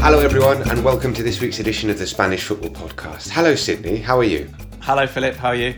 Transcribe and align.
Hello, 0.00 0.20
everyone, 0.20 0.62
and 0.70 0.82
welcome 0.82 1.12
to 1.12 1.22
this 1.22 1.40
week's 1.40 1.60
edition 1.60 1.90
of 1.90 1.98
the 1.98 2.06
Spanish 2.06 2.44
Football 2.44 2.70
Podcast. 2.70 3.28
Hello, 3.28 3.54
Sydney. 3.54 3.98
How 3.98 4.18
are 4.18 4.24
you? 4.24 4.48
Hello, 4.80 5.06
Philip. 5.06 5.34
How 5.34 5.48
are 5.48 5.54
you? 5.54 5.74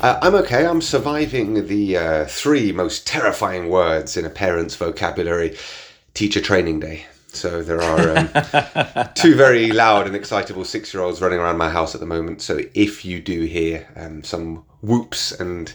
Uh, 0.00 0.18
I'm 0.22 0.36
okay. 0.36 0.64
I'm 0.64 0.80
surviving 0.80 1.66
the 1.66 1.96
uh, 1.96 2.24
three 2.26 2.70
most 2.70 3.06
terrifying 3.06 3.70
words 3.70 4.16
in 4.16 4.24
a 4.24 4.30
parent's 4.30 4.76
vocabulary 4.76 5.56
teacher 6.14 6.40
training 6.40 6.78
day. 6.80 7.06
So 7.34 7.62
there 7.62 7.80
are 7.80 8.16
um, 8.16 9.08
two 9.14 9.34
very 9.34 9.72
loud 9.72 10.06
and 10.06 10.16
excitable 10.16 10.64
six 10.64 10.92
year 10.92 11.02
olds 11.02 11.20
running 11.20 11.38
around 11.38 11.58
my 11.58 11.70
house 11.70 11.94
at 11.94 12.00
the 12.00 12.06
moment. 12.06 12.42
So 12.42 12.60
if 12.74 13.04
you 13.04 13.20
do 13.20 13.42
hear 13.42 13.86
um, 13.96 14.22
some 14.22 14.64
whoops 14.82 15.32
and 15.32 15.74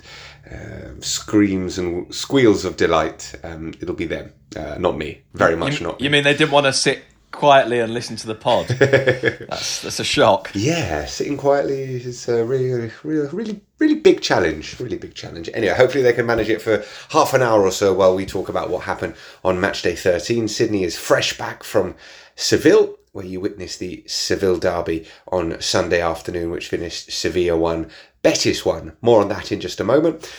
uh, 0.51 0.91
screams 0.99 1.77
and 1.77 2.13
squeals 2.13 2.65
of 2.65 2.77
delight, 2.77 3.35
um, 3.43 3.73
it'll 3.81 3.95
be 3.95 4.05
them, 4.05 4.33
uh, 4.55 4.77
not 4.79 4.97
me. 4.97 5.21
Very 5.33 5.55
much 5.55 5.79
you, 5.79 5.87
not. 5.87 6.01
You 6.01 6.09
mean 6.09 6.23
they 6.23 6.35
didn't 6.35 6.51
want 6.51 6.65
to 6.65 6.73
sit 6.73 7.03
quietly 7.39 7.79
and 7.79 7.93
listen 7.93 8.15
to 8.17 8.27
the 8.27 8.35
pod? 8.35 8.67
that's 8.67 9.81
that's 9.81 9.99
a 9.99 10.03
shock. 10.03 10.51
Yeah, 10.53 11.05
sitting 11.05 11.37
quietly 11.37 11.81
is 11.81 12.27
a 12.27 12.45
really, 12.45 12.91
really, 13.03 13.27
really, 13.29 13.61
really 13.79 13.95
big 13.95 14.21
challenge. 14.21 14.79
Really 14.79 14.97
big 14.97 15.15
challenge. 15.15 15.49
Anyway, 15.53 15.73
hopefully 15.73 16.03
they 16.03 16.13
can 16.13 16.25
manage 16.25 16.49
it 16.49 16.61
for 16.61 16.83
half 17.09 17.33
an 17.33 17.41
hour 17.41 17.63
or 17.63 17.71
so 17.71 17.93
while 17.93 18.13
we 18.13 18.25
talk 18.25 18.49
about 18.49 18.69
what 18.69 18.83
happened 18.83 19.15
on 19.43 19.59
match 19.59 19.81
day 19.81 19.95
13. 19.95 20.47
Sydney 20.47 20.83
is 20.83 20.97
fresh 20.97 21.37
back 21.37 21.63
from 21.63 21.95
Seville, 22.35 22.97
where 23.13 23.25
you 23.25 23.39
witnessed 23.39 23.79
the 23.79 24.03
Seville 24.05 24.59
derby 24.59 25.07
on 25.29 25.59
Sunday 25.61 26.01
afternoon, 26.01 26.51
which 26.51 26.67
finished 26.67 27.11
Sevilla 27.11 27.57
1, 27.57 27.89
Betis 28.21 28.65
1. 28.65 28.97
More 29.01 29.21
on 29.21 29.29
that 29.29 29.51
in 29.51 29.59
just 29.59 29.79
a 29.79 29.83
moment. 29.85 30.29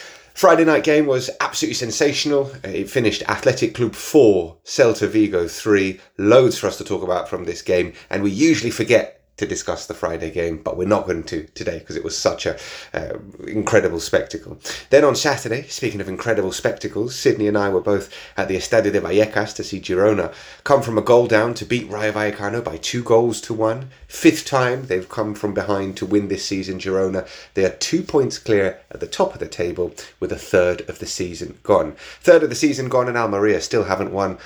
Friday 0.41 0.65
night 0.65 0.85
game 0.85 1.05
was 1.05 1.29
absolutely 1.41 1.75
sensational. 1.75 2.51
Uh, 2.65 2.69
it 2.69 2.89
finished 2.89 3.23
Athletic 3.29 3.75
Club 3.75 3.95
4, 3.95 4.57
Celta 4.65 5.07
Vigo 5.07 5.47
3. 5.47 6.01
Loads 6.17 6.57
for 6.57 6.67
us 6.67 6.79
to 6.79 6.85
talk 6.85 7.03
about 7.03 7.29
from 7.29 7.45
this 7.45 7.61
game, 7.61 7.93
and 8.09 8.23
we 8.23 8.31
usually 8.31 8.71
forget 8.71 9.20
to 9.41 9.47
discuss 9.47 9.87
the 9.87 9.95
Friday 9.95 10.31
game, 10.31 10.59
but 10.59 10.77
we're 10.77 10.87
not 10.87 11.07
going 11.07 11.23
to 11.25 11.45
today 11.55 11.79
because 11.79 11.97
it 11.97 12.05
was 12.05 12.17
such 12.17 12.45
a 12.45 12.59
uh, 12.93 13.19
incredible 13.47 13.99
spectacle. 13.99 14.61
Then 14.91 15.03
on 15.03 15.17
Saturday, 15.17 15.63
speaking 15.63 16.03
of 16.03 16.11
incredible 16.11 16.53
spectacles, 16.53 17.17
Sydney 17.17 17.49
and 17.49 17.57
I 17.57 17.71
were 17.71 17.81
both 17.81 18.15
at 18.37 18.49
the 18.49 18.57
Estadio 18.57 18.93
de 18.93 19.01
Vallecas 19.01 19.55
to 19.57 19.65
see 19.65 19.81
Girona 19.81 20.35
come 20.63 20.83
from 20.83 20.99
a 20.99 21.03
goal 21.03 21.27
down 21.27 21.55
to 21.55 21.65
beat 21.65 21.91
Rayo 21.91 22.13
Vallecano 22.13 22.63
by 22.63 22.77
two 22.77 23.03
goals 23.03 23.41
to 23.41 23.55
one. 23.55 23.89
Fifth 24.09 24.45
time 24.45 24.87
they've 24.89 25.09
come 25.09 25.35
from 25.35 25.55
behind 25.55 25.97
to 25.97 26.05
win 26.05 26.29
this 26.29 26.45
season. 26.45 26.79
Girona 26.79 27.27
they 27.55 27.65
are 27.65 27.71
two 27.71 28.03
points 28.03 28.37
clear 28.37 28.81
at 28.91 29.01
the 29.01 29.07
top 29.07 29.33
of 29.33 29.41
the 29.41 29.49
table 29.49 29.95
with 30.21 30.33
a 30.33 30.37
third 30.37 30.83
of 30.83 30.99
the 30.99 31.07
season 31.07 31.59
gone. 31.63 31.93
Third 32.21 32.43
of 32.43 32.51
the 32.51 32.55
season 32.55 32.91
gone, 32.91 33.09
and 33.09 33.17
Almeria 33.17 33.63
still 33.63 33.85
haven't 33.85 34.13
won 34.13 34.37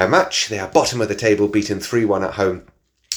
a 0.00 0.08
match. 0.08 0.48
They 0.48 0.58
are 0.58 0.66
bottom 0.66 1.00
of 1.00 1.06
the 1.06 1.14
table, 1.14 1.46
beaten 1.46 1.78
three 1.78 2.04
one 2.04 2.24
at 2.24 2.34
home 2.34 2.64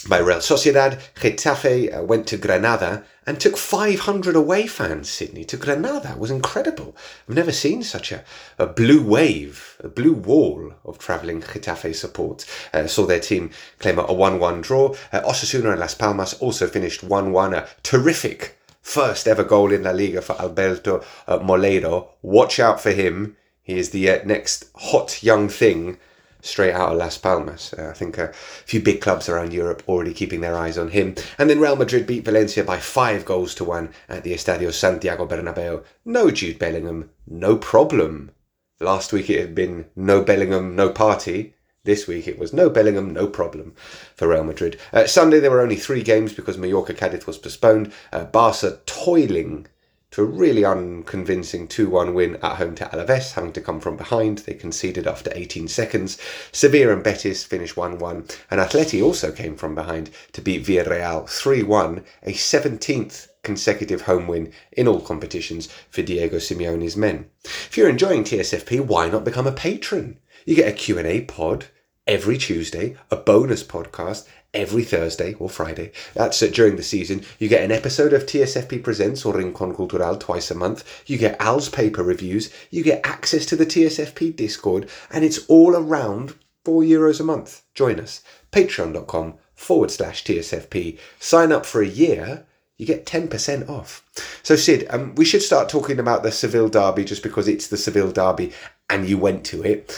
by 0.08 0.20
Real 0.20 0.38
Sociedad, 0.38 1.02
Getafe 1.16 1.98
uh, 1.98 2.04
went 2.04 2.28
to 2.28 2.38
Granada 2.38 3.04
and 3.26 3.40
took 3.40 3.58
500 3.58 4.36
away 4.36 4.68
fans, 4.68 5.10
Sydney, 5.10 5.44
to 5.46 5.58
Granada. 5.58 6.12
It 6.12 6.20
was 6.20 6.30
incredible. 6.30 6.96
I've 7.28 7.36
never 7.36 7.52
seen 7.52 7.82
such 7.82 8.12
a, 8.12 8.24
a 8.60 8.68
blue 8.68 9.04
wave, 9.04 9.82
a 9.84 9.88
blue 9.88 10.14
wall 10.14 10.74
of 10.84 11.00
travelling 11.00 11.42
Getafe 11.42 11.96
support. 11.96 12.46
Uh, 12.72 12.86
saw 12.86 13.06
their 13.06 13.20
team 13.20 13.50
claim 13.80 13.98
a 13.98 14.14
1 14.14 14.40
1 14.40 14.62
draw. 14.62 14.96
Uh, 15.12 15.22
Osasuna 15.22 15.72
and 15.72 15.80
Las 15.80 15.96
Palmas 15.96 16.36
also 16.36 16.68
finished 16.68 17.04
1 17.04 17.32
1. 17.32 17.54
A 17.56 17.68
terrific 17.82 18.60
first 18.82 19.28
ever 19.28 19.44
goal 19.44 19.72
in 19.72 19.84
La 19.84 19.92
Liga 19.92 20.22
for 20.22 20.40
Alberto 20.40 21.04
uh, 21.28 21.40
Moleiro. 21.40 22.10
Watch 22.22 22.60
out 22.60 22.80
for 22.80 22.92
him. 22.92 23.36
He 23.64 23.80
is 23.80 23.90
the 23.90 24.10
uh, 24.12 24.24
next 24.24 24.70
hot 24.76 25.24
young 25.24 25.50
thing 25.50 25.98
straight 26.46 26.74
out 26.74 26.92
of 26.92 26.98
Las 26.98 27.18
Palmas. 27.18 27.74
Uh, 27.74 27.90
I 27.90 27.94
think 27.94 28.18
a 28.18 28.32
few 28.34 28.82
big 28.82 29.02
clubs 29.02 29.28
around 29.28 29.54
Europe 29.54 29.84
already 29.88 30.14
keeping 30.14 30.42
their 30.42 30.56
eyes 30.56 30.78
on 30.78 30.90
him. 30.90 31.16
And 31.38 31.50
then 31.50 31.60
Real 31.60 31.76
Madrid 31.76 32.06
beat 32.06 32.26
Valencia 32.26 32.64
by 32.64 32.78
five 32.78 33.26
goals 33.26 33.56
to 33.56 33.64
one 33.64 33.90
at 34.08 34.24
the 34.24 34.34
Estadio 34.34 34.72
Santiago 34.72 35.28
Bernabeu. 35.28 35.84
No 36.06 36.32
Jude 36.32 36.60
Bellingham, 36.60 37.10
no 37.28 37.58
problem. 37.58 38.32
Last 38.80 39.12
week 39.12 39.30
it 39.30 39.40
had 39.40 39.56
been 39.56 39.86
no 39.96 40.22
Bellingham, 40.22 40.76
no 40.76 40.90
party. 40.90 41.56
This 41.84 42.08
week 42.08 42.28
it 42.28 42.40
was 42.40 42.52
no 42.52 42.70
Bellingham, 42.70 43.14
no 43.14 43.28
problem 43.28 43.76
for 44.16 44.28
Real 44.28 44.44
Madrid. 44.44 44.80
Uh, 44.92 45.06
Sunday 45.06 45.40
there 45.40 45.52
were 45.52 45.62
only 45.62 45.76
three 45.76 46.04
games 46.04 46.34
because 46.34 46.58
Mallorca 46.58 46.94
Cadiz 46.94 47.28
was 47.28 47.38
postponed. 47.38 47.94
Uh, 48.12 48.26
Barca 48.26 48.80
toiling 48.86 49.68
to 50.16 50.22
a 50.22 50.26
really 50.26 50.64
unconvincing 50.64 51.68
2 51.68 51.90
1 51.90 52.14
win 52.14 52.38
at 52.38 52.56
home 52.56 52.74
to 52.74 52.86
Alaves, 52.86 53.34
having 53.34 53.52
to 53.52 53.60
come 53.60 53.82
from 53.82 53.98
behind. 53.98 54.38
They 54.38 54.54
conceded 54.54 55.08
after 55.08 55.30
18 55.36 55.68
seconds. 55.68 56.18
Sevilla 56.54 56.94
and 56.94 57.04
Betis 57.04 57.44
finished 57.44 57.76
1 57.76 58.00
1, 58.00 58.16
and 58.50 58.62
Atleti 58.62 59.04
also 59.04 59.34
came 59.34 59.58
from 59.58 59.76
behind 59.76 60.10
to 60.32 60.42
beat 60.42 60.66
Villarreal 60.66 61.28
3 61.28 61.64
1, 61.64 62.06
a 62.24 62.32
17th 62.32 63.28
consecutive 63.44 64.04
home 64.04 64.26
win 64.26 64.54
in 64.72 64.88
all 64.88 65.02
competitions 65.02 65.68
for 65.90 66.02
Diego 66.02 66.38
Simeone's 66.38 66.96
men. 66.96 67.30
If 67.44 67.76
you're 67.76 67.90
enjoying 67.90 68.24
TSFP, 68.24 68.86
why 68.86 69.10
not 69.10 69.26
become 69.26 69.48
a 69.48 69.52
patron? 69.52 70.20
You 70.46 70.56
get 70.56 70.70
a 70.70 70.72
Q&A 70.72 71.26
pod 71.26 71.66
every 72.08 72.38
Tuesday, 72.38 72.96
a 73.12 73.18
bonus 73.18 73.66
podcast 73.66 74.28
every 74.56 74.84
Thursday 74.84 75.34
or 75.36 75.50
Friday. 75.50 75.92
That's 76.14 76.42
uh, 76.42 76.48
during 76.52 76.78
the 76.78 76.84
season. 76.84 77.24
You 77.38 77.48
get 77.48 77.64
an 77.64 77.72
episode 77.72 78.14
of 78.14 78.26
TSFP 78.26 78.84
Presents 78.84 79.26
or 79.26 79.34
Rincon 79.36 79.76
Cultural 79.76 80.18
twice 80.18 80.50
a 80.50 80.56
month. 80.56 81.04
You 81.06 81.18
get 81.18 81.40
Al's 81.40 81.70
paper 81.70 82.02
reviews. 82.02 82.52
You 82.72 82.84
get 82.84 83.06
access 83.06 83.46
to 83.48 83.56
the 83.56 83.66
TSFP 83.66 84.36
Discord, 84.36 84.90
and 85.12 85.24
it's 85.24 85.46
all 85.48 85.76
around 85.76 86.36
four 86.64 86.82
euros 86.82 87.20
a 87.20 87.24
month. 87.24 87.64
Join 87.76 88.00
us. 88.00 88.24
Patreon.com 88.52 89.36
forward 89.54 89.92
slash 89.92 90.24
TSFP. 90.24 90.98
Sign 91.20 91.52
up 91.52 91.66
for 91.66 91.82
a 91.82 91.88
year. 91.88 92.46
You 92.78 92.86
get 92.86 93.06
10% 93.06 93.70
off. 93.70 94.04
So, 94.44 94.56
Sid, 94.56 94.88
um, 94.90 95.16
we 95.16 95.24
should 95.24 95.42
start 95.42 95.70
talking 95.70 96.00
about 96.00 96.24
the 96.24 96.32
Seville 96.32 96.68
Derby 96.68 97.06
just 97.06 97.24
because 97.24 97.48
it's 97.48 97.68
the 97.68 97.78
Seville 97.78 98.12
Derby 98.12 98.52
and 98.90 99.08
you 99.08 99.18
went 99.18 99.46
to 99.46 99.64
it. 99.64 99.98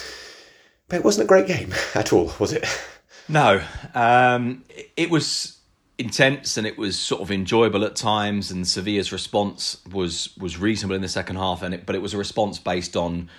But 0.88 0.98
it 0.98 1.04
wasn't 1.04 1.26
a 1.26 1.28
great 1.28 1.48
game 1.48 1.74
at 1.96 2.14
all, 2.14 2.34
was 2.40 2.54
it? 2.54 2.66
No, 3.30 3.62
um, 3.94 4.64
it 4.96 5.10
was 5.10 5.58
intense 5.98 6.58
and 6.58 6.68
it 6.68 6.78
was 6.78 6.98
sort 6.98 7.22
of 7.22 7.32
enjoyable 7.32 7.84
at 7.84 7.96
times. 7.96 8.52
And 8.52 8.68
Sevilla's 8.68 9.12
response 9.12 9.78
was 9.92 10.36
was 10.38 10.58
reasonable 10.58 10.96
in 10.96 11.02
the 11.02 11.10
second 11.10 11.36
half, 11.36 11.62
and 11.62 11.74
it, 11.74 11.86
but 11.86 11.96
it 11.96 12.02
was 12.02 12.14
a 12.14 12.18
response 12.18 12.58
based 12.60 12.96
on 12.96 13.30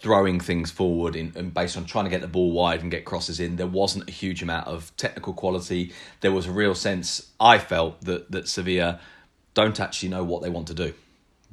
throwing 0.00 0.40
things 0.40 0.70
forward 0.70 1.16
in, 1.16 1.32
and 1.36 1.54
based 1.54 1.76
on 1.76 1.84
trying 1.84 2.04
to 2.04 2.10
get 2.10 2.20
the 2.20 2.28
ball 2.28 2.52
wide 2.52 2.82
and 2.82 2.90
get 2.90 3.04
crosses 3.04 3.40
in. 3.40 3.56
There 3.56 3.66
wasn't 3.66 4.08
a 4.08 4.12
huge 4.12 4.42
amount 4.42 4.66
of 4.66 4.94
technical 4.96 5.32
quality. 5.32 5.92
There 6.20 6.32
was 6.32 6.46
a 6.46 6.52
real 6.52 6.74
sense 6.74 7.30
I 7.38 7.58
felt 7.58 8.00
that 8.02 8.30
that 8.32 8.48
Sevilla 8.48 9.00
don't 9.54 9.78
actually 9.80 10.08
know 10.08 10.24
what 10.24 10.42
they 10.42 10.50
want 10.50 10.66
to 10.68 10.74
do, 10.74 10.92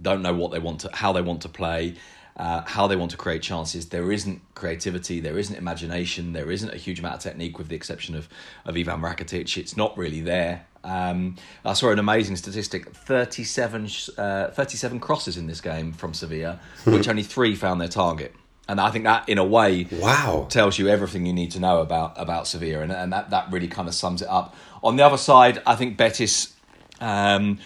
don't 0.01 0.22
know 0.22 0.34
what 0.34 0.51
they 0.51 0.60
want 0.60 0.81
to, 0.81 0.89
how 0.94 1.13
they 1.13 1.22
want 1.22 1.42
to 1.44 1.50
play. 1.50 1.96
Uh, 2.38 2.62
how 2.66 2.88
they 2.88 2.96
want 2.96 3.12
to 3.12 3.18
create 3.18 3.42
chances. 3.42 3.90
There 3.90 4.12
isn't 4.12 4.42
creativity, 4.56 5.20
there 5.20 5.38
isn't 5.38 5.56
imagination, 5.56 6.34
there 6.34 6.50
isn't 6.52 6.74
a 6.74 6.78
huge 6.78 7.00
amount 7.00 7.16
of 7.16 7.22
technique, 7.22 7.58
with 7.58 7.68
the 7.70 7.76
exception 7.76 8.16
of, 8.16 8.28
of 8.66 8.76
Ivan 8.76 9.02
Rakitic. 9.02 9.58
It's 9.58 9.78
not 9.78 9.98
really 9.98 10.22
there. 10.22 10.66
Um, 10.84 11.38
I 11.64 11.74
saw 11.74 11.92
an 11.92 12.00
amazing 12.00 12.36
statistic 12.36 12.94
37, 12.94 13.90
uh, 14.18 14.50
37 14.50 15.00
crosses 15.00 15.38
in 15.38 15.48
this 15.48 15.62
game 15.62 15.94
from 15.94 16.14
Sevilla, 16.14 16.60
which 16.84 17.08
only 17.08 17.24
three 17.24 17.56
found 17.56 17.80
their 17.80 17.88
target. 17.88 18.34
And 18.68 18.80
I 18.80 18.92
think 18.92 19.04
that, 19.04 19.28
in 19.28 19.38
a 19.38 19.44
way, 19.46 19.88
Wow. 19.92 20.48
tells 20.50 20.80
you 20.80 20.88
everything 20.88 21.26
you 21.26 21.34
need 21.34 21.52
to 21.52 21.60
know 21.60 21.82
about 21.82 22.14
about 22.16 22.48
Sevilla, 22.48 22.82
and, 22.82 22.92
and 22.94 23.12
that, 23.12 23.30
that 23.30 23.52
really 23.52 23.68
kind 23.68 23.88
of 23.90 23.94
sums 23.94 24.22
it 24.22 24.28
up. 24.30 24.56
On 24.82 24.96
the 24.96 25.04
other 25.06 25.18
side, 25.18 25.62
I 25.66 25.76
think 25.76 25.98
Betis 25.98 26.54
um, 27.02 27.60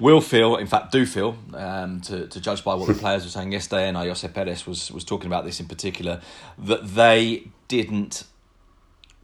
will 0.00 0.20
feel, 0.20 0.56
in 0.56 0.66
fact, 0.66 0.92
do 0.92 1.06
feel, 1.06 1.36
um, 1.54 2.00
to, 2.02 2.26
to 2.26 2.40
judge 2.40 2.64
by 2.64 2.74
what 2.74 2.88
the 2.88 2.94
players 3.04 3.24
were 3.24 3.30
saying 3.30 3.52
yesterday, 3.52 3.88
and 3.88 3.96
Jose 3.96 4.26
Perez 4.28 4.66
was 4.66 4.90
was 4.90 5.04
talking 5.04 5.26
about 5.26 5.44
this 5.44 5.60
in 5.60 5.66
particular, 5.66 6.20
that 6.58 6.94
they 6.94 7.48
didn't 7.68 8.24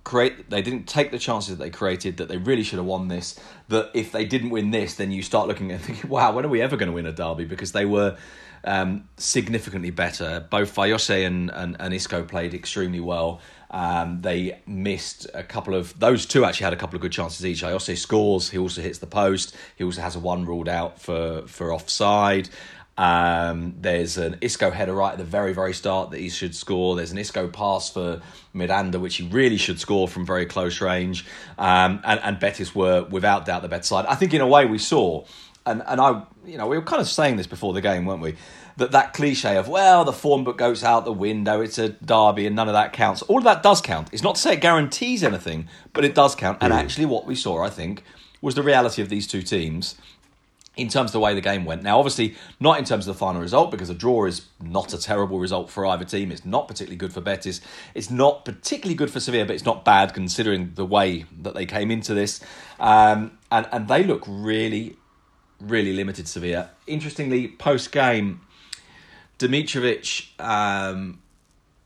create 0.03 0.49
they 0.49 0.63
didn't 0.63 0.89
take 0.89 1.11
the 1.11 1.19
chances 1.19 1.57
that 1.57 1.63
they 1.63 1.69
created 1.69 2.17
that 2.17 2.27
they 2.27 2.39
really 2.39 2.63
should 2.63 2.79
have 2.79 2.87
won 2.87 3.09
this 3.09 3.39
that 3.69 3.91
if 3.93 4.11
they 4.13 4.25
didn't 4.25 4.49
win 4.49 4.71
this 4.71 4.95
then 4.95 5.13
you 5.13 5.23
start 5.23 5.47
looking 5.47 5.71
and 5.71 5.81
thinking 5.83 6.09
wow 6.15 6.33
when 6.33 6.43
are 6.43 6.49
we 6.49 6.63
ever 6.63 6.75
going 6.75 6.89
to 6.89 6.93
win 6.93 7.05
a 7.05 7.13
derby? 7.13 7.45
Because 7.45 7.73
they 7.73 7.85
were 7.85 8.17
um, 8.65 9.09
significantly 9.17 9.91
better 9.91 10.47
both 10.51 10.75
Ayose 10.75 11.27
and, 11.27 11.51
and, 11.51 11.77
and 11.79 11.95
Isco 11.95 12.23
played 12.23 12.55
extremely 12.55 13.01
well 13.01 13.41
um, 13.71 14.21
they 14.23 14.59
missed 14.67 15.27
a 15.33 15.43
couple 15.43 15.75
of 15.75 15.99
those 15.99 16.27
two 16.27 16.45
actually 16.45 16.65
had 16.65 16.73
a 16.73 16.77
couple 16.77 16.97
of 16.97 17.03
good 17.03 17.13
chances 17.13 17.45
each 17.45 17.63
Ayose 17.63 17.97
scores 17.97 18.51
he 18.51 18.59
also 18.59 18.83
hits 18.83 18.99
the 18.99 19.07
post 19.07 19.57
he 19.77 19.85
also 19.85 20.03
has 20.03 20.17
a 20.17 20.21
one 20.21 20.45
ruled 20.45 20.69
out 20.69 21.01
for 21.01 21.47
for 21.47 21.73
offside 21.73 22.49
um, 23.01 23.77
there's 23.81 24.19
an 24.19 24.37
Isco 24.43 24.71
header 24.71 24.93
right 24.93 25.13
at 25.13 25.19
the 25.19 25.25
very, 25.25 25.55
very 25.55 25.73
start 25.73 26.11
that 26.11 26.21
he 26.21 26.29
should 26.29 26.55
score. 26.55 26.97
There's 26.97 27.13
an 27.13 27.17
Isco 27.17 27.49
pass 27.49 27.89
for 27.89 28.21
Miranda, 28.53 29.01
which 29.01 29.17
he 29.17 29.27
really 29.27 29.57
should 29.57 29.81
score 29.81 30.07
from 30.07 30.27
very 30.27 30.45
close 30.45 30.83
range. 30.83 31.25
Um, 31.57 32.03
and, 32.05 32.21
and 32.23 32.39
Betis 32.39 32.75
were, 32.75 33.05
without 33.05 33.47
doubt, 33.47 33.63
the 33.63 33.69
better 33.69 33.85
side. 33.85 34.05
I 34.05 34.17
think, 34.17 34.35
in 34.35 34.43
a 34.43 34.47
way, 34.47 34.67
we 34.67 34.77
saw, 34.77 35.25
and, 35.65 35.83
and 35.87 35.99
I, 35.99 36.25
you 36.45 36.59
know, 36.59 36.67
we 36.67 36.77
were 36.77 36.85
kind 36.85 37.01
of 37.01 37.09
saying 37.09 37.37
this 37.37 37.47
before 37.47 37.73
the 37.73 37.81
game, 37.81 38.05
weren't 38.05 38.23
we? 38.23 38.37
That 38.77 38.93
that 38.93 39.13
cliche 39.13 39.57
of 39.57 39.69
well, 39.69 40.05
the 40.05 40.13
form 40.13 40.45
book 40.45 40.57
goes 40.57 40.83
out 40.83 41.05
the 41.05 41.13
window. 41.13 41.61
It's 41.61 41.79
a 41.79 41.91
derby, 41.91 42.47
and 42.47 42.57
none 42.57 42.69
of 42.69 42.75
that 42.75 42.93
counts. 42.93 43.23
All 43.23 43.39
of 43.39 43.45
that 43.45 43.63
does 43.63 43.81
count. 43.81 44.09
It's 44.13 44.23
not 44.23 44.37
to 44.37 44.41
say 44.41 44.55
it 44.55 44.61
guarantees 44.61 45.23
anything, 45.23 45.69
but 45.93 46.05
it 46.05 46.15
does 46.15 46.35
count. 46.35 46.59
And 46.61 46.73
actually, 46.73 47.07
what 47.07 47.27
we 47.27 47.35
saw, 47.35 47.63
I 47.63 47.71
think, 47.71 48.03
was 48.41 48.55
the 48.55 48.63
reality 48.63 49.03
of 49.03 49.09
these 49.09 49.27
two 49.27 49.43
teams 49.43 49.97
in 50.77 50.89
terms 50.89 51.11
of 51.11 51.13
the 51.13 51.21
way 51.21 51.35
the 51.35 51.41
game 51.41 51.65
went. 51.65 51.83
Now, 51.83 51.99
obviously, 51.99 52.37
not 52.59 52.79
in 52.79 52.85
terms 52.85 53.07
of 53.07 53.15
the 53.15 53.19
final 53.19 53.43
result, 53.43 53.71
because 53.71 53.91
a 53.91 53.95
draw 53.95 54.25
is 54.25 54.47
not 54.63 54.95
a 54.95 54.99
terrible 54.99 55.39
result 55.39 55.69
for 55.69 55.85
either 55.85 56.05
team. 56.05 56.31
It's 56.33 56.45
not 56.45 56.69
particularly 56.69 56.97
good 56.97 57.13
for 57.13 57.21
Betis. 57.21 57.61
It's 57.95 58.11
not 58.11 58.45
particularly 58.45 58.95
good 58.95 59.11
for 59.11 59.21
Sevilla, 59.21 59.45
but 59.45 59.55
it's 59.55 59.65
not 59.65 59.85
bad 59.85 60.15
considering 60.15 60.73
the 60.77 60.87
way 60.87 61.27
that 61.43 61.55
they 61.55 61.67
came 61.67 61.91
into 61.91 62.15
this. 62.15 62.41
Um, 62.79 63.39
and, 63.51 63.69
and 63.73 63.89
they 63.89 64.05
look 64.05 64.23
really, 64.27 64.97
really 65.61 65.93
limited, 65.93 66.27
Sevilla. 66.29 66.71
Interestingly, 66.87 67.49
post 67.49 67.93
game, 67.93 68.41
Dimitrovic 69.39 70.29
um, 70.41 71.21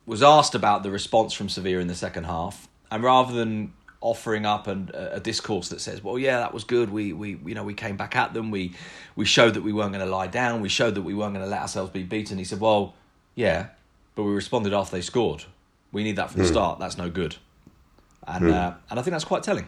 was 0.06 0.22
asked 0.22 0.54
about 0.54 0.82
the 0.82 0.90
response 0.90 1.32
from 1.32 1.48
Sevilla 1.48 1.80
in 1.80 1.88
the 1.88 1.94
second 1.94 2.24
half. 2.24 2.68
And 2.90 3.02
rather 3.02 3.32
than 3.32 3.72
offering 4.00 4.44
up 4.44 4.66
an, 4.66 4.90
a 4.94 5.18
discourse 5.18 5.70
that 5.70 5.80
says, 5.80 6.04
"Well, 6.04 6.18
yeah, 6.18 6.38
that 6.38 6.52
was 6.52 6.64
good. 6.64 6.90
We, 6.90 7.12
we, 7.12 7.38
you 7.44 7.54
know, 7.54 7.64
we 7.64 7.74
came 7.74 7.96
back 7.96 8.14
at 8.14 8.34
them. 8.34 8.50
We, 8.50 8.74
we 9.16 9.24
showed 9.24 9.54
that 9.54 9.62
we 9.62 9.72
weren't 9.72 9.92
going 9.92 10.04
to 10.04 10.10
lie 10.10 10.26
down. 10.26 10.60
We 10.60 10.68
showed 10.68 10.94
that 10.94 11.02
we 11.02 11.14
weren't 11.14 11.34
going 11.34 11.44
to 11.44 11.50
let 11.50 11.62
ourselves 11.62 11.90
be 11.90 12.02
beaten." 12.02 12.38
He 12.38 12.44
said, 12.44 12.60
"Well, 12.60 12.94
yeah, 13.34 13.68
but 14.14 14.22
we 14.24 14.32
responded 14.32 14.72
after 14.72 14.94
they 14.96 15.02
scored. 15.02 15.44
We 15.90 16.04
need 16.04 16.16
that 16.16 16.30
from 16.30 16.42
the 16.42 16.46
start. 16.48 16.78
That's 16.78 16.98
no 16.98 17.10
good." 17.10 17.36
And 18.26 18.50
uh, 18.50 18.74
and 18.90 19.00
I 19.00 19.02
think 19.02 19.12
that's 19.12 19.24
quite 19.24 19.42
telling. 19.42 19.66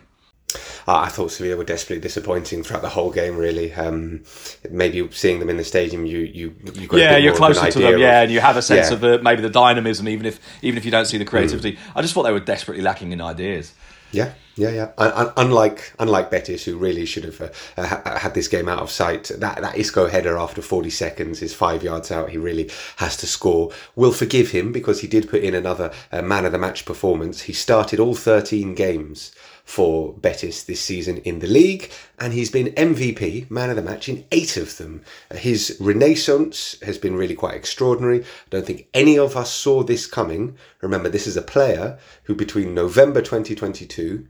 Uh, 0.88 0.94
I 0.98 1.08
thought 1.08 1.32
Sevilla 1.32 1.56
were 1.56 1.64
desperately 1.64 2.00
disappointing 2.00 2.62
throughout 2.62 2.82
the 2.82 2.88
whole 2.88 3.10
game. 3.10 3.36
Really, 3.36 3.72
um, 3.74 4.22
maybe 4.70 5.08
seeing 5.10 5.40
them 5.40 5.50
in 5.50 5.56
the 5.56 5.64
stadium, 5.64 6.06
you 6.06 6.18
you 6.18 6.54
you 6.74 6.88
Yeah, 6.92 7.16
you're 7.16 7.36
more 7.38 7.50
of 7.50 7.56
an 7.56 7.62
closer 7.62 7.70
to 7.72 7.78
them. 7.80 7.94
of- 7.94 8.00
Yeah, 8.00 8.22
and 8.22 8.30
you 8.30 8.40
have 8.40 8.56
a 8.56 8.62
sense 8.62 8.88
Yeah. 8.88 8.94
of 8.94 9.00
the, 9.00 9.18
maybe 9.20 9.42
the 9.42 9.50
dynamism, 9.50 10.08
even 10.08 10.26
if 10.26 10.38
even 10.62 10.78
if 10.78 10.84
you 10.84 10.90
don't 10.90 11.06
see 11.06 11.18
the 11.18 11.24
creativity. 11.24 11.78
I 11.96 12.02
just 12.02 12.14
thought 12.14 12.22
they 12.22 12.32
were 12.32 12.40
desperately 12.40 12.84
lacking 12.84 13.10
in 13.12 13.20
ideas. 13.20 13.72
Yeah, 14.12 14.30
yeah, 14.54 14.70
yeah. 14.70 14.88
Un- 14.98 15.12
un- 15.12 15.32
unlike 15.36 15.92
unlike 15.98 16.30
Betis, 16.30 16.64
who 16.64 16.76
really 16.78 17.04
should 17.04 17.24
have 17.24 17.40
uh, 17.42 17.48
uh, 17.76 18.18
had 18.20 18.34
this 18.34 18.46
game 18.46 18.68
out 18.68 18.78
of 18.78 18.88
sight. 18.90 19.24
That 19.36 19.60
that 19.62 19.76
Isco 19.76 20.06
header 20.06 20.38
after 20.38 20.62
forty 20.62 20.90
seconds 20.90 21.42
is 21.42 21.52
five 21.52 21.82
yards 21.82 22.12
out. 22.12 22.30
He 22.30 22.38
really 22.38 22.70
has 22.98 23.16
to 23.16 23.26
score. 23.26 23.72
We'll 23.96 24.12
forgive 24.12 24.52
him 24.52 24.70
because 24.70 25.00
he 25.00 25.08
did 25.08 25.28
put 25.28 25.42
in 25.42 25.54
another 25.56 25.90
uh, 26.12 26.22
man 26.22 26.46
of 26.46 26.52
the 26.52 26.58
match 26.58 26.84
performance. 26.84 27.42
He 27.42 27.52
started 27.52 27.98
all 27.98 28.14
thirteen 28.14 28.76
games 28.76 29.32
for 29.66 30.12
Betis 30.14 30.62
this 30.62 30.80
season 30.80 31.18
in 31.18 31.40
the 31.40 31.46
league, 31.48 31.90
and 32.20 32.32
he's 32.32 32.50
been 32.50 32.72
MVP, 32.74 33.50
man 33.50 33.68
of 33.68 33.76
the 33.76 33.82
match, 33.82 34.08
in 34.08 34.24
eight 34.30 34.56
of 34.56 34.78
them. 34.78 35.02
Uh, 35.28 35.36
His 35.36 35.76
renaissance 35.80 36.76
has 36.82 36.96
been 36.96 37.16
really 37.16 37.34
quite 37.34 37.56
extraordinary. 37.56 38.22
I 38.22 38.48
don't 38.48 38.64
think 38.64 38.86
any 38.94 39.18
of 39.18 39.36
us 39.36 39.52
saw 39.52 39.82
this 39.82 40.06
coming. 40.06 40.56
Remember, 40.80 41.08
this 41.08 41.26
is 41.26 41.36
a 41.36 41.42
player 41.42 41.98
who, 42.22 42.34
between 42.36 42.74
November 42.74 43.20
2022 43.20 44.26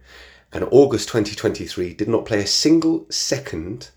and 0.53 0.65
August 0.71 1.09
2023, 1.09 1.93
did 1.93 2.09
not 2.09 2.25
play 2.25 2.41
a 2.41 2.47
single 2.47 3.05
second 3.11 3.91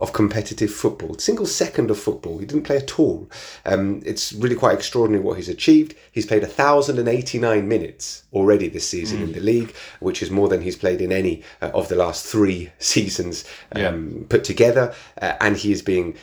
of 0.00 0.12
competitive 0.12 0.72
football, 0.72 1.16
single 1.18 1.46
second 1.46 1.90
of 1.90 1.98
football. 1.98 2.38
He 2.38 2.46
didn't 2.46 2.64
play 2.64 2.76
at 2.76 2.98
all. 2.98 3.28
Um, 3.64 4.02
it's 4.04 4.32
really 4.32 4.54
quite 4.54 4.74
extraordinary 4.74 5.22
what 5.22 5.36
he's 5.36 5.48
achieved. 5.48 5.94
He's 6.12 6.26
played 6.26 6.42
1,089 6.42 7.68
minutes 7.68 8.24
already 8.32 8.68
this 8.68 8.88
season 8.88 9.22
in 9.22 9.32
the 9.32 9.40
league, 9.40 9.74
which 10.00 10.22
is 10.22 10.30
more 10.30 10.48
than 10.48 10.62
he's 10.62 10.76
played 10.76 11.00
in 11.00 11.12
any 11.12 11.42
uh, 11.60 11.70
of 11.74 11.88
the 11.88 11.96
last 11.96 12.26
three 12.26 12.70
seasons 12.78 13.44
um, 13.72 14.26
put 14.28 14.44
together. 14.44 14.94
Uh, 15.20 15.34
and 15.40 15.56
he 15.56 15.72
is 15.72 15.82
being 15.82 16.16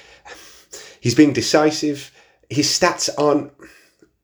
he's 1.00 1.16
being 1.16 1.34
decisive. 1.34 2.12
His 2.50 2.68
stats 2.68 3.10
aren't 3.18 3.52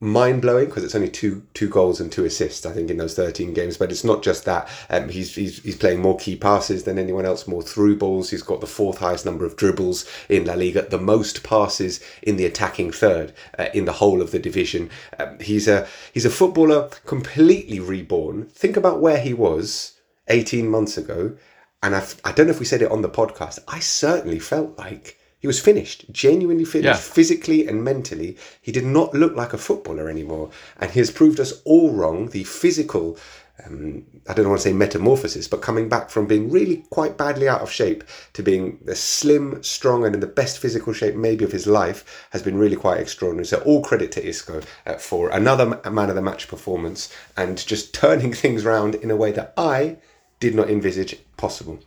mind 0.04 0.42
blowing 0.42 0.66
because 0.66 0.84
it's 0.84 0.96
only 0.96 1.10
two 1.10 1.44
two 1.54 1.70
goals 1.70 2.02
and 2.02 2.12
two 2.12 2.26
assists, 2.26 2.66
I 2.66 2.74
think, 2.74 2.90
in 2.90 2.98
those 2.98 3.16
thirteen 3.16 3.54
games. 3.54 3.78
But 3.78 3.92
it's 3.92 4.04
not 4.04 4.24
just 4.24 4.44
that. 4.46 4.68
Um, 4.90 5.10
he's, 5.10 5.36
he's 5.36 5.62
he's 5.62 5.78
playing 5.78 6.02
more 6.02 6.18
key 6.18 6.36
passes 6.36 6.84
than 6.84 6.98
anyone 6.98 7.26
else, 7.26 7.48
more 7.48 7.62
through 7.62 7.98
balls. 7.98 8.32
He's 8.32 8.42
got 8.42 8.60
the 8.60 8.68
fourth 8.68 8.98
highest 8.98 9.26
number 9.26 9.46
of 9.46 9.56
dribbles 9.56 10.10
in 10.28 10.46
La 10.46 10.56
Liga, 10.56 10.82
the 10.82 10.98
most 10.98 11.44
passes 11.44 12.04
in 12.24 12.36
the 12.36 12.46
attacking 12.46 12.92
third 12.92 13.32
uh, 13.58 13.68
in 13.74 13.86
the 13.86 13.94
whole 13.94 14.22
of 14.22 14.32
the 14.32 14.40
division. 14.40 14.90
Um, 15.20 15.40
he's 15.40 15.68
a 15.68 15.88
he's 16.14 16.26
a 16.26 16.32
footballer 16.32 16.90
completely 17.06 17.80
reborn. 17.80 18.48
Think 18.48 18.76
about 18.76 19.02
where 19.02 19.20
he 19.20 19.34
was 19.34 20.00
eighteen 20.28 20.68
months 20.68 20.98
ago, 20.98 21.38
and 21.84 21.96
I've, 21.96 22.20
I 22.26 22.32
don't 22.32 22.48
know 22.48 22.54
if 22.54 22.60
we 22.60 22.66
said 22.66 22.82
it 22.82 22.92
on 22.92 23.04
the 23.04 23.10
podcast. 23.10 23.60
I 23.68 23.80
certainly 23.80 24.40
felt 24.40 24.78
like. 24.80 25.20
He 25.42 25.48
was 25.48 25.60
finished, 25.60 26.06
genuinely 26.12 26.66
finished, 26.66 26.86
Yeah. 27.02 27.14
physically 27.14 27.68
and 27.68 27.84
mentally. 27.84 28.38
He 28.62 28.72
did 28.72 28.86
not 28.86 29.16
look 29.16 29.36
like 29.36 29.54
a 29.54 29.58
footballer 29.58 30.08
anymore. 30.08 30.52
And 30.80 30.92
he 30.92 31.00
has 31.00 31.10
proved 31.10 31.40
us 31.40 31.62
all 31.66 31.90
wrong. 31.90 32.28
The 32.30 32.44
physical, 32.44 33.18
um, 33.66 34.06
I 34.30 34.36
don't 34.36 34.48
want 34.50 34.62
to 34.62 34.68
say 34.70 34.74
metamorphosis, 34.74 35.48
but 35.48 35.64
coming 35.64 35.90
back 35.90 36.12
from 36.12 36.28
being 36.28 36.52
really 36.52 36.86
quite 36.92 37.18
badly 37.18 37.48
out 37.50 37.62
of 37.62 37.72
shape 37.72 38.04
to 38.34 38.44
being 38.44 38.78
a 38.88 38.94
slim, 38.96 39.64
strong, 39.64 40.06
and 40.06 40.14
in 40.14 40.22
the 40.22 40.28
best 40.28 40.60
physical 40.60 40.94
shape 40.94 41.16
maybe 41.16 41.44
of 41.44 41.52
his 41.52 41.66
life 41.66 42.28
has 42.30 42.44
been 42.44 42.60
really 42.60 42.76
quite 42.76 43.00
extraordinary. 43.00 43.48
So 43.48 43.62
all 43.62 43.82
credit 43.84 44.12
to 44.14 44.24
Isco 44.24 44.62
uh, 44.86 44.94
for 44.94 45.30
another 45.32 45.66
man 45.90 46.10
of 46.10 46.16
the 46.16 46.22
match 46.22 46.48
performance 46.50 47.12
and 47.36 47.58
just 47.58 47.94
turning 48.04 48.32
things 48.32 48.64
around 48.64 48.94
in 48.94 49.10
a 49.10 49.16
way 49.16 49.32
that 49.32 49.54
I 49.58 49.98
did 50.40 50.54
not 50.54 50.70
envisage 50.70 51.18
possible. 51.36 51.80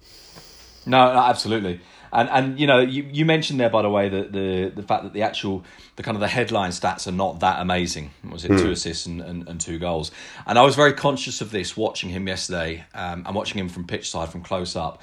No, 0.87 1.12
no, 1.14 1.20
absolutely. 1.20 1.80
And 2.14 2.30
and 2.30 2.61
you 2.61 2.66
know, 2.66 2.78
you, 2.78 3.02
you 3.12 3.25
mentioned 3.25 3.59
there 3.59 3.68
by 3.68 3.83
the 3.83 3.90
way 3.90 4.09
that 4.09 4.33
the 4.33 4.71
the 4.75 4.83
fact 4.83 5.02
that 5.02 5.12
the 5.12 5.23
actual 5.23 5.64
the 5.97 6.02
kind 6.02 6.16
of 6.16 6.21
the 6.21 6.28
headline 6.28 6.71
stats 6.71 7.06
are 7.09 7.12
not 7.12 7.40
that 7.40 7.61
amazing. 7.61 8.11
Was 8.30 8.44
it 8.44 8.49
two 8.49 8.71
assists 8.71 9.06
and, 9.06 9.21
and, 9.21 9.49
and 9.49 9.61
two 9.61 9.78
goals? 9.78 10.12
And 10.47 10.59
I 10.59 10.62
was 10.62 10.76
very 10.76 10.92
conscious 10.92 11.40
of 11.40 11.50
this 11.50 11.76
watching 11.76 12.11
him 12.11 12.28
yesterday 12.28 12.85
um, 12.94 13.25
and 13.26 13.35
watching 13.35 13.59
him 13.59 13.68
from 13.68 13.85
pitch 13.87 14.09
side 14.11 14.28
from 14.28 14.42
close 14.42 14.76
up. 14.76 15.02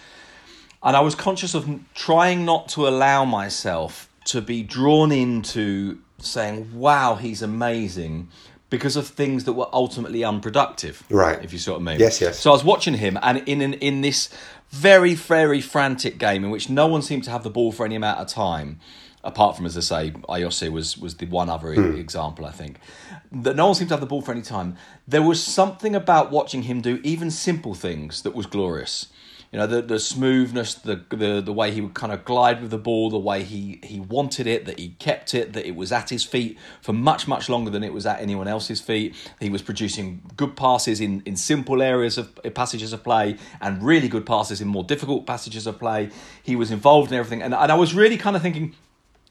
And 0.82 0.96
I 0.96 1.02
was 1.02 1.14
conscious 1.14 1.54
of 1.54 1.70
trying 1.94 2.46
not 2.46 2.70
to 2.70 2.88
allow 2.88 3.26
myself 3.26 4.10
to 4.26 4.42
be 4.42 4.64
drawn 4.64 5.12
into 5.12 6.00
saying, 6.18 6.80
"Wow, 6.80 7.16
he's 7.16 7.42
amazing," 7.42 8.30
because 8.70 8.96
of 8.96 9.08
things 9.08 9.44
that 9.44 9.54
were 9.54 9.68
ultimately 9.74 10.24
unproductive. 10.24 11.04
Right. 11.10 11.44
If 11.44 11.52
you 11.52 11.60
sort 11.60 11.78
of 11.78 11.84
mean. 11.84 12.00
Yes, 12.00 12.22
yes. 12.22 12.40
So 12.40 12.52
I 12.52 12.54
was 12.54 12.64
watching 12.64 12.96
him, 12.96 13.20
and 13.22 13.48
in 13.48 13.62
an, 13.62 13.74
in 13.74 14.02
this 14.02 14.30
very 14.72 15.14
very 15.14 15.62
frantic 15.62 16.18
game 16.18 16.44
in 16.44 16.50
which 16.50 16.70
no 16.70 16.88
one 16.88 17.02
seemed 17.02 17.24
to 17.26 17.32
have 17.32 17.44
the 17.44 17.50
ball 17.50 17.72
for 17.72 17.86
any 17.86 17.96
amount 17.96 18.20
of 18.20 18.28
time, 18.28 18.80
apart 19.24 19.56
from 19.56 19.66
as 19.66 19.78
I 19.78 19.82
say, 19.82 20.12
Ayose 20.30 20.72
was 20.72 20.98
was 20.98 21.16
the 21.18 21.26
one 21.28 21.50
other 21.50 21.74
Hmm. 21.74 21.96
example 21.98 22.46
I 22.46 22.52
think 22.52 22.80
that 23.32 23.56
no 23.56 23.68
one 23.68 23.76
seemed 23.76 23.90
to 23.90 23.94
have 23.94 24.02
the 24.02 24.08
ball 24.08 24.22
for 24.22 24.32
any 24.32 24.42
time. 24.42 24.76
There 25.08 25.22
was 25.22 25.42
something 25.44 25.96
about 25.96 26.32
watching 26.32 26.64
him 26.64 26.82
do 26.82 27.00
even 27.04 27.32
simple 27.32 27.74
things 27.74 28.22
that 28.24 28.36
was 28.36 28.46
glorious. 28.46 29.08
You 29.52 29.60
know 29.60 29.68
the 29.68 29.82
the 29.82 30.00
smoothness, 30.00 30.76
the 30.76 31.04
the 31.10 31.42
the 31.42 31.52
way 31.52 31.72
he 31.72 31.82
would 31.82 31.94
kind 31.94 32.14
of 32.14 32.24
glide 32.24 32.62
with 32.62 32.72
the 32.72 32.78
ball, 32.78 33.10
the 33.10 33.20
way 33.20 33.44
he 33.44 33.82
he 33.84 34.00
wanted 34.00 34.48
it, 34.48 34.64
that 34.64 34.80
he 34.80 34.90
kept 34.98 35.34
it, 35.34 35.52
that 35.52 35.68
it 35.68 35.76
was 35.76 35.92
at 35.92 36.10
his 36.10 36.24
feet 36.24 36.58
for 36.82 36.94
much 36.94 37.28
much 37.28 37.50
longer 37.50 37.70
than 37.70 37.84
it 37.84 37.92
was 37.92 38.06
at 38.06 38.22
anyone 38.22 38.48
else's 38.48 38.80
feet. 38.80 39.14
He 39.42 39.50
was 39.50 39.62
producing 39.62 40.22
good 40.38 40.56
passes 40.56 41.02
in 41.02 41.22
in 41.26 41.36
simple 41.36 41.82
areas 41.82 42.18
of 42.18 42.40
eh, 42.46 42.50
passages 42.50 42.94
of 42.94 43.04
play 43.04 43.36
and 43.60 43.84
really 43.84 44.08
good 44.08 44.26
passes 44.26 44.62
in 44.62 44.70
more 44.70 44.86
difficult 44.86 45.28
passages 45.28 45.68
of 45.68 45.78
play. 45.78 46.12
He 46.42 46.56
was 46.56 46.72
involved 46.72 47.12
in 47.12 47.18
everything, 47.18 47.42
and 47.42 47.54
and 47.54 47.72
I 47.74 47.76
was 47.76 47.94
really 47.94 48.18
kind 48.18 48.38
of 48.38 48.42
thinking, 48.42 48.74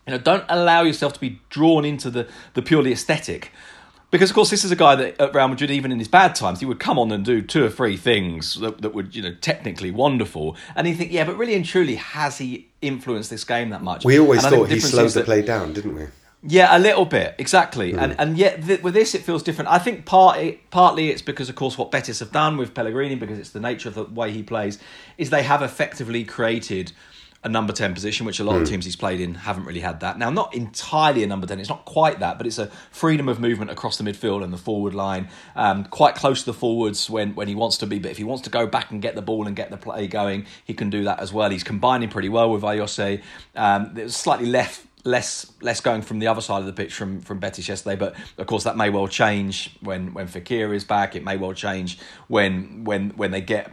you 0.07 0.13
know, 0.13 0.19
don't 0.19 0.45
allow 0.51 0.83
yourself 0.83 1.15
to 1.15 1.21
be 1.21 1.41
drawn 1.49 1.87
into 1.87 2.11
the 2.11 2.29
the 2.53 2.61
purely 2.61 2.93
aesthetic 2.93 3.53
because 4.11 4.31
of 4.31 4.35
course 4.35 4.51
this 4.51 4.65
is 4.65 4.71
a 4.71 4.77
guy 4.77 4.95
that 4.97 5.21
at 5.21 5.35
Real 5.35 5.49
Madrid, 5.49 5.71
even 5.71 5.93
in 5.93 5.99
his 5.99 6.09
bad 6.09 6.35
times, 6.35 6.61
he 6.61 6.67
would 6.67 6.81
come 6.81 6.99
on 6.99 7.13
and 7.13 7.25
do 7.25 7.43
two 7.43 7.65
or 7.65 7.71
three 7.71 7.97
things 7.97 8.59
that, 8.61 8.83
that 8.83 8.95
would 8.95 9.15
you 9.15 9.23
know 9.23 9.35
technically 9.41 9.91
wonderful, 9.91 10.57
and 10.75 10.89
you 10.89 10.95
think, 10.95 11.13
yeah, 11.13 11.25
but 11.25 11.37
really 11.37 11.55
and 11.55 11.65
truly, 11.65 11.97
has 11.97 12.39
he 12.39 12.69
influenced 12.83 13.31
this 13.31 13.45
game 13.45 13.71
that 13.71 13.83
much? 13.83 14.05
We 14.05 14.19
always 14.19 14.45
thought 14.45 14.69
he 14.69 14.81
slowed 14.81 15.11
the 15.11 15.23
play 15.23 15.43
down, 15.43 15.73
didn't 15.73 15.95
we? 15.95 16.07
Yeah, 16.43 16.75
a 16.75 16.81
little 16.81 17.05
bit, 17.05 17.35
exactly, 17.37 17.93
mm. 17.93 18.01
and 18.01 18.17
and 18.19 18.39
yet 18.39 18.65
th- 18.65 18.83
with 18.83 18.95
this 18.95 19.15
it 19.15 19.23
feels 19.23 19.43
different. 19.43 19.71
I 19.71 19.79
think 19.79 20.07
partly 20.07 20.61
partly 20.71 21.11
it's 21.11 21.23
because 21.23 21.51
of 21.51 21.55
course 21.55 21.77
what 21.77 21.91
Betis 21.91 22.21
have 22.21 22.33
done 22.33 22.57
with 22.57 22.75
Pellegrini, 22.75 23.15
because 23.15 23.39
it's 23.39 23.51
the 23.51 23.61
nature 23.61 23.91
of 23.91 23.95
the 23.95 24.05
way 24.05 24.33
he 24.33 24.43
plays, 24.43 24.79
is 25.19 25.29
they 25.29 25.43
have 25.43 25.63
effectively 25.63 26.25
created 26.25 26.93
a 27.43 27.49
number 27.49 27.73
10 27.73 27.95
position, 27.95 28.27
which 28.27 28.39
a 28.39 28.45
lot 28.45 28.53
mm. 28.53 28.57
of 28.57 28.63
hmm. 28.63 28.73
teams 28.73 28.85
he's 28.85 28.97
played 28.97 29.19
in 29.19 29.35
haven't 29.35 29.65
really 29.65 29.81
had 29.81 30.01
that. 30.01 30.19
Now, 30.19 30.29
not 30.29 30.55
entirely 30.55 31.23
a 31.23 31.27
number 31.27 31.47
10, 31.47 31.59
it's 31.59 31.71
not 31.71 31.87
quite 31.87 32.21
that, 32.21 32.37
but 32.37 32.47
it's 32.47 32.59
a 32.59 32.67
freedom 32.91 33.29
of 33.31 33.41
movement 33.41 33.71
across 33.71 33.97
the 33.97 34.05
midfield 34.05 34.45
and 34.45 34.53
the 34.53 34.59
forward 34.59 34.95
line, 34.95 35.29
um, 35.57 35.85
quite 35.85 36.15
close 36.15 36.41
to 36.41 36.47
the 36.47 36.55
forwards 36.55 37.09
when, 37.09 37.35
when 37.35 37.49
he 37.49 37.55
wants 37.55 37.79
to 37.79 37.87
be. 37.87 37.99
But 37.99 38.11
if 38.11 38.19
he 38.19 38.25
wants 38.25 38.43
to 38.43 38.51
go 38.51 38.67
back 38.67 38.91
and 38.91 39.01
get 39.01 39.15
the 39.15 39.23
ball 39.23 39.47
and 39.47 39.57
get 39.57 39.71
the 39.71 39.79
play 39.79 40.07
going, 40.07 40.47
he 40.65 40.75
can 40.75 40.91
do 40.91 41.05
that 41.05 41.21
as 41.21 41.33
well. 41.33 41.49
He's 41.49 41.65
combining 41.65 42.11
pretty 42.11 42.29
well 42.29 42.51
with 42.51 42.63
Ayose. 42.63 43.23
Um, 43.57 43.91
there's 43.95 44.17
slightly 44.17 44.47
left 44.47 44.87
less 45.05 45.51
less 45.63 45.81
going 45.81 46.03
from 46.03 46.19
the 46.19 46.27
other 46.27 46.43
side 46.43 46.59
of 46.59 46.67
the 46.67 46.75
pitch 46.75 46.93
from 46.93 47.21
from 47.23 47.39
Betis 47.39 47.69
yesterday, 47.69 47.97
but 47.97 48.15
of 48.37 48.47
course 48.47 48.65
that 48.65 48.77
may 48.77 48.91
well 48.91 49.09
change 49.09 49.75
when 49.81 50.13
when 50.13 50.29
Fekir 50.29 50.75
is 50.75 50.85
back. 50.85 51.17
It 51.17 51.25
may 51.25 51.39
well 51.39 51.55
change 51.55 51.99
when 52.29 52.85
when 52.85 53.11
when 53.11 53.31
they 53.31 53.41
get 53.41 53.73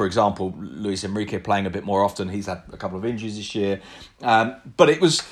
for 0.00 0.06
example, 0.06 0.54
Luiz 0.58 1.04
Henrique 1.04 1.44
playing 1.44 1.66
a 1.66 1.70
bit 1.70 1.84
more 1.84 2.02
often. 2.02 2.30
He's 2.30 2.46
had 2.46 2.62
a 2.72 2.78
couple 2.78 2.96
of 2.96 3.04
injuries 3.04 3.36
this 3.36 3.54
year, 3.54 3.82
um, 4.22 4.56
but 4.78 4.88
it 4.88 4.98
was 4.98 5.22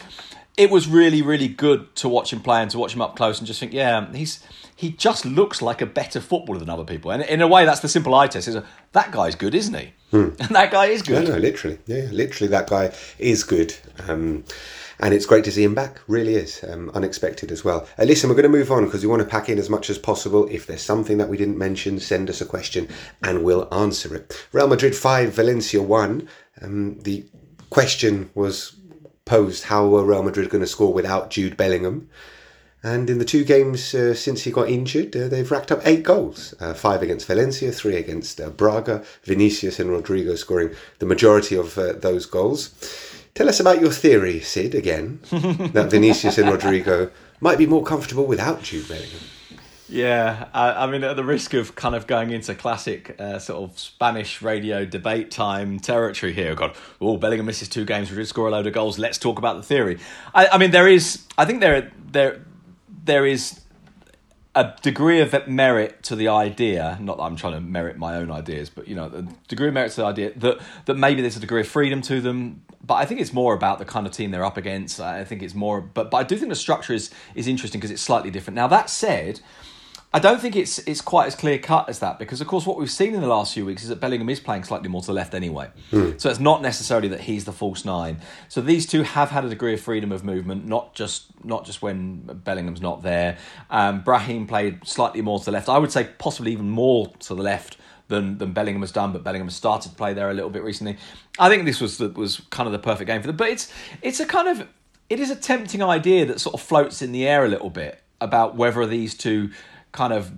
it 0.59 0.71
was 0.71 0.87
really 0.89 1.23
really 1.23 1.49
good 1.49 1.95
to 1.97 2.09
watch 2.09 2.33
him 2.33 2.41
play 2.41 2.61
and 2.61 2.71
to 2.73 2.79
watch 2.79 2.95
him 2.95 3.01
up 3.01 3.17
close 3.17 3.39
and 3.39 3.47
just 3.47 3.61
think, 3.61 3.73
yeah, 3.73 4.13
he's 4.13 4.45
he 4.79 4.91
just 4.91 5.25
looks 5.25 5.61
like 5.61 5.81
a 5.81 5.87
better 5.87 6.21
footballer 6.21 6.61
than 6.61 6.71
other 6.71 6.85
people. 6.85 7.11
And 7.11 7.23
in 7.23 7.41
a 7.41 7.49
way, 7.49 7.65
that's 7.65 7.81
the 7.81 7.89
simple 7.89 8.15
eye 8.15 8.29
test. 8.29 8.47
Is 8.47 8.57
that 8.93 9.11
guy's 9.11 9.35
good, 9.35 9.55
isn't 9.55 9.75
he? 9.75 9.93
Hmm. 10.11 10.29
And 10.39 10.49
that 10.51 10.71
guy 10.71 10.87
is 10.87 11.03
good. 11.03 11.25
No, 11.25 11.35
no, 11.35 11.39
literally, 11.39 11.79
yeah, 11.87 12.09
literally, 12.13 12.49
that 12.51 12.69
guy 12.69 12.93
is 13.19 13.43
good. 13.43 13.75
Um, 14.07 14.45
and 15.01 15.15
it's 15.15 15.27
great 15.27 15.45
to 15.45 15.53
see 15.53 15.63
him 15.63 15.75
back. 15.75 16.01
Really 16.09 16.35
is 16.35 16.65
um, 16.69 16.91
unexpected 16.91 17.53
as 17.53 17.65
well. 17.65 17.87
Uh, 17.99 18.05
listen, 18.05 18.29
we're 18.29 18.37
going 18.37 18.51
to 18.51 18.59
move 18.59 18.73
on 18.73 18.85
because 18.85 19.03
we 19.03 19.09
want 19.09 19.23
to 19.23 19.29
pack 19.29 19.49
in 19.49 19.59
as 19.59 19.71
much 19.71 19.91
as 19.91 19.99
possible. 19.99 20.49
If 20.51 20.67
there's 20.67 20.83
something 20.83 21.19
that 21.19 21.29
we 21.29 21.37
didn't 21.37 21.59
mention, 21.59 22.01
send 22.01 22.29
us 22.29 22.41
a 22.41 22.47
question 22.47 22.89
and 23.23 23.45
we'll 23.45 23.73
answer 23.73 24.15
it. 24.15 24.47
Real 24.53 24.69
Madrid 24.69 24.97
five, 24.97 25.33
Valencia 25.33 25.83
one. 25.83 26.29
Um, 26.63 26.99
the 27.01 27.25
question 27.71 28.31
was 28.35 28.77
posed: 29.29 29.65
How 29.65 29.95
are 29.97 30.05
Real 30.05 30.23
Madrid 30.23 30.51
going 30.51 30.63
to 30.63 30.67
score 30.67 30.93
without 30.93 31.31
Jude 31.31 31.57
Bellingham? 31.57 32.09
And 32.83 33.11
in 33.11 33.19
the 33.19 33.25
two 33.25 33.45
games 33.45 33.93
uh, 33.95 34.15
since 34.15 34.43
he 34.43 34.53
got 34.53 34.69
injured, 34.69 35.17
uh, 35.17 35.29
they've 35.29 35.51
racked 35.51 35.73
up 35.73 35.81
eight 35.85 36.05
goals 36.05 36.55
uh, 36.61 36.75
five 36.75 37.03
against 37.03 37.27
Valencia, 37.27 37.73
three 37.73 37.97
against 37.97 38.41
uh, 38.41 38.51
Braga. 38.51 39.05
Vinicius 39.25 39.81
and 39.81 39.91
Rodrygo 39.91 40.39
scoring 40.39 40.71
the 41.01 41.07
majority 41.07 41.57
of 41.57 41.77
uh, 41.77 41.95
those 41.95 42.25
goals. 42.25 42.71
Tell 43.35 43.49
us 43.49 43.61
about 43.61 43.81
your 43.81 43.91
theory, 43.91 44.41
Sid, 44.41 44.75
again, 44.75 45.21
that 45.31 45.89
Vinicius 45.91 46.39
and 46.39 46.49
Rodrygo 46.49 47.11
might 47.41 47.59
be 47.59 47.67
more 47.67 47.85
comfortable 47.85 48.27
without 48.27 48.63
Jude 48.63 48.89
Bellingham. 48.89 49.21
Yeah, 49.89 50.49
I, 50.53 50.85
I, 50.85 50.87
mean, 50.87 51.03
at 51.03 51.17
the 51.17 51.25
risk 51.25 51.55
of 51.55 51.75
kind 51.75 51.95
of 51.95 52.07
going 52.07 52.31
into 52.31 52.55
classic 52.55 53.19
uh, 53.19 53.39
sort 53.39 53.71
of 53.71 53.79
Spanish 53.79 54.43
radio 54.43 54.85
debate 54.85 55.31
time 55.31 55.81
territory 55.81 56.35
here, 56.35 56.55
God, 56.55 56.77
oh, 57.01 57.17
Bellingham 57.17 57.47
misses 57.47 57.69
two 57.69 57.87
games, 57.87 58.11
we 58.11 58.17
did 58.17 58.29
score 58.29 58.49
a 58.49 58.51
load 58.51 58.67
of 58.67 58.75
goals. 58.75 58.99
Let's 58.99 59.17
talk 59.17 59.39
about 59.39 59.57
the 59.57 59.63
theory. 59.63 59.99
I, 60.35 60.49
I 60.49 60.59
mean, 60.59 60.73
there 60.73 60.89
is, 60.89 61.25
I 61.39 61.47
think 61.47 61.61
there, 61.61 61.91
there, 62.11 62.45
there 63.05 63.25
is 63.25 63.61
a 64.55 64.75
degree 64.83 65.21
of 65.21 65.47
merit 65.47 66.03
to 66.03 66.17
the 66.17 66.29
idea. 66.29 66.99
Not 67.01 67.17
that 67.19 67.23
I'm 67.23 67.37
trying 67.37 67.55
to 67.55 67.61
merit 67.61 67.97
my 67.97 68.17
own 68.17 68.31
ideas, 68.31 68.69
but 68.69 68.89
you 68.89 68.95
know, 68.95 69.09
the 69.09 69.29
degree 69.47 69.69
of 69.69 69.75
merit 69.75 69.91
to 69.93 69.97
the 70.03 70.07
idea 70.07 70.33
that 70.37 70.59
that 70.87 70.95
maybe 70.95 71.23
there's 71.23 71.37
a 71.37 71.41
degree 71.41 71.61
of 71.61 71.69
freedom 71.69 72.03
to 72.03 72.21
them. 72.21 72.63
But 72.85 72.95
I 72.95 73.05
think 73.05 73.21
it's 73.21 73.33
more 73.33 73.55
about 73.55 73.79
the 73.79 73.85
kind 73.85 74.07
of 74.07 74.13
team 74.13 74.33
they're 74.33 74.45
up 74.45 74.57
against. 74.57 75.01
I 75.01 75.25
think 75.25 75.43
it's 75.43 75.55
more, 75.55 75.81
but 75.81 76.11
but 76.11 76.17
I 76.17 76.23
do 76.25 76.37
think 76.37 76.49
the 76.49 76.57
structure 76.57 76.93
is 76.93 77.11
is 77.37 77.47
interesting 77.47 77.79
because 77.79 77.93
it's 77.93 78.03
slightly 78.03 78.31
different. 78.31 78.57
Now 78.57 78.67
that 78.67 78.91
said, 78.91 79.41
I 80.13 80.21
don't 80.21 80.41
think 80.41 80.57
it's 80.57 80.79
it's 80.81 81.03
quite 81.03 81.27
as 81.27 81.35
clear 81.35 81.59
cut 81.59 81.89
as 81.91 81.99
that 81.99 82.19
because, 82.19 82.41
of 82.41 82.47
course, 82.47 82.65
what 82.65 82.79
we've 82.79 82.91
seen 82.91 83.15
in 83.15 83.21
the 83.21 83.27
last 83.27 83.53
few 83.53 83.67
weeks 83.67 83.83
is 83.83 83.91
that 83.91 84.01
Bellingham 84.01 84.31
is 84.31 84.41
playing 84.41 84.65
slightly 84.65 84.89
more 84.89 85.03
to 85.03 85.09
the 85.09 85.13
left 85.13 85.35
anyway. 85.35 85.69
Mm. 85.93 86.19
So 86.19 86.31
it's 86.31 86.41
not 86.41 86.63
necessarily 86.63 87.09
that 87.09 87.21
he's 87.21 87.45
the 87.45 87.53
false 87.53 87.85
nine. 87.85 88.21
So 88.49 88.63
these 88.63 88.87
two 88.87 89.03
have 89.03 89.31
had 89.31 89.45
a 89.45 89.51
degree 89.51 89.75
of 89.75 89.83
freedom 89.83 90.11
of 90.11 90.25
movement, 90.25 90.67
not 90.67 90.95
just 90.95 91.27
not 91.45 91.67
just 91.67 91.83
when 91.83 92.23
Bellingham's 92.23 92.81
not 92.81 93.03
there. 93.03 93.37
Um, 93.69 94.01
Brahim 94.01 94.47
played 94.47 94.87
slightly 94.87 95.21
more 95.21 95.41
to 95.41 95.45
the 95.45 95.53
left. 95.53 95.69
I 95.69 95.77
would 95.77 95.93
say 95.93 96.09
possibly 96.17 96.53
even 96.53 96.71
more 96.71 97.13
to 97.21 97.35
the 97.35 97.43
left 97.43 97.77
than 98.09 98.39
than 98.39 98.55
Bellingham 98.55 98.81
has 98.81 98.93
done, 98.93 99.13
but 99.13 99.23
Bellingham 99.23 99.49
has 99.49 99.57
started 99.57 99.91
to 99.91 99.95
play 99.95 100.15
there 100.15 100.31
a 100.31 100.35
little 100.35 100.51
bit 100.51 100.63
recently. 100.63 100.97
I 101.39 101.51
think 101.51 101.67
this 101.67 101.83
was 101.83 101.99
the, 101.99 102.09
was 102.09 102.41
kind 102.49 102.67
of 102.67 102.73
the 102.73 102.79
perfect 102.79 103.09
game 103.09 103.21
for 103.21 103.27
them. 103.27 103.37
But 103.37 103.51
it's 103.51 103.71
it's 104.01 104.21
a 104.21 104.27
kind 104.27 104.49
of 104.49 104.67
it 105.11 105.21
is 105.21 105.31
a 105.31 105.37
tempting 105.37 105.83
idea 105.83 106.25
that 106.25 106.41
sort 106.41 106.55
of 106.55 106.63
floats 106.63 107.03
in 107.03 107.13
the 107.13 107.27
air 107.27 107.45
a 107.45 107.49
little 107.49 107.71
bit 107.71 108.03
about 108.21 108.57
whether 108.57 108.85
these 108.87 109.15
two 109.15 109.51
kind 109.99 110.13
of 110.13 110.31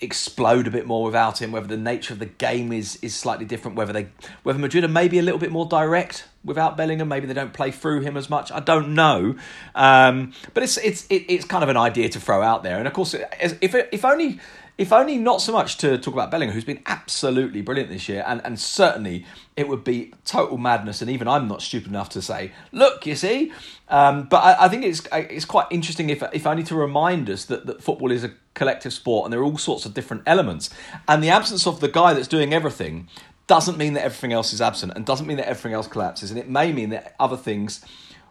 explode 0.00 0.66
a 0.66 0.70
bit 0.70 0.86
more 0.86 1.04
without 1.04 1.42
him, 1.42 1.52
whether 1.52 1.66
the 1.66 1.76
nature 1.76 2.14
of 2.14 2.20
the 2.20 2.26
game 2.26 2.72
is 2.72 2.96
is 3.02 3.14
slightly 3.14 3.44
different, 3.44 3.76
whether 3.76 3.92
they 3.92 4.06
whether 4.44 4.58
Madrid 4.58 4.84
are 4.84 4.88
maybe 4.88 5.18
a 5.18 5.22
little 5.22 5.40
bit 5.40 5.50
more 5.50 5.66
direct 5.66 6.24
without 6.44 6.76
Bellingham, 6.76 7.08
maybe 7.08 7.26
they 7.26 7.34
don't 7.34 7.52
play 7.52 7.70
through 7.70 8.00
him 8.00 8.16
as 8.16 8.30
much. 8.30 8.50
I 8.52 8.60
don't 8.60 8.94
know, 8.94 9.34
um, 9.74 10.32
but 10.54 10.62
it's 10.62 10.76
it's 10.78 11.06
it, 11.08 11.24
it's 11.28 11.44
kind 11.44 11.64
of 11.64 11.68
an 11.68 11.76
idea 11.76 12.08
to 12.08 12.20
throw 12.20 12.40
out 12.40 12.62
there. 12.62 12.78
And 12.78 12.86
of 12.86 12.94
course, 12.94 13.14
if 13.40 13.74
if 13.74 14.04
only 14.04 14.40
if 14.80 14.94
only 14.94 15.18
not 15.18 15.42
so 15.42 15.52
much 15.52 15.76
to 15.76 15.98
talk 15.98 16.14
about 16.14 16.30
Bellingham, 16.30 16.54
who's 16.54 16.64
been 16.64 16.82
absolutely 16.86 17.60
brilliant 17.60 17.90
this 17.90 18.08
year, 18.08 18.24
and, 18.26 18.40
and 18.46 18.58
certainly 18.58 19.26
it 19.54 19.68
would 19.68 19.84
be 19.84 20.14
total 20.24 20.56
madness. 20.56 21.02
And 21.02 21.10
even 21.10 21.28
I'm 21.28 21.46
not 21.46 21.60
stupid 21.60 21.88
enough 21.88 22.08
to 22.10 22.22
say, 22.22 22.52
look, 22.72 23.04
you 23.04 23.14
see. 23.14 23.52
Um, 23.90 24.22
but 24.22 24.38
I, 24.38 24.64
I, 24.64 24.68
think 24.70 24.86
it's 24.86 25.06
it's 25.12 25.44
quite 25.44 25.66
interesting, 25.70 26.08
if 26.08 26.22
if 26.32 26.46
only 26.46 26.62
to 26.62 26.74
remind 26.74 27.28
us 27.28 27.44
that, 27.44 27.66
that 27.66 27.82
football 27.82 28.10
is 28.10 28.24
a 28.24 28.32
collective 28.54 28.94
sport 28.94 29.26
and 29.26 29.32
there 29.34 29.40
are 29.40 29.44
all 29.44 29.58
sorts 29.58 29.84
of 29.84 29.92
different 29.92 30.22
elements. 30.24 30.70
And 31.06 31.22
the 31.22 31.28
absence 31.28 31.66
of 31.66 31.80
the 31.80 31.88
guy 31.88 32.14
that's 32.14 32.26
doing 32.26 32.54
everything 32.54 33.06
doesn't 33.46 33.76
mean 33.76 33.92
that 33.92 34.04
everything 34.04 34.32
else 34.32 34.54
is 34.54 34.62
absent, 34.62 34.94
and 34.96 35.04
doesn't 35.04 35.26
mean 35.26 35.36
that 35.36 35.46
everything 35.46 35.74
else 35.74 35.88
collapses. 35.88 36.30
And 36.30 36.40
it 36.40 36.48
may 36.48 36.72
mean 36.72 36.88
that 36.88 37.16
other 37.20 37.36
things 37.36 37.84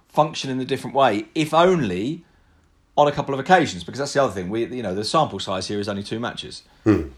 function 0.08 0.50
in 0.50 0.60
a 0.60 0.66
different 0.66 0.96
way, 0.96 1.28
if 1.36 1.54
only 1.54 2.26
on 3.00 3.08
a 3.08 3.12
couple 3.12 3.34
of 3.34 3.40
occasions, 3.40 3.84
because 3.84 4.00
that's 4.00 4.14
the 4.14 4.22
other 4.22 4.34
thing. 4.34 4.50
We, 4.50 4.66
you 4.66 4.84
know, 4.84 4.94
the 4.94 5.06
sample 5.06 5.40
size 5.40 5.68
here 5.68 5.80
is 5.80 5.88
only 5.88 6.04
two 6.04 6.20
matches. 6.20 6.64
Hmm. 6.84 7.10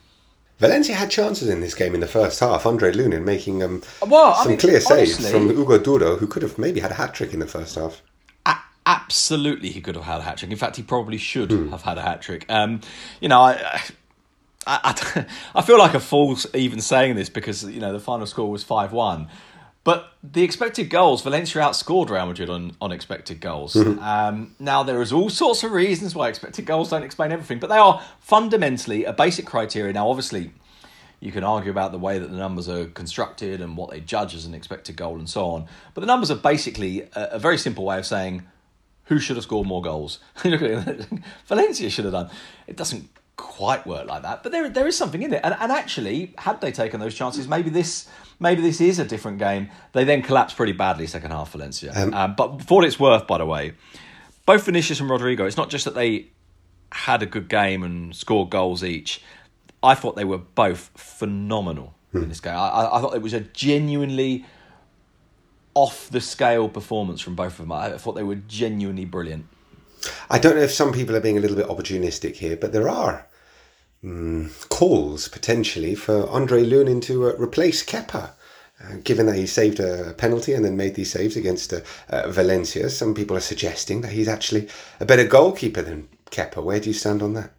Valencia 0.59 0.93
had 0.93 1.09
chances 1.09 1.49
in 1.49 1.59
this 1.59 1.73
game 1.73 1.95
in 1.95 2.01
the 2.01 2.07
first 2.07 2.39
half. 2.39 2.67
Andre 2.67 2.91
Lunin 2.91 3.23
making 3.23 3.63
um, 3.63 3.81
well, 4.07 4.35
some 4.35 4.49
mean, 4.49 4.59
clear 4.59 4.79
saves 4.79 5.17
honestly, 5.17 5.31
from 5.31 5.49
Hugo 5.49 5.79
Duro, 5.79 6.17
who 6.17 6.27
could 6.27 6.43
have 6.43 6.59
maybe 6.59 6.79
had 6.79 6.91
a 6.91 6.93
hat 6.93 7.15
trick 7.15 7.33
in 7.33 7.39
the 7.39 7.47
first 7.47 7.73
half. 7.75 8.03
A- 8.45 8.59
absolutely, 8.85 9.71
he 9.71 9.81
could 9.81 9.95
have 9.95 10.03
had 10.03 10.19
a 10.19 10.23
hat 10.23 10.37
trick. 10.37 10.51
In 10.51 10.57
fact, 10.57 10.75
he 10.75 10.83
probably 10.83 11.17
should 11.17 11.49
hmm. 11.49 11.69
have 11.69 11.81
had 11.81 11.97
a 11.97 12.03
hat 12.03 12.21
trick. 12.21 12.45
Um, 12.47 12.81
you 13.19 13.27
know, 13.27 13.41
I, 13.41 13.81
I, 14.67 15.31
I, 15.55 15.61
feel 15.63 15.79
like 15.79 15.95
a 15.95 15.99
fool 15.99 16.37
even 16.53 16.79
saying 16.79 17.15
this 17.15 17.29
because 17.29 17.63
you 17.63 17.79
know 17.79 17.91
the 17.91 17.99
final 17.99 18.27
score 18.27 18.51
was 18.51 18.63
five 18.63 18.91
one. 18.91 19.29
But 19.83 20.13
the 20.23 20.43
expected 20.43 20.91
goals, 20.91 21.23
Valencia 21.23 21.61
outscored 21.61 22.09
Real 22.09 22.27
Madrid 22.27 22.49
on, 22.49 22.75
on 22.79 22.91
expected 22.91 23.41
goals. 23.41 23.73
Mm-hmm. 23.73 23.99
Um, 23.99 24.55
now, 24.59 24.83
there 24.83 25.01
is 25.01 25.11
all 25.11 25.29
sorts 25.29 25.63
of 25.63 25.71
reasons 25.71 26.13
why 26.13 26.29
expected 26.29 26.67
goals 26.67 26.91
don't 26.91 27.01
explain 27.01 27.31
everything, 27.31 27.57
but 27.59 27.69
they 27.69 27.77
are 27.77 28.01
fundamentally 28.19 29.05
a 29.05 29.13
basic 29.13 29.47
criteria. 29.47 29.91
Now, 29.91 30.09
obviously, 30.09 30.51
you 31.19 31.31
can 31.31 31.43
argue 31.43 31.71
about 31.71 31.91
the 31.91 31.97
way 31.97 32.19
that 32.19 32.29
the 32.29 32.37
numbers 32.37 32.69
are 32.69 32.85
constructed 32.85 33.59
and 33.59 33.75
what 33.75 33.89
they 33.89 34.01
judge 34.01 34.35
as 34.35 34.45
an 34.45 34.53
expected 34.53 34.95
goal 34.95 35.17
and 35.17 35.27
so 35.27 35.45
on. 35.47 35.65
But 35.95 36.01
the 36.01 36.07
numbers 36.07 36.29
are 36.29 36.35
basically 36.35 37.01
a, 37.13 37.29
a 37.33 37.39
very 37.39 37.57
simple 37.57 37.83
way 37.83 37.97
of 37.97 38.05
saying 38.05 38.43
who 39.05 39.19
should 39.19 39.35
have 39.35 39.43
scored 39.43 39.67
more 39.67 39.81
goals. 39.81 40.19
Valencia 41.47 41.89
should 41.89 42.05
have 42.05 42.13
done. 42.13 42.29
It 42.67 42.77
doesn't 42.77 43.09
quite 43.37 43.85
work 43.87 44.07
like 44.07 44.23
that, 44.23 44.43
but 44.43 44.51
there 44.51 44.69
there 44.69 44.87
is 44.87 44.97
something 44.97 45.21
in 45.21 45.33
it. 45.33 45.41
And, 45.43 45.55
and 45.59 45.71
actually, 45.71 46.33
had 46.37 46.61
they 46.61 46.71
taken 46.71 46.99
those 46.99 47.15
chances, 47.15 47.47
maybe 47.47 47.69
this 47.69 48.07
maybe 48.39 48.61
this 48.61 48.81
is 48.81 48.99
a 48.99 49.05
different 49.05 49.39
game. 49.39 49.69
They 49.93 50.03
then 50.03 50.21
collapsed 50.21 50.57
pretty 50.57 50.73
badly 50.73 51.07
second 51.07 51.31
half 51.31 51.51
Valencia. 51.51 51.93
Um, 51.95 52.13
um, 52.13 52.35
but 52.35 52.63
for 52.63 52.75
what 52.75 52.85
it's 52.85 52.99
worth, 52.99 53.27
by 53.27 53.37
the 53.37 53.45
way, 53.45 53.73
both 54.45 54.65
Vinicius 54.65 54.99
and 54.99 55.09
Rodrygo, 55.09 55.47
it's 55.47 55.57
not 55.57 55.69
just 55.69 55.85
that 55.85 55.95
they 55.95 56.27
had 56.91 57.23
a 57.23 57.25
good 57.25 57.47
game 57.47 57.83
and 57.83 58.15
scored 58.15 58.49
goals 58.49 58.83
each. 58.83 59.21
I 59.83 59.95
thought 59.95 60.15
they 60.15 60.25
were 60.25 60.37
both 60.37 60.91
phenomenal 60.95 61.95
in 62.13 62.29
this 62.29 62.39
game. 62.39 62.53
I, 62.53 62.89
I 62.91 63.01
thought 63.01 63.15
it 63.15 63.21
was 63.21 63.33
a 63.33 63.39
genuinely 63.39 64.45
off 65.73 66.09
the 66.09 66.21
scale 66.21 66.67
performance 66.67 67.21
from 67.21 67.35
both 67.35 67.53
of 67.53 67.57
them. 67.59 67.71
I 67.71 67.97
thought 67.97 68.13
they 68.13 68.23
were 68.23 68.35
genuinely 68.35 69.05
brilliant. 69.05 69.45
I 70.29 70.39
don't 70.39 70.55
know 70.55 70.61
if 70.61 70.71
some 70.71 70.93
people 70.93 71.15
are 71.15 71.21
being 71.21 71.37
a 71.37 71.41
little 71.41 71.57
bit 71.57 71.67
opportunistic 71.67 72.35
here, 72.35 72.55
but 72.55 72.71
there 72.71 72.89
are 72.89 73.27
mm, 74.03 74.69
calls 74.69 75.27
potentially 75.27 75.95
for 75.95 76.29
Andre 76.29 76.63
Lunin 76.63 77.01
to 77.03 77.29
uh, 77.29 77.33
replace 77.37 77.83
Kepa. 77.85 78.31
Uh, 78.83 78.95
given 79.03 79.27
that 79.27 79.35
he 79.35 79.45
saved 79.45 79.79
a 79.79 80.15
penalty 80.17 80.53
and 80.53 80.65
then 80.65 80.75
made 80.75 80.95
these 80.95 81.11
saves 81.11 81.37
against 81.37 81.71
uh, 81.71 81.81
uh, 82.09 82.27
Valencia, 82.31 82.89
some 82.89 83.13
people 83.13 83.37
are 83.37 83.41
suggesting 83.41 84.01
that 84.01 84.11
he's 84.11 84.27
actually 84.27 84.67
a 84.99 85.05
better 85.05 85.23
goalkeeper 85.23 85.83
than 85.83 86.09
Kepa. 86.31 86.63
Where 86.63 86.79
do 86.79 86.89
you 86.89 86.93
stand 86.93 87.21
on 87.21 87.33
that? 87.35 87.51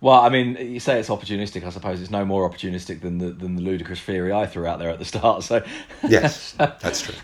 Well, 0.00 0.20
I 0.20 0.28
mean, 0.28 0.56
you 0.56 0.80
say 0.80 0.98
it's 0.98 1.08
opportunistic. 1.08 1.64
I 1.64 1.70
suppose 1.70 2.00
it's 2.00 2.10
no 2.10 2.24
more 2.24 2.48
opportunistic 2.48 3.00
than 3.00 3.18
the 3.18 3.30
than 3.30 3.56
the 3.56 3.62
ludicrous 3.62 4.00
theory 4.00 4.32
I 4.32 4.46
threw 4.46 4.64
out 4.64 4.78
there 4.78 4.90
at 4.90 4.98
the 5.00 5.04
start. 5.04 5.42
So 5.42 5.62
yes, 6.08 6.52
that's 6.58 7.02
true. 7.02 7.16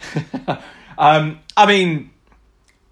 um, 0.98 1.38
I 1.56 1.66
mean, 1.66 2.10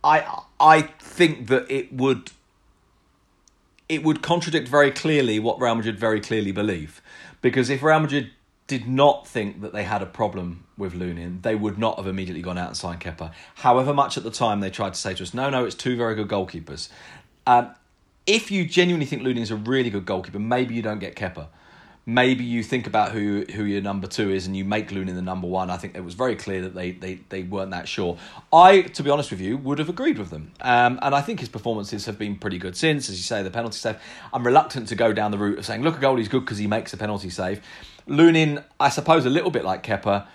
I 0.04 0.42
I 0.62 0.82
think 0.82 1.48
that 1.48 1.68
it 1.68 1.92
would 1.92 2.30
it 3.88 4.02
would 4.04 4.22
contradict 4.22 4.68
very 4.68 4.90
clearly 4.90 5.38
what 5.38 5.60
Real 5.60 5.74
Madrid 5.74 5.98
very 5.98 6.20
clearly 6.20 6.52
believe, 6.52 7.02
because 7.42 7.68
if 7.68 7.82
Real 7.82 8.00
Madrid 8.00 8.30
did 8.68 8.88
not 8.88 9.26
think 9.26 9.60
that 9.60 9.72
they 9.72 9.82
had 9.82 10.00
a 10.00 10.06
problem 10.06 10.64
with 10.78 10.94
Lunin, 10.94 11.42
they 11.42 11.54
would 11.54 11.76
not 11.76 11.98
have 11.98 12.06
immediately 12.06 12.40
gone 12.40 12.56
out 12.56 12.68
and 12.68 12.76
signed 12.76 13.00
Kepa. 13.00 13.32
However 13.56 13.92
much 13.92 14.16
at 14.16 14.22
the 14.22 14.30
time 14.30 14.60
they 14.60 14.70
tried 14.70 14.94
to 14.94 15.00
say 15.00 15.12
to 15.14 15.22
us, 15.24 15.34
no, 15.34 15.50
no, 15.50 15.66
it's 15.66 15.74
two 15.74 15.96
very 15.96 16.14
good 16.14 16.28
goalkeepers. 16.28 16.88
Um, 17.46 17.74
if 18.26 18.50
you 18.50 18.64
genuinely 18.64 19.04
think 19.04 19.22
Lunin 19.22 19.40
is 19.40 19.50
a 19.50 19.56
really 19.56 19.90
good 19.90 20.06
goalkeeper, 20.06 20.38
maybe 20.38 20.74
you 20.74 20.80
don't 20.80 21.00
get 21.00 21.16
Kepa. 21.16 21.48
Maybe 22.04 22.42
you 22.42 22.64
think 22.64 22.88
about 22.88 23.12
who 23.12 23.44
who 23.54 23.62
your 23.62 23.80
number 23.80 24.08
two 24.08 24.30
is 24.30 24.46
and 24.48 24.56
you 24.56 24.64
make 24.64 24.88
Lunin 24.88 25.14
the 25.14 25.22
number 25.22 25.46
one. 25.46 25.70
I 25.70 25.76
think 25.76 25.94
it 25.94 26.02
was 26.04 26.14
very 26.14 26.34
clear 26.34 26.62
that 26.62 26.74
they, 26.74 26.90
they, 26.90 27.20
they 27.28 27.44
weren't 27.44 27.70
that 27.70 27.86
sure. 27.86 28.18
I, 28.52 28.82
to 28.82 29.04
be 29.04 29.10
honest 29.10 29.30
with 29.30 29.40
you, 29.40 29.56
would 29.56 29.78
have 29.78 29.88
agreed 29.88 30.18
with 30.18 30.30
them. 30.30 30.50
Um, 30.60 30.98
and 31.00 31.14
I 31.14 31.20
think 31.20 31.38
his 31.38 31.48
performances 31.48 32.06
have 32.06 32.18
been 32.18 32.36
pretty 32.36 32.58
good 32.58 32.76
since, 32.76 33.08
as 33.08 33.16
you 33.18 33.22
say, 33.22 33.44
the 33.44 33.50
penalty 33.50 33.78
save. 33.78 33.96
I'm 34.32 34.44
reluctant 34.44 34.88
to 34.88 34.96
go 34.96 35.12
down 35.12 35.30
the 35.30 35.38
route 35.38 35.58
of 35.60 35.64
saying, 35.64 35.82
look, 35.82 35.96
a 35.96 36.00
goalie's 36.00 36.26
good 36.28 36.40
because 36.40 36.58
he 36.58 36.66
makes 36.66 36.92
a 36.92 36.96
penalty 36.96 37.30
save. 37.30 37.60
Lunin, 38.08 38.64
I 38.80 38.88
suppose, 38.88 39.24
a 39.24 39.30
little 39.30 39.52
bit 39.52 39.64
like 39.64 39.84
Kepa. 39.84 40.26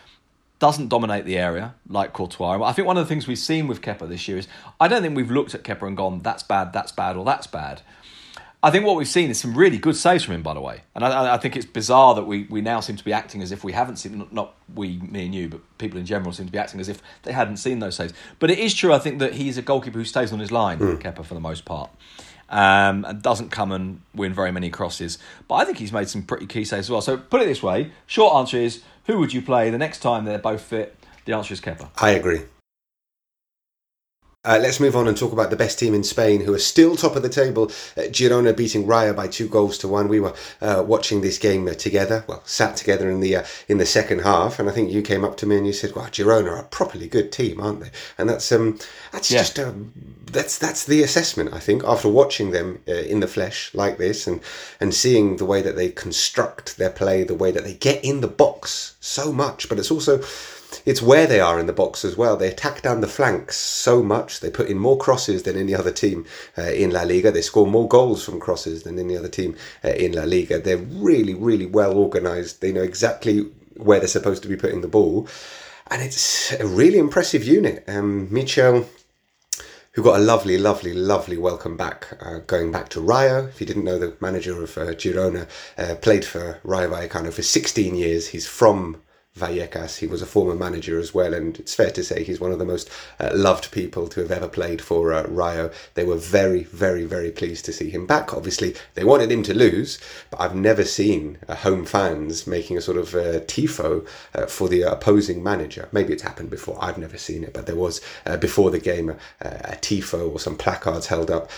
doesn't 0.60 0.88
dominate 0.88 1.26
the 1.26 1.38
area 1.38 1.76
like 1.88 2.14
Courtois. 2.14 2.64
I 2.64 2.72
think 2.72 2.88
one 2.88 2.98
of 2.98 3.06
the 3.06 3.10
things 3.10 3.28
we've 3.28 3.38
seen 3.38 3.68
with 3.68 3.82
Kepa 3.82 4.08
this 4.08 4.28
year 4.28 4.38
is 4.38 4.48
I 4.80 4.88
don't 4.88 5.02
think 5.02 5.16
we've 5.16 5.30
looked 5.32 5.54
at 5.54 5.64
Kepa 5.64 5.86
and 5.88 5.98
gone, 5.98 6.22
that's 6.22 6.44
bad, 6.44 6.74
that's 6.74 6.92
bad, 6.92 7.16
or 7.16 7.26
that's 7.26 7.48
bad. 7.48 7.82
I 8.64 8.72
think 8.72 8.86
what 8.86 8.96
we've 8.96 9.08
seen 9.08 9.30
is 9.30 9.40
some 9.40 9.56
really 9.56 9.78
good 9.78 9.96
saves 9.96 10.24
from 10.24 10.34
him, 10.34 10.42
by 10.42 10.56
the 10.56 10.62
way. 10.62 10.82
And 10.96 11.06
I, 11.06 11.36
I 11.36 11.38
think 11.38 11.56
it's 11.56 11.66
bizarre 11.66 12.16
that 12.16 12.24
we, 12.24 12.46
we 12.46 12.62
now 12.62 12.80
seem 12.80 12.96
to 12.96 13.04
be 13.04 13.14
acting 13.14 13.44
as 13.44 13.52
if 13.52 13.64
we 13.64 13.72
haven't 13.72 13.98
seen, 13.98 14.28
not 14.32 14.56
we, 14.74 14.98
me 14.98 15.26
and 15.26 15.36
you, 15.36 15.48
but 15.48 15.62
people 15.78 16.00
in 16.00 16.08
general 16.08 16.32
seem 16.32 16.48
to 16.48 16.52
be 16.52 16.58
acting 16.58 16.80
as 16.80 16.90
if 16.90 17.02
they 17.22 17.34
hadn't 17.34 17.58
seen 17.58 17.80
those 17.80 17.96
saves. 17.96 18.14
But 18.40 18.50
it 18.50 18.58
is 18.58 18.74
true, 18.74 18.94
I 18.94 19.00
think, 19.00 19.20
that 19.20 19.36
he's 19.36 19.60
a 19.60 19.62
goalkeeper 19.62 20.00
who 20.00 20.06
stays 20.06 20.34
on 20.34 20.40
his 20.40 20.52
line, 20.52 20.80
mm. 20.80 21.00
Kepa, 21.00 21.24
for 21.24 21.36
the 21.36 21.40
most 21.40 21.66
part. 21.66 21.92
Um, 22.50 23.06
and 23.06 23.22
doesn't 23.22 23.52
come 23.52 23.72
and 23.72 24.02
win 24.16 24.34
very 24.34 24.52
many 24.52 24.70
crosses. 24.72 25.20
But 25.48 25.56
I 25.56 25.66
think 25.66 25.78
he's 25.78 25.92
made 25.92 26.10
some 26.10 26.24
pretty 26.24 26.48
key 26.48 26.66
saves 26.66 26.88
as 26.88 26.90
well. 26.90 27.02
So 27.02 27.18
put 27.18 27.42
it 27.42 27.46
this 27.46 27.62
way 27.62 27.92
short 28.06 28.36
answer 28.36 28.58
is 28.58 28.82
who 29.06 29.20
would 29.20 29.34
you 29.34 29.42
play 29.42 29.70
the 29.70 29.78
next 29.78 30.00
time 30.00 30.24
they're 30.24 30.40
both 30.40 30.62
fit? 30.62 30.96
The 31.26 31.34
answer 31.34 31.54
is 31.54 31.60
Kepa. 31.60 31.90
I 31.98 32.12
agree. 32.12 32.44
Uh, 34.48 34.58
let's 34.62 34.80
move 34.80 34.96
on 34.96 35.10
and 35.10 35.18
talk 35.18 35.34
about 35.34 35.50
the 35.50 35.58
best 35.58 35.77
team 35.77 35.94
in 35.94 36.06
Spain, 36.06 36.39
who 36.39 36.54
are 36.54 36.60
still 36.60 36.96
top 36.96 37.18
of 37.18 37.22
the 37.22 37.27
table. 37.27 37.66
Uh, 37.98 38.04
Girona 38.04 38.56
beating 38.56 38.88
Rayo 38.88 39.12
by 39.12 39.27
two 39.27 39.50
goals 39.50 39.77
to 39.80 39.89
one. 39.89 40.08
We 40.08 40.22
were 40.22 40.34
uh, 40.62 40.86
watching 40.88 41.20
this 41.20 41.38
game 41.38 41.68
together, 41.75 42.24
well, 42.27 42.42
sat 42.46 42.77
together 42.77 43.12
in 43.12 43.20
the 43.20 43.36
uh, 43.36 43.46
in 43.68 43.77
the 43.77 43.86
second 43.86 44.20
half, 44.20 44.58
and 44.58 44.70
I 44.70 44.72
think 44.72 44.89
you 44.89 45.01
came 45.01 45.25
up 45.25 45.36
to 45.38 45.46
me 45.46 45.58
and 45.58 45.68
you 45.68 45.74
said, 45.74 45.94
"Well, 45.98 46.06
Girona 46.06 46.51
are 46.51 46.60
a 46.60 46.63
properly 46.63 47.10
good 47.10 47.34
team, 47.34 47.60
aren't 47.60 47.82
they?" 47.82 47.92
And 48.18 48.30
that's 48.30 48.50
um, 48.54 48.80
that's 49.12 49.30
yeah. 49.30 49.39
just 49.39 49.60
um, 49.60 49.92
that's 50.32 50.58
that's 50.58 50.86
the 50.86 51.04
assessment 51.04 51.54
I 51.54 51.60
think 51.60 51.84
after 51.84 52.08
watching 52.08 52.51
them 52.51 52.80
uh, 52.88 52.94
in 52.94 53.20
the 53.20 53.27
flesh 53.27 53.74
like 53.74 53.98
this 53.98 54.27
and 54.27 54.39
and 54.80 54.94
seeing 54.94 55.36
the 55.38 55.46
way 55.46 55.62
that 55.62 55.75
they 55.75 55.89
construct 55.89 56.77
their 56.77 56.89
play, 56.89 57.25
the 57.25 57.36
way 57.36 57.51
that 57.51 57.66
they 57.66 57.74
get 57.74 58.01
in 58.01 58.22
the 58.22 58.30
box 58.30 58.96
so 59.01 59.34
much, 59.34 59.68
but 59.68 59.77
it's 59.77 59.92
also 59.92 60.22
it's 60.86 61.02
where 61.02 61.28
they 61.28 61.40
are 61.40 61.60
in 61.60 61.66
the 61.66 61.74
box 61.74 62.04
as 62.04 62.18
well. 62.18 62.38
They 62.38 62.50
attack 62.50 62.82
down 62.82 63.02
the 63.02 63.08
flanks 63.08 63.56
so 63.58 64.04
much. 64.04 64.40
They 64.40 64.50
put 64.50 64.70
in 64.70 64.78
more 64.78 64.98
crosses 64.98 65.44
than 65.44 65.58
any 65.58 65.74
other 65.74 65.92
team 65.92 66.26
uh, 66.58 66.64
in 66.72 66.92
La 66.92 67.04
Liga. 67.04 67.32
They 67.32 67.42
score 67.42 67.68
more 67.68 67.88
goals 67.88 68.24
from 68.24 68.40
crosses 68.40 68.84
than 68.84 69.00
any 69.00 69.18
other 69.18 69.30
team 69.30 69.56
uh, 69.84 69.90
in 69.90 70.14
La 70.14 70.24
Liga. 70.24 70.60
They're 70.60 70.77
really, 70.77 71.34
really 71.34 71.66
well 71.66 71.98
organised. 71.98 72.62
They 72.62 72.72
know 72.72 72.84
exactly 72.84 73.50
where 73.75 74.00
they're 74.00 74.08
supposed 74.08 74.44
to 74.44 74.50
be 74.50 74.56
putting 74.56 74.82
the 74.82 74.88
ball. 74.88 75.27
And 75.90 76.01
it's 76.01 76.51
a 76.53 76.68
really 76.68 77.00
impressive 77.00 77.44
unit. 77.44 77.84
Um, 77.88 78.32
Michel 78.32 78.86
who 79.98 80.03
got 80.03 80.20
a 80.20 80.24
lovely, 80.24 80.60
lovely, 80.60 80.94
lovely 80.94 81.40
welcome 81.40 81.75
back 81.75 82.16
uh, 82.22 82.38
going 82.46 82.72
back 82.72 82.88
to 82.88 83.01
Rayo. 83.01 83.48
If 83.48 83.60
you 83.60 83.66
didn't 83.66 83.84
know, 83.84 83.98
the 83.98 84.16
manager 84.20 84.62
of 84.62 84.77
uh, 84.77 84.94
Girona 84.94 85.48
uh, 85.75 85.96
played 85.96 86.24
for 86.24 86.60
Rayo 86.64 86.92
Vallecano 86.92 87.34
for 87.34 87.42
16 87.42 87.96
years. 87.96 88.27
He's 88.27 88.46
from 88.46 89.01
Vallecas. 89.38 89.98
He 89.98 90.08
was 90.08 90.22
a 90.22 90.26
former 90.26 90.56
manager 90.56 91.00
as 91.00 91.14
well, 91.14 91.34
and 91.34 91.58
it's 91.60 91.76
fair 91.76 91.92
to 91.92 92.04
say 92.04 92.24
he's 92.24 92.40
one 92.40 92.52
of 92.52 92.60
the 92.60 92.66
most 92.66 92.90
uh, 93.20 93.32
loved 93.34 93.72
people 93.72 94.08
to 94.10 94.22
have 94.22 94.32
ever 94.32 94.48
played 94.48 94.82
for 94.82 95.14
uh, 95.14 95.24
Rayo. 95.28 95.72
They 95.94 96.06
were 96.06 96.18
very, 96.18 96.64
very, 96.64 97.06
very 97.06 97.32
pleased 97.32 97.66
to 97.66 97.74
see 97.74 97.90
him 97.90 98.06
back. 98.06 98.34
Obviously, 98.34 98.76
they 98.96 99.04
wanted 99.04 99.32
him 99.32 99.44
to 99.44 99.54
lose, 99.54 100.00
but 100.32 100.42
I've 100.42 100.56
never 100.56 100.84
seen 100.84 101.38
uh, 101.48 101.56
home 101.56 101.86
fans 101.86 102.48
making 102.48 102.78
a 102.78 102.82
sort 102.82 102.98
of 102.98 103.16
uh, 103.16 103.40
tifo 103.42 104.08
uh, 104.34 104.46
for 104.48 104.68
the 104.68 104.82
opposing 104.82 105.44
manager. 105.44 105.88
Maybe 105.92 106.14
it's 106.14 106.24
happened 106.24 106.50
before. 106.50 106.78
I've 106.82 106.98
never 106.98 107.18
seen 107.18 107.44
it, 107.44 107.54
but 107.54 107.66
there 107.66 107.76
was 107.76 108.02
uh, 108.26 108.38
before 108.38 108.72
the 108.72 108.80
game 108.80 109.16
a 109.42 109.78
tifo 109.82 110.32
or 110.32 110.40
some 110.40 110.58
placards 110.58 111.08
held 111.08 111.30
up 111.30 111.50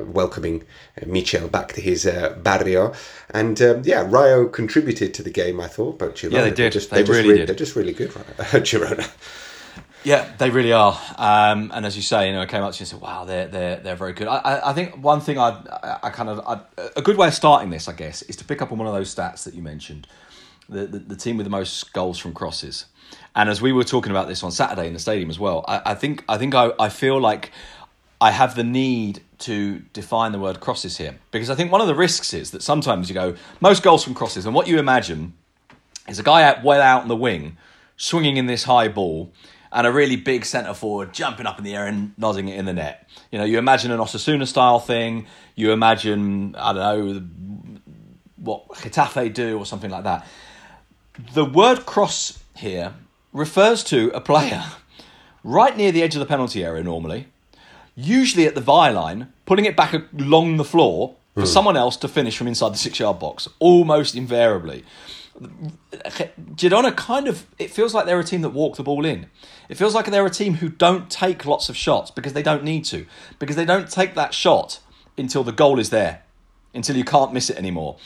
welcoming 0.00 0.64
Michel 1.06 1.48
back 1.48 1.72
to 1.74 1.80
his 1.80 2.04
barrio. 2.42 2.92
And 3.30 3.60
um, 3.62 3.82
yeah, 3.84 4.06
Rayo 4.08 4.46
contributed 4.48 5.14
to 5.14 5.22
the 5.22 5.30
game, 5.30 5.60
I 5.60 5.68
thought, 5.68 5.98
but 5.98 6.16
Girona, 6.16 6.32
yeah, 6.32 6.42
they 6.44 6.50
did. 6.50 6.72
Just, 6.72 6.90
they, 6.90 7.02
they 7.02 7.12
really, 7.12 7.27
really 7.28 7.40
did. 7.40 7.48
They're 7.48 7.56
just 7.56 7.76
really 7.76 7.92
good, 7.92 8.14
right? 8.14 8.26
Girona. 8.36 9.10
Yeah, 10.04 10.30
they 10.38 10.50
really 10.50 10.72
are. 10.72 10.98
Um, 11.16 11.70
and 11.74 11.84
as 11.84 11.96
you 11.96 12.02
say, 12.02 12.28
you 12.28 12.32
know, 12.32 12.40
I 12.40 12.46
came 12.46 12.62
up 12.62 12.72
to 12.72 12.78
you 12.78 12.82
and 12.82 12.88
said, 12.88 13.00
"Wow, 13.00 13.24
they're 13.24 13.48
they're 13.48 13.76
they're 13.76 13.96
very 13.96 14.12
good." 14.12 14.28
I, 14.28 14.70
I, 14.70 14.72
think 14.72 15.02
one 15.02 15.20
thing 15.20 15.38
I 15.38 15.60
I 16.02 16.10
kind 16.10 16.28
of 16.28 16.40
I'd, 16.46 16.60
a 16.96 17.02
good 17.02 17.16
way 17.16 17.28
of 17.28 17.34
starting 17.34 17.70
this, 17.70 17.88
I 17.88 17.92
guess, 17.92 18.22
is 18.22 18.36
to 18.36 18.44
pick 18.44 18.62
up 18.62 18.70
on 18.70 18.78
one 18.78 18.86
of 18.86 18.94
those 18.94 19.12
stats 19.14 19.44
that 19.44 19.54
you 19.54 19.62
mentioned, 19.62 20.06
the, 20.68 20.86
the, 20.86 20.98
the 21.00 21.16
team 21.16 21.36
with 21.36 21.44
the 21.44 21.50
most 21.50 21.92
goals 21.92 22.18
from 22.18 22.32
crosses. 22.32 22.86
And 23.34 23.48
as 23.48 23.60
we 23.60 23.72
were 23.72 23.84
talking 23.84 24.10
about 24.10 24.28
this 24.28 24.42
on 24.42 24.52
Saturday 24.52 24.86
in 24.86 24.92
the 24.92 24.98
stadium 24.98 25.30
as 25.30 25.38
well, 25.38 25.64
I, 25.66 25.82
I 25.86 25.94
think 25.94 26.24
I 26.28 26.38
think 26.38 26.54
I, 26.54 26.72
I 26.78 26.88
feel 26.90 27.20
like 27.20 27.50
I 28.20 28.30
have 28.30 28.54
the 28.54 28.64
need 28.64 29.22
to 29.40 29.80
define 29.92 30.32
the 30.32 30.38
word 30.38 30.60
crosses 30.60 30.96
here 30.96 31.18
because 31.32 31.50
I 31.50 31.54
think 31.54 31.70
one 31.70 31.80
of 31.80 31.86
the 31.86 31.94
risks 31.94 32.32
is 32.34 32.52
that 32.52 32.62
sometimes 32.62 33.08
you 33.08 33.14
go 33.14 33.34
most 33.60 33.82
goals 33.82 34.04
from 34.04 34.14
crosses, 34.14 34.46
and 34.46 34.54
what 34.54 34.68
you 34.68 34.78
imagine 34.78 35.34
is 36.08 36.18
a 36.18 36.22
guy 36.22 36.42
out 36.42 36.64
well 36.64 36.80
out 36.80 37.02
on 37.02 37.08
the 37.08 37.16
wing, 37.16 37.56
swinging 37.96 38.36
in 38.36 38.46
this 38.46 38.64
high 38.64 38.88
ball, 38.88 39.32
and 39.72 39.86
a 39.86 39.92
really 39.92 40.16
big 40.16 40.44
centre 40.44 40.74
forward 40.74 41.12
jumping 41.12 41.46
up 41.46 41.58
in 41.58 41.64
the 41.64 41.74
air 41.74 41.86
and 41.86 42.12
nodding 42.18 42.48
it 42.48 42.58
in 42.58 42.64
the 42.64 42.72
net. 42.72 43.08
You 43.30 43.38
know, 43.38 43.44
you 43.44 43.58
imagine 43.58 43.90
an 43.90 43.98
Osasuna 43.98 44.46
style 44.46 44.80
thing. 44.80 45.26
You 45.54 45.72
imagine 45.72 46.54
I 46.56 46.72
don't 46.72 47.06
know 47.06 47.78
what 48.36 48.68
Getafe 48.68 49.32
do 49.34 49.58
or 49.58 49.66
something 49.66 49.90
like 49.90 50.04
that. 50.04 50.26
The 51.34 51.44
word 51.44 51.84
cross 51.84 52.38
here 52.56 52.94
refers 53.32 53.84
to 53.84 54.10
a 54.14 54.20
player 54.20 54.64
right 55.44 55.76
near 55.76 55.92
the 55.92 56.02
edge 56.02 56.14
of 56.14 56.20
the 56.20 56.26
penalty 56.26 56.64
area 56.64 56.82
normally 56.82 57.26
usually 57.98 58.46
at 58.46 58.54
the 58.54 58.60
byline, 58.60 59.26
putting 59.44 59.64
it 59.64 59.76
back 59.76 59.92
along 60.16 60.56
the 60.56 60.64
floor 60.64 61.16
for 61.38 61.44
mm. 61.44 61.46
someone 61.46 61.76
else 61.76 61.96
to 61.98 62.08
finish 62.08 62.36
from 62.36 62.48
inside 62.48 62.72
the 62.72 62.78
six 62.78 62.98
yard 62.98 63.18
box, 63.18 63.48
almost 63.58 64.14
invariably. 64.14 64.84
Girona 65.40 66.96
kind 66.96 67.28
of, 67.28 67.46
it 67.58 67.70
feels 67.70 67.94
like 67.94 68.06
they're 68.06 68.18
a 68.18 68.24
team 68.24 68.42
that 68.42 68.48
walk 68.48 68.76
the 68.76 68.82
ball 68.82 69.04
in. 69.04 69.26
It 69.68 69.76
feels 69.76 69.94
like 69.94 70.06
they're 70.06 70.26
a 70.26 70.30
team 70.30 70.54
who 70.54 70.68
don't 70.68 71.08
take 71.08 71.46
lots 71.46 71.68
of 71.68 71.76
shots 71.76 72.10
because 72.10 72.32
they 72.32 72.42
don't 72.42 72.64
need 72.64 72.84
to, 72.86 73.06
because 73.38 73.54
they 73.54 73.64
don't 73.64 73.88
take 73.88 74.14
that 74.14 74.34
shot 74.34 74.80
until 75.16 75.44
the 75.44 75.52
goal 75.52 75.78
is 75.78 75.90
there 75.90 76.22
until 76.78 76.96
you 76.96 77.04
can't 77.04 77.32
miss 77.32 77.50
it 77.50 77.56
anymore. 77.56 77.96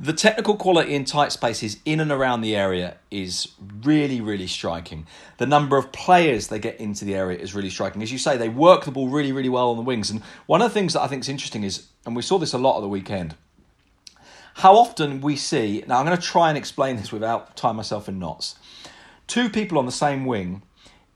The 0.00 0.14
technical 0.14 0.56
quality 0.56 0.94
in 0.94 1.04
tight 1.04 1.32
spaces 1.32 1.76
in 1.84 2.00
and 2.00 2.10
around 2.10 2.40
the 2.40 2.56
area 2.56 2.96
is 3.10 3.48
really, 3.84 4.20
really 4.20 4.46
striking. 4.46 5.06
The 5.36 5.46
number 5.46 5.76
of 5.76 5.92
players 5.92 6.48
they 6.48 6.58
get 6.58 6.80
into 6.80 7.04
the 7.04 7.14
area 7.14 7.38
is 7.38 7.54
really 7.54 7.70
striking. 7.70 8.02
As 8.02 8.10
you 8.10 8.18
say, 8.18 8.38
they 8.38 8.48
work 8.48 8.86
the 8.86 8.90
ball 8.90 9.08
really, 9.08 9.32
really 9.32 9.50
well 9.50 9.70
on 9.70 9.76
the 9.76 9.82
wings. 9.82 10.10
And 10.10 10.22
one 10.46 10.62
of 10.62 10.70
the 10.70 10.74
things 10.74 10.94
that 10.94 11.02
I 11.02 11.08
think 11.08 11.20
is 11.20 11.28
interesting 11.28 11.62
is, 11.62 11.88
and 12.06 12.16
we 12.16 12.22
saw 12.22 12.38
this 12.38 12.54
a 12.54 12.58
lot 12.58 12.78
at 12.78 12.80
the 12.80 12.88
weekend, 12.88 13.36
how 14.54 14.76
often 14.76 15.20
we 15.20 15.36
see, 15.36 15.84
now 15.86 15.98
I'm 15.98 16.06
going 16.06 16.16
to 16.16 16.22
try 16.22 16.48
and 16.48 16.56
explain 16.56 16.96
this 16.96 17.12
without 17.12 17.54
tying 17.54 17.76
myself 17.76 18.08
in 18.08 18.18
knots, 18.18 18.56
two 19.26 19.50
people 19.50 19.78
on 19.78 19.86
the 19.86 19.92
same 19.92 20.24
wing 20.24 20.62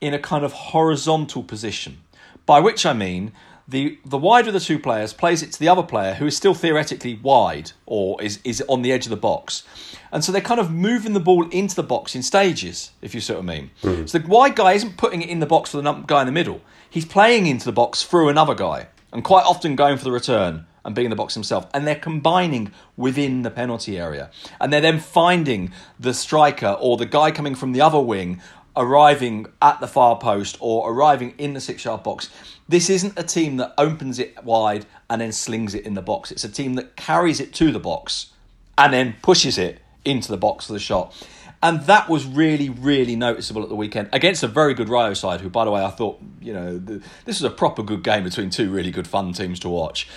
in 0.01 0.13
a 0.13 0.19
kind 0.19 0.45
of 0.45 0.53
horizontal 0.53 1.43
position. 1.43 2.03
By 2.45 2.61
which 2.61 2.87
I 2.87 2.93
mean 2.93 3.33
the 3.69 3.99
the 4.05 4.19
wider 4.19 4.49
of 4.49 4.55
the 4.55 4.61
two 4.61 4.79
players 4.79 5.13
plays 5.13 5.43
it 5.43 5.53
to 5.53 5.59
the 5.59 5.69
other 5.69 5.83
player 5.83 6.15
who 6.15 6.27
is 6.27 6.37
still 6.37 6.55
theoretically 6.55 7.19
wide 7.23 7.73
or 7.85 8.23
is, 8.23 8.39
is 8.45 8.63
on 8.69 8.83
the 8.83 8.93
edge 8.93 9.07
of 9.07 9.11
the 9.11 9.17
box. 9.17 9.65
And 10.13 10.25
so 10.25 10.31
they're 10.31 10.41
kind 10.41 10.61
of 10.61 10.71
moving 10.71 11.15
the 11.15 11.21
ball 11.21 11.49
into 11.51 11.75
the 11.75 11.83
box 11.83 12.15
in 12.15 12.23
stages, 12.23 12.93
if 13.03 13.15
you 13.15 13.21
see 13.21 13.33
what 13.33 13.43
I 13.43 13.47
mean. 13.47 13.71
Mm. 13.83 14.09
So 14.09 14.19
the 14.19 14.29
wide 14.29 14.55
guy 14.55 14.75
isn't 14.75 14.97
putting 14.97 15.21
it 15.21 15.29
in 15.29 15.41
the 15.41 15.47
box 15.47 15.71
for 15.71 15.81
the 15.81 15.93
guy 15.93 16.21
in 16.21 16.27
the 16.27 16.33
middle. 16.33 16.61
He's 16.89 17.05
playing 17.05 17.47
into 17.47 17.65
the 17.65 17.73
box 17.73 18.05
through 18.05 18.29
another 18.29 18.55
guy 18.55 18.87
and 19.13 19.25
quite 19.25 19.45
often 19.45 19.77
going 19.77 19.99
for 19.99 20.05
the 20.05 20.13
return 20.13 20.67
and 20.85 20.95
being 20.95 21.07
in 21.07 21.11
the 21.11 21.17
box 21.17 21.35
himself. 21.35 21.67
And 21.75 21.87
they're 21.87 21.97
combining 21.97 22.73
within 22.97 23.43
the 23.43 23.51
penalty 23.51 23.99
area. 23.99 24.31
And 24.61 24.73
they're 24.73 24.81
then 24.81 25.01
finding 25.01 25.73
the 25.99 26.15
striker 26.15 26.77
or 26.81 26.97
the 26.97 27.07
guy 27.07 27.33
coming 27.33 27.57
from 27.57 27.73
the 27.73 27.81
other 27.81 28.01
wing 28.01 28.41
arriving 28.77 29.47
at 29.63 29.81
the 29.81 29.89
far 29.89 30.19
post 30.19 30.57
or 30.61 30.93
arriving 30.93 31.35
in 31.39 31.55
the 31.55 31.61
six 31.61 31.85
yard 31.85 32.03
box. 32.03 32.31
This 32.69 32.91
isn't 32.91 33.19
a 33.19 33.23
team 33.23 33.57
that 33.59 33.75
opens 33.79 34.19
it 34.19 34.43
wide 34.45 34.87
and 35.09 35.21
then 35.21 35.33
slings 35.33 35.75
it 35.75 35.87
in 35.87 35.95
the 35.95 36.03
box. 36.03 36.31
It's 36.31 36.45
a 36.45 36.49
team 36.49 36.75
that 36.75 36.97
carries 36.97 37.41
it 37.41 37.53
to 37.55 37.71
the 37.71 37.79
box 37.79 38.33
and 38.77 38.93
then 38.93 39.17
pushes 39.23 39.57
it 39.59 39.81
into 40.05 40.31
the 40.31 40.37
box 40.37 40.67
for 40.67 40.73
the 40.73 40.79
shot. 40.79 41.15
And 41.63 41.83
that 41.83 42.09
was 42.09 42.27
really, 42.27 42.69
really 42.69 43.17
noticeable 43.17 43.63
at 43.63 43.69
the 43.69 43.75
weekend 43.75 44.11
against 44.13 44.43
a 44.43 44.47
very 44.47 44.75
good 44.75 44.89
Rayo 44.89 45.15
side, 45.15 45.41
who, 45.41 45.49
by 45.49 45.65
the 45.65 45.71
way, 45.71 45.83
I 45.83 45.91
thought, 45.91 46.21
you 46.41 46.53
know, 46.53 46.79
this 46.79 47.03
was 47.41 47.43
a 47.43 47.51
proper 47.51 47.83
good 47.83 48.03
game 48.03 48.25
between 48.25 48.51
two 48.51 48.71
really 48.71 48.91
good, 48.91 49.09
fun 49.09 49.33
teams 49.33 49.59
to 49.61 49.69
watch. 49.69 50.09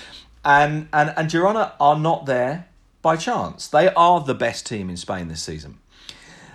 And, 0.44 0.90
and, 0.92 1.14
and 1.16 1.30
Girona 1.30 1.74
are 1.80 1.98
not 1.98 2.26
there 2.26 2.68
by 3.02 3.16
chance. 3.16 3.68
They 3.68 3.90
are 3.94 4.22
the 4.22 4.36
best 4.36 4.66
team 4.66 4.90
in 4.90 4.98
Spain 4.98 5.28
this 5.28 5.42
season. 5.42 5.80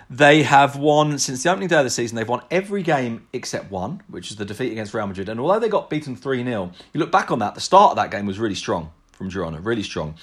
They 0.09 0.43
have 0.43 0.75
won 0.75 1.17
since 1.17 1.43
the 1.43 1.49
opening 1.49 1.67
day 1.67 1.77
of 1.77 1.83
the 1.83 1.89
season. 1.89 2.15
They've 2.15 2.27
won 2.27 2.43
every 2.51 2.83
game 2.83 3.27
except 3.33 3.71
one, 3.71 4.01
which 4.07 4.29
is 4.29 4.37
the 4.37 4.45
defeat 4.45 4.71
against 4.71 4.93
Real 4.93 5.07
Madrid. 5.07 5.29
And 5.29 5.39
although 5.39 5.59
they 5.59 5.69
got 5.69 5.89
beaten 5.89 6.15
3 6.15 6.43
0, 6.43 6.71
you 6.93 6.99
look 6.99 7.11
back 7.11 7.31
on 7.31 7.39
that, 7.39 7.55
the 7.55 7.61
start 7.61 7.91
of 7.91 7.95
that 7.97 8.11
game 8.11 8.25
was 8.25 8.37
really 8.37 8.55
strong 8.55 8.91
from 9.13 9.31
Girona, 9.31 9.63
really 9.63 9.83
strong. 9.83 10.15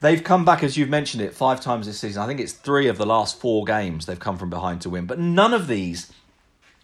They've 0.00 0.22
come 0.22 0.44
back, 0.44 0.62
as 0.62 0.76
you've 0.76 0.88
mentioned 0.88 1.22
it, 1.22 1.32
five 1.32 1.60
times 1.60 1.86
this 1.86 1.98
season. 1.98 2.22
I 2.22 2.26
think 2.26 2.40
it's 2.40 2.52
three 2.52 2.88
of 2.88 2.98
the 2.98 3.06
last 3.06 3.40
four 3.40 3.64
games 3.64 4.04
they've 4.04 4.18
come 4.18 4.36
from 4.36 4.50
behind 4.50 4.80
to 4.82 4.90
win. 4.90 5.06
But 5.06 5.18
none 5.18 5.54
of 5.54 5.68
these 5.68 6.12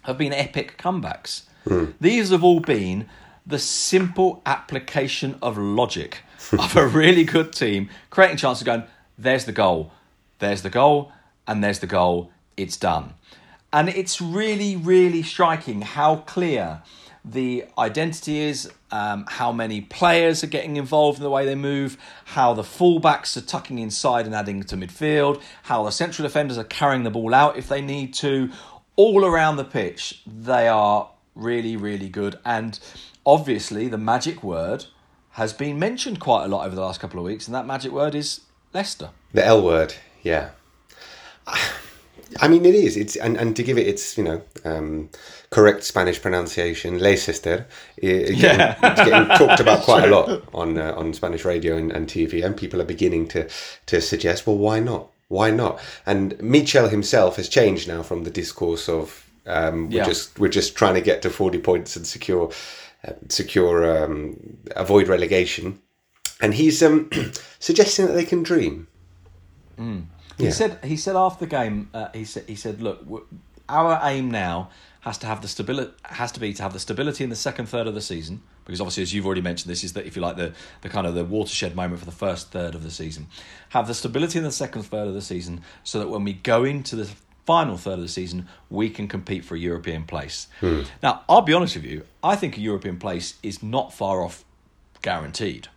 have 0.02 0.16
been 0.16 0.32
epic 0.32 0.78
comebacks. 0.78 1.42
Mm. 1.66 1.94
These 2.00 2.30
have 2.30 2.44
all 2.44 2.60
been 2.60 3.08
the 3.44 3.58
simple 3.58 4.40
application 4.46 5.36
of 5.42 5.58
logic 5.58 6.22
of 6.52 6.76
a 6.76 6.86
really 6.86 7.24
good 7.24 7.52
team 7.52 7.88
creating 8.10 8.36
chances, 8.36 8.62
going, 8.62 8.84
there's 9.18 9.44
the 9.46 9.52
goal, 9.52 9.92
there's 10.38 10.62
the 10.62 10.70
goal, 10.70 11.12
and 11.46 11.64
there's 11.64 11.80
the 11.80 11.86
goal 11.86 12.30
it's 12.58 12.76
done. 12.76 13.14
And 13.72 13.88
it's 13.88 14.20
really, 14.20 14.76
really 14.76 15.22
striking 15.22 15.82
how 15.82 16.16
clear 16.16 16.82
the 17.24 17.64
identity 17.76 18.38
is, 18.38 18.70
um, 18.90 19.26
how 19.28 19.52
many 19.52 19.82
players 19.82 20.42
are 20.42 20.48
getting 20.48 20.76
involved 20.76 21.18
in 21.18 21.22
the 21.22 21.30
way 21.30 21.44
they 21.44 21.54
move, 21.54 21.98
how 22.26 22.54
the 22.54 22.62
fullbacks 22.62 23.36
are 23.36 23.42
tucking 23.42 23.78
inside 23.78 24.24
and 24.24 24.34
adding 24.34 24.62
to 24.62 24.76
midfield, 24.76 25.42
how 25.64 25.84
the 25.84 25.90
central 25.90 26.26
defenders 26.26 26.56
are 26.56 26.64
carrying 26.64 27.02
the 27.02 27.10
ball 27.10 27.34
out 27.34 27.58
if 27.58 27.68
they 27.68 27.82
need 27.82 28.14
to. 28.14 28.50
All 28.96 29.24
around 29.24 29.56
the 29.56 29.64
pitch, 29.64 30.22
they 30.26 30.66
are 30.66 31.10
really, 31.34 31.76
really 31.76 32.08
good. 32.08 32.38
And 32.44 32.78
obviously, 33.26 33.88
the 33.88 33.98
magic 33.98 34.42
word 34.42 34.86
has 35.32 35.52
been 35.52 35.78
mentioned 35.78 36.18
quite 36.18 36.44
a 36.44 36.48
lot 36.48 36.66
over 36.66 36.74
the 36.74 36.80
last 36.80 37.00
couple 37.00 37.20
of 37.20 37.26
weeks, 37.26 37.46
and 37.46 37.54
that 37.54 37.66
magic 37.66 37.92
word 37.92 38.14
is 38.14 38.40
Leicester. 38.72 39.10
The 39.32 39.44
L 39.44 39.62
word, 39.62 39.94
yeah. 40.22 40.50
I 42.40 42.48
mean, 42.48 42.64
it 42.64 42.74
is. 42.74 42.96
It's 42.96 43.16
and, 43.16 43.36
and 43.36 43.56
to 43.56 43.62
give 43.62 43.78
it 43.78 43.86
its 43.86 44.18
you 44.18 44.24
know 44.24 44.42
um, 44.64 45.10
correct 45.50 45.84
Spanish 45.84 46.20
pronunciation, 46.20 46.98
Leicester, 46.98 47.66
it, 47.96 48.34
yeah. 48.34 48.76
it's 48.82 49.08
getting 49.08 49.28
talked 49.36 49.60
about 49.60 49.82
quite 49.82 50.04
a 50.04 50.06
lot 50.14 50.42
on 50.54 50.78
uh, 50.78 50.92
on 50.96 51.14
Spanish 51.14 51.44
radio 51.44 51.76
and, 51.76 51.90
and 51.92 52.06
TV, 52.06 52.44
and 52.44 52.56
people 52.56 52.80
are 52.80 52.86
beginning 52.86 53.28
to 53.28 53.48
to 53.86 54.00
suggest, 54.00 54.46
well, 54.46 54.58
why 54.58 54.80
not? 54.80 55.10
Why 55.28 55.50
not? 55.50 55.80
And 56.06 56.40
Michel 56.42 56.88
himself 56.88 57.36
has 57.36 57.48
changed 57.48 57.88
now 57.88 58.02
from 58.02 58.24
the 58.24 58.30
discourse 58.30 58.88
of 58.88 59.26
um, 59.46 59.88
we're 59.88 59.98
yeah. 59.98 60.04
just 60.04 60.38
we're 60.38 60.48
just 60.48 60.76
trying 60.76 60.94
to 60.94 61.00
get 61.00 61.22
to 61.22 61.30
forty 61.30 61.58
points 61.58 61.96
and 61.96 62.06
secure 62.06 62.50
uh, 63.06 63.12
secure 63.28 64.04
um, 64.04 64.58
avoid 64.76 65.08
relegation, 65.08 65.80
and 66.40 66.54
he's 66.54 66.82
um, 66.82 67.10
suggesting 67.58 68.06
that 68.06 68.12
they 68.12 68.24
can 68.24 68.42
dream. 68.42 68.86
Mm. 69.78 70.06
He 70.38 70.44
yeah. 70.44 70.50
said 70.50 70.84
he 70.84 70.96
said 70.96 71.16
after 71.16 71.44
the 71.44 71.50
game 71.50 71.90
uh, 71.92 72.08
he 72.14 72.24
said 72.24 72.44
he 72.46 72.54
said 72.54 72.80
look 72.80 73.04
our 73.68 74.00
aim 74.04 74.30
now 74.30 74.70
has 75.00 75.18
to 75.18 75.26
have 75.26 75.42
the 75.42 75.48
stability 75.48 75.92
has 76.04 76.32
to 76.32 76.40
be 76.40 76.52
to 76.52 76.62
have 76.62 76.72
the 76.72 76.80
stability 76.80 77.24
in 77.24 77.30
the 77.30 77.36
second 77.36 77.66
third 77.66 77.86
of 77.86 77.94
the 77.94 78.00
season 78.00 78.40
because 78.64 78.80
obviously 78.80 79.02
as 79.02 79.12
you've 79.12 79.26
already 79.26 79.40
mentioned 79.40 79.70
this 79.70 79.84
is 79.84 79.92
that 79.92 80.06
if 80.06 80.16
you 80.16 80.22
like 80.22 80.36
the 80.36 80.52
the 80.82 80.88
kind 80.88 81.06
of 81.06 81.14
the 81.14 81.24
watershed 81.24 81.74
moment 81.74 81.98
for 81.98 82.06
the 82.06 82.12
first 82.12 82.50
third 82.50 82.74
of 82.74 82.82
the 82.82 82.90
season 82.90 83.26
have 83.70 83.86
the 83.86 83.94
stability 83.94 84.38
in 84.38 84.44
the 84.44 84.52
second 84.52 84.82
third 84.82 85.08
of 85.08 85.14
the 85.14 85.22
season 85.22 85.60
so 85.84 85.98
that 85.98 86.08
when 86.08 86.24
we 86.24 86.32
go 86.32 86.64
into 86.64 86.96
the 86.96 87.08
final 87.46 87.76
third 87.76 87.94
of 87.94 88.00
the 88.00 88.08
season 88.08 88.46
we 88.68 88.90
can 88.90 89.08
compete 89.08 89.42
for 89.42 89.54
a 89.54 89.58
European 89.58 90.04
place. 90.04 90.48
Hmm. 90.60 90.82
Now 91.02 91.22
I'll 91.28 91.42
be 91.42 91.54
honest 91.54 91.76
with 91.76 91.84
you 91.84 92.04
I 92.22 92.36
think 92.36 92.56
a 92.56 92.60
European 92.60 92.98
place 92.98 93.34
is 93.42 93.62
not 93.62 93.92
far 93.92 94.22
off 94.22 94.44
guaranteed. 95.00 95.68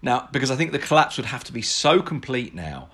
Now 0.00 0.28
because 0.30 0.50
I 0.50 0.56
think 0.56 0.72
the 0.72 0.78
collapse 0.78 1.16
would 1.16 1.26
have 1.26 1.44
to 1.44 1.52
be 1.52 1.62
so 1.62 2.00
complete 2.02 2.54
now 2.54 2.88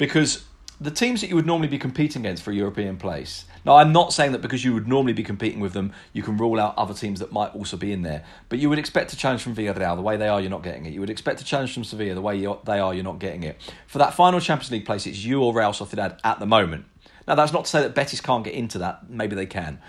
because 0.00 0.46
the 0.80 0.90
teams 0.90 1.20
that 1.20 1.28
you 1.28 1.34
would 1.34 1.44
normally 1.44 1.68
be 1.68 1.78
competing 1.78 2.22
against 2.22 2.42
for 2.42 2.52
a 2.52 2.54
European 2.54 2.96
place. 2.96 3.44
Now, 3.66 3.76
I'm 3.76 3.92
not 3.92 4.14
saying 4.14 4.32
that 4.32 4.40
because 4.40 4.64
you 4.64 4.72
would 4.72 4.88
normally 4.88 5.12
be 5.12 5.22
competing 5.22 5.60
with 5.60 5.74
them, 5.74 5.92
you 6.14 6.22
can 6.22 6.38
rule 6.38 6.58
out 6.58 6.72
other 6.78 6.94
teams 6.94 7.20
that 7.20 7.32
might 7.32 7.54
also 7.54 7.76
be 7.76 7.92
in 7.92 8.00
there. 8.00 8.24
But 8.48 8.60
you 8.60 8.70
would 8.70 8.78
expect 8.78 9.12
a 9.12 9.16
challenge 9.16 9.42
from 9.42 9.54
Villarreal 9.54 9.96
the 9.96 10.00
way 10.00 10.16
they 10.16 10.26
are, 10.26 10.40
you're 10.40 10.48
not 10.48 10.62
getting 10.62 10.86
it. 10.86 10.94
You 10.94 11.00
would 11.00 11.10
expect 11.10 11.42
a 11.42 11.44
challenge 11.44 11.74
from 11.74 11.84
Sevilla 11.84 12.14
the 12.14 12.22
way 12.22 12.38
they 12.38 12.78
are, 12.78 12.94
you're 12.94 13.04
not 13.04 13.18
getting 13.18 13.42
it. 13.42 13.60
For 13.86 13.98
that 13.98 14.14
final 14.14 14.40
Champions 14.40 14.70
League 14.70 14.86
place, 14.86 15.06
it's 15.06 15.22
you 15.22 15.42
or 15.42 15.52
Real 15.52 15.72
Sociedad 15.72 16.18
at 16.24 16.38
the 16.38 16.46
moment. 16.46 16.86
Now, 17.28 17.34
that's 17.34 17.52
not 17.52 17.66
to 17.66 17.70
say 17.70 17.82
that 17.82 17.94
Betis 17.94 18.22
can't 18.22 18.42
get 18.42 18.54
into 18.54 18.78
that. 18.78 19.10
Maybe 19.10 19.36
they 19.36 19.44
can. 19.44 19.80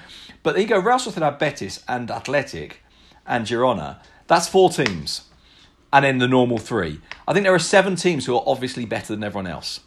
But 0.43 0.55
there 0.55 0.61
you 0.61 0.67
go, 0.67 0.77
Real 0.77 0.97
Sociedad, 0.97 1.39
Betis, 1.39 1.85
and 1.87 2.11
Athletic, 2.11 2.83
and 3.25 3.45
Girona. 3.45 3.99
That's 4.27 4.49
four 4.49 4.69
teams. 4.69 5.29
And 5.93 6.03
then 6.03 6.17
the 6.17 6.27
normal 6.27 6.57
three. 6.57 6.99
I 7.25 7.31
think 7.31 7.45
there 7.45 7.55
are 7.55 7.59
seven 7.59 7.95
teams 7.95 8.25
who 8.25 8.35
are 8.35 8.43
obviously 8.45 8.85
better 8.85 9.13
than 9.13 9.23
everyone 9.23 9.47
else. 9.47 9.79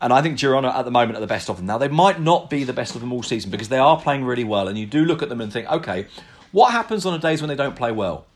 And 0.00 0.12
I 0.12 0.22
think 0.22 0.38
Girona 0.38 0.74
at 0.74 0.84
the 0.84 0.90
moment 0.90 1.18
are 1.18 1.20
the 1.20 1.26
best 1.26 1.50
of 1.50 1.58
them. 1.58 1.66
Now, 1.66 1.76
they 1.76 1.88
might 1.88 2.20
not 2.20 2.48
be 2.48 2.64
the 2.64 2.72
best 2.72 2.94
of 2.94 3.00
them 3.00 3.12
all 3.12 3.22
season 3.22 3.50
because 3.50 3.68
they 3.68 3.78
are 3.78 4.00
playing 4.00 4.24
really 4.24 4.44
well. 4.44 4.66
And 4.66 4.78
you 4.78 4.86
do 4.86 5.04
look 5.04 5.22
at 5.22 5.28
them 5.28 5.40
and 5.40 5.52
think, 5.52 5.70
okay, 5.70 6.06
what 6.52 6.72
happens 6.72 7.04
on 7.04 7.12
the 7.12 7.18
days 7.18 7.42
when 7.42 7.48
they 7.48 7.56
don't 7.56 7.76
play 7.76 7.92
well? 7.92 8.26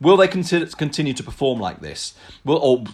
Will 0.00 0.16
they 0.16 0.28
continue 0.28 1.12
to 1.12 1.22
perform 1.22 1.60
like 1.60 1.80
this? 1.80 2.14
Will 2.42 2.56
or 2.56 2.84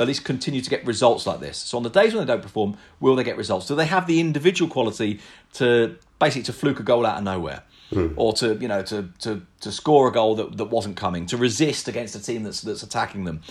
at 0.00 0.06
least 0.08 0.24
continue 0.24 0.60
to 0.60 0.68
get 0.68 0.84
results 0.84 1.24
like 1.24 1.38
this? 1.38 1.56
So 1.56 1.76
on 1.76 1.84
the 1.84 1.90
days 1.90 2.14
when 2.14 2.26
they 2.26 2.32
don't 2.32 2.42
perform, 2.42 2.76
will 2.98 3.14
they 3.14 3.22
get 3.22 3.36
results? 3.36 3.68
Do 3.68 3.76
they 3.76 3.86
have 3.86 4.08
the 4.08 4.18
individual 4.18 4.68
quality 4.68 5.20
to 5.54 5.96
basically 6.18 6.42
to 6.44 6.52
fluke 6.52 6.80
a 6.80 6.82
goal 6.82 7.06
out 7.06 7.18
of 7.18 7.22
nowhere? 7.22 7.62
Mm. 7.92 8.14
Or 8.16 8.32
to 8.34 8.56
you 8.56 8.66
know 8.66 8.82
to, 8.82 9.08
to 9.20 9.42
to 9.60 9.70
score 9.70 10.08
a 10.08 10.12
goal 10.12 10.34
that, 10.34 10.56
that 10.56 10.64
wasn't 10.64 10.96
coming, 10.96 11.26
to 11.26 11.36
resist 11.36 11.86
against 11.86 12.16
a 12.16 12.20
team 12.20 12.42
that's 12.42 12.60
that's 12.62 12.82
attacking 12.82 13.22
them, 13.22 13.42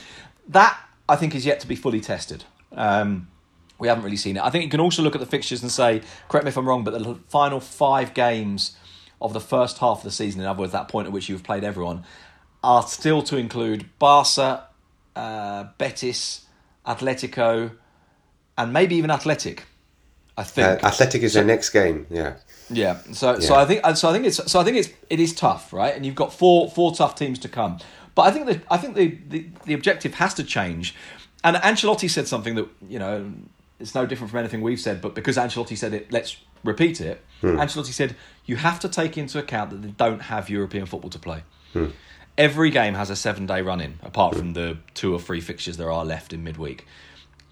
that 0.49 0.77
I 1.07 1.15
think 1.15 1.33
is 1.33 1.45
yet 1.45 1.61
to 1.61 1.67
be 1.67 1.77
fully 1.77 2.01
tested. 2.01 2.43
Um, 2.73 3.29
we 3.79 3.87
haven't 3.87 4.03
really 4.03 4.17
seen 4.17 4.37
it. 4.37 4.43
I 4.43 4.49
think 4.49 4.63
you 4.63 4.69
can 4.69 4.79
also 4.79 5.01
look 5.01 5.15
at 5.15 5.21
the 5.21 5.27
fixtures 5.27 5.61
and 5.61 5.71
say, 5.71 6.01
correct 6.29 6.45
me 6.45 6.49
if 6.49 6.57
I'm 6.57 6.67
wrong, 6.67 6.83
but 6.83 7.01
the 7.01 7.15
final 7.27 7.59
five 7.59 8.13
games 8.13 8.75
of 9.21 9.33
the 9.33 9.39
first 9.39 9.79
half 9.79 9.97
of 9.97 10.03
the 10.03 10.11
season, 10.11 10.41
in 10.41 10.47
other 10.47 10.59
words, 10.59 10.71
that 10.73 10.87
point 10.87 11.07
at 11.07 11.13
which 11.13 11.29
you've 11.29 11.43
played 11.43 11.63
everyone, 11.63 12.03
are 12.63 12.83
still 12.83 13.21
to 13.23 13.37
include 13.37 13.89
Barca, 13.99 14.67
uh, 15.15 15.65
Betis, 15.77 16.45
Atletico, 16.85 17.71
and 18.57 18.73
maybe 18.73 18.95
even 18.95 19.11
Athletic. 19.11 19.65
I 20.37 20.43
think 20.43 20.83
uh, 20.83 20.87
Athletic 20.87 21.23
is 21.23 21.33
so, 21.33 21.39
their 21.39 21.47
next 21.47 21.69
game. 21.69 22.07
Yeah. 22.09 22.35
Yeah. 22.69 22.97
So 23.11 23.33
yeah. 23.33 23.39
so 23.39 23.55
I 23.55 23.65
think 23.65 23.85
so 23.95 24.09
I 24.09 24.13
think 24.13 24.25
it's 24.25 24.51
so 24.51 24.59
I 24.59 24.63
think 24.63 24.77
it's 24.77 24.89
it 25.09 25.19
is 25.19 25.33
tough, 25.33 25.71
right? 25.71 25.95
And 25.95 26.05
you've 26.05 26.15
got 26.15 26.33
four 26.33 26.69
four 26.69 26.93
tough 26.93 27.15
teams 27.15 27.39
to 27.39 27.49
come. 27.49 27.79
But 28.15 28.23
I 28.23 28.31
think 28.31 28.47
that 28.47 28.61
I 28.69 28.77
think 28.77 28.95
the, 28.95 29.17
the, 29.29 29.49
the 29.65 29.73
objective 29.73 30.15
has 30.15 30.33
to 30.35 30.43
change. 30.43 30.95
And 31.43 31.55
Ancelotti 31.57 32.09
said 32.09 32.27
something 32.27 32.55
that 32.55 32.67
you 32.89 32.99
know 32.99 33.31
it's 33.79 33.95
no 33.95 34.05
different 34.05 34.31
from 34.31 34.39
anything 34.39 34.61
we've 34.61 34.79
said, 34.79 35.01
but 35.01 35.15
because 35.15 35.37
Ancelotti 35.37 35.77
said 35.77 35.93
it, 35.93 36.11
let's 36.11 36.37
repeat 36.63 37.01
it. 37.01 37.23
Hmm. 37.41 37.59
Ancelotti 37.59 37.93
said 37.93 38.15
you 38.45 38.55
have 38.57 38.79
to 38.81 38.89
take 38.89 39.17
into 39.17 39.39
account 39.39 39.71
that 39.71 39.81
they 39.81 39.89
don't 39.89 40.21
have 40.21 40.49
European 40.49 40.85
football 40.85 41.09
to 41.09 41.19
play. 41.19 41.43
Hmm. 41.73 41.87
Every 42.37 42.69
game 42.69 42.95
has 42.95 43.09
a 43.09 43.15
seven 43.15 43.45
day 43.45 43.61
run 43.61 43.81
in, 43.81 43.99
apart 44.03 44.33
hmm. 44.33 44.39
from 44.39 44.53
the 44.53 44.77
two 44.93 45.13
or 45.13 45.19
three 45.19 45.41
fixtures 45.41 45.77
there 45.77 45.91
are 45.91 46.05
left 46.05 46.33
in 46.33 46.43
midweek. 46.43 46.85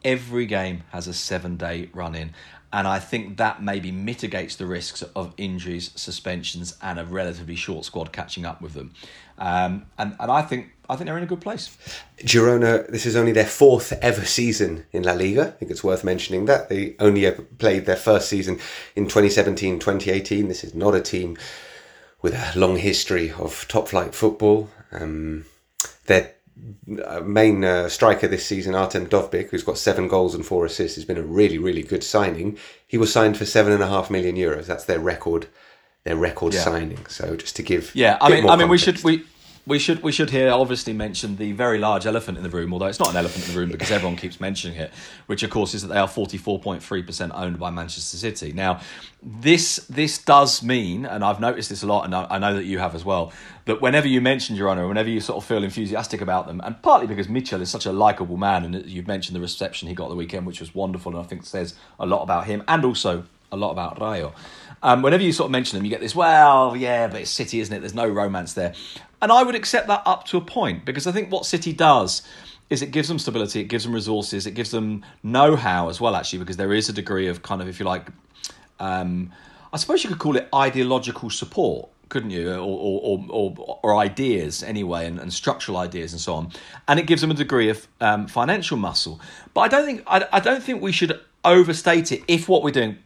Every 0.03 0.45
game 0.45 0.83
has 0.91 1.07
a 1.07 1.13
seven 1.13 1.57
day 1.57 1.89
run 1.93 2.15
in. 2.15 2.31
And 2.73 2.87
I 2.87 2.97
think 2.97 3.37
that 3.37 3.61
maybe 3.61 3.91
mitigates 3.91 4.55
the 4.55 4.65
risks 4.65 5.03
of 5.15 5.31
injuries, 5.37 5.91
suspensions, 5.95 6.75
and 6.81 6.99
a 6.99 7.05
relatively 7.05 7.55
short 7.55 7.85
squad 7.85 8.11
catching 8.11 8.47
up 8.47 8.61
with 8.61 8.73
them. 8.73 8.93
Um, 9.37 9.85
and, 9.99 10.15
and 10.19 10.31
I 10.31 10.41
think 10.41 10.71
I 10.93 10.95
think 10.95 11.07
they're 11.07 11.17
in 11.17 11.23
a 11.23 11.27
good 11.27 11.41
place. 11.41 11.75
Girona, 12.19 12.87
this 12.87 13.07
is 13.07 13.15
only 13.15 13.31
their 13.31 13.47
fourth 13.47 13.93
ever 13.93 14.23
season 14.25 14.85
in 14.91 15.01
La 15.01 15.13
Liga. 15.13 15.47
I 15.47 15.51
think 15.51 15.71
it's 15.71 15.83
worth 15.83 16.03
mentioning 16.03 16.45
that. 16.45 16.69
They 16.69 16.95
only 16.99 17.25
ever 17.25 17.41
played 17.41 17.87
their 17.87 17.95
first 17.95 18.29
season 18.29 18.59
in 18.95 19.05
2017 19.05 19.79
2018. 19.79 20.47
This 20.47 20.63
is 20.63 20.75
not 20.75 20.93
a 20.93 21.01
team 21.01 21.35
with 22.21 22.35
a 22.35 22.59
long 22.59 22.77
history 22.77 23.31
of 23.31 23.67
top 23.67 23.87
flight 23.87 24.13
football. 24.13 24.69
Um, 24.91 25.45
their 26.05 26.35
uh, 27.03 27.21
main 27.21 27.63
uh, 27.63 27.89
striker 27.89 28.27
this 28.27 28.45
season, 28.45 28.75
Artem 28.75 29.07
Dovbyk, 29.07 29.49
who's 29.49 29.63
got 29.63 29.79
seven 29.79 30.07
goals 30.07 30.35
and 30.35 30.45
four 30.45 30.63
assists, 30.63 30.95
has 30.95 31.05
been 31.05 31.17
a 31.17 31.23
really, 31.23 31.57
really 31.57 31.81
good 31.81 32.03
signing. 32.03 32.55
He 32.87 32.99
was 32.99 33.11
signed 33.11 33.35
for 33.35 33.45
seven 33.45 33.73
and 33.73 33.81
a 33.81 33.87
half 33.87 34.11
million 34.11 34.35
euros. 34.35 34.67
That's 34.67 34.85
their 34.85 34.99
record, 34.99 35.47
their 36.03 36.15
record 36.15 36.53
Yeah. 36.53 36.61
signing. 36.61 37.03
So 37.07 37.35
just 37.35 37.55
to 37.55 37.63
give, 37.63 37.95
Yeah, 37.95 38.19
I 38.21 38.29
mean, 38.29 38.47
I 38.47 38.55
mean, 38.55 38.69
we 38.69 38.77
should 38.77 39.03
we. 39.03 39.23
We 39.65 39.79
should 39.79 40.03
we 40.03 40.11
should 40.11 40.29
here 40.29 40.51
obviously 40.51 40.91
mention 40.91 41.37
the 41.37 41.53
very 41.53 41.77
large 41.77 42.05
elephant 42.05 42.37
in 42.37 42.43
the 42.43 42.49
room, 42.49 42.73
although 42.73 42.87
it's 42.87 42.99
not 42.99 43.11
an 43.11 43.15
elephant 43.15 43.47
in 43.47 43.53
the 43.53 43.59
room 43.61 43.69
because 43.69 43.91
everyone 43.91 44.17
keeps 44.17 44.41
mentioning 44.41 44.77
it, 44.77 44.91
which 45.27 45.41
of 45.41 45.51
course 45.51 45.73
is 45.73 45.83
that 45.83 45.87
they 45.87 45.97
are 45.97 46.07
forty 46.07 46.37
four 46.37 46.59
point 46.59 46.83
three 46.83 47.01
percent 47.01 47.31
owned 47.33 47.57
by 47.59 47.69
Manchester 47.69 48.17
City. 48.17 48.51
Now, 48.51 48.81
this 49.21 49.77
this 49.87 50.17
does 50.17 50.61
mean, 50.63 51.05
and 51.05 51.23
I've 51.23 51.39
noticed 51.39 51.69
this 51.69 51.81
a 51.81 51.87
lot, 51.87 52.03
and 52.03 52.13
I, 52.13 52.27
I 52.29 52.39
know 52.39 52.53
that 52.55 52.65
you 52.65 52.79
have 52.79 52.93
as 52.93 53.05
well, 53.05 53.31
that 53.63 53.81
whenever 53.81 54.05
you 54.05 54.19
mention 54.19 54.57
Girona, 54.57 54.85
whenever 54.85 55.07
you 55.07 55.21
sort 55.21 55.37
of 55.37 55.47
feel 55.47 55.63
enthusiastic 55.63 56.19
about 56.19 56.45
them, 56.45 56.59
and 56.61 56.81
partly 56.81 57.07
because 57.07 57.29
Michel 57.29 57.61
is 57.61 57.69
such 57.69 57.85
a 57.85 57.93
likable 57.93 58.35
man, 58.35 58.65
and 58.65 58.85
you've 58.85 59.07
mentioned 59.07 59.33
the 59.33 59.41
reception 59.41 59.87
he 59.87 59.95
got 59.95 60.09
the 60.09 60.15
weekend, 60.15 60.45
which 60.45 60.59
was 60.59 60.75
wonderful, 60.75 61.13
and 61.13 61.25
I 61.25 61.27
think 61.29 61.45
says 61.45 61.73
a 62.01 62.05
lot 62.05 62.21
about 62.21 62.47
him, 62.47 62.63
and 62.67 62.83
also 62.83 63.23
a 63.49 63.55
lot 63.55 63.71
about 63.71 64.01
Rayo. 64.01 64.33
Um, 64.83 65.01
whenever 65.01 65.23
you 65.23 65.31
sort 65.31 65.45
of 65.45 65.51
mention 65.51 65.77
them, 65.77 65.85
you 65.85 65.89
get 65.89 66.01
this, 66.01 66.13
well, 66.13 66.75
yeah, 66.75 67.07
but 67.07 67.21
it's 67.21 67.31
City, 67.31 67.61
isn't 67.61 67.73
it? 67.73 67.79
There's 67.79 67.93
no 67.93 68.07
romance 68.07 68.53
there. 68.53 68.73
And 69.21 69.31
I 69.31 69.41
would 69.41 69.55
accept 69.55 69.87
that 69.87 70.03
up 70.05 70.25
to 70.25 70.37
a 70.37 70.41
point 70.41 70.83
because 70.83 71.07
I 71.07 71.13
think 71.13 71.31
what 71.31 71.45
City 71.45 71.71
does 71.71 72.21
is 72.69 72.81
it 72.81 72.91
gives 72.91 73.07
them 73.07 73.17
stability, 73.17 73.61
it 73.61 73.69
gives 73.69 73.85
them 73.85 73.93
resources, 73.93 74.45
it 74.45 74.51
gives 74.51 74.71
them 74.71 75.05
know 75.23 75.55
how 75.55 75.87
as 75.87 76.01
well, 76.01 76.17
actually, 76.17 76.39
because 76.39 76.57
there 76.57 76.73
is 76.73 76.89
a 76.89 76.93
degree 76.93 77.27
of 77.27 77.41
kind 77.41 77.61
of, 77.61 77.69
if 77.69 77.79
you 77.79 77.85
like, 77.85 78.07
um, 78.81 79.31
I 79.71 79.77
suppose 79.77 80.03
you 80.03 80.09
could 80.09 80.19
call 80.19 80.35
it 80.35 80.49
ideological 80.53 81.29
support, 81.29 81.87
couldn't 82.09 82.31
you? 82.31 82.51
Or, 82.51 82.57
or, 82.59 83.25
or, 83.29 83.79
or, 83.83 83.95
ideas, 83.95 84.63
anyway, 84.63 85.05
and, 85.07 85.17
and 85.17 85.31
structural 85.31 85.77
ideas 85.77 86.11
and 86.11 86.19
so 86.19 86.33
on. 86.33 86.51
And 86.87 86.99
it 86.99 87.07
gives 87.07 87.21
them 87.21 87.31
a 87.31 87.35
degree 87.35 87.69
of 87.69 87.87
um, 88.01 88.27
financial 88.27 88.77
muscle. 88.77 89.21
But 89.53 89.61
I 89.61 89.67
don't 89.69 89.85
think 89.85 90.03
I, 90.05 90.27
I 90.31 90.39
don't 90.41 90.61
think 90.61 90.81
we 90.81 90.91
should 90.91 91.19
overstate 91.45 92.11
it 92.11 92.21
if 92.27 92.47
what 92.47 92.63
we're 92.63 92.71
doing 92.71 92.97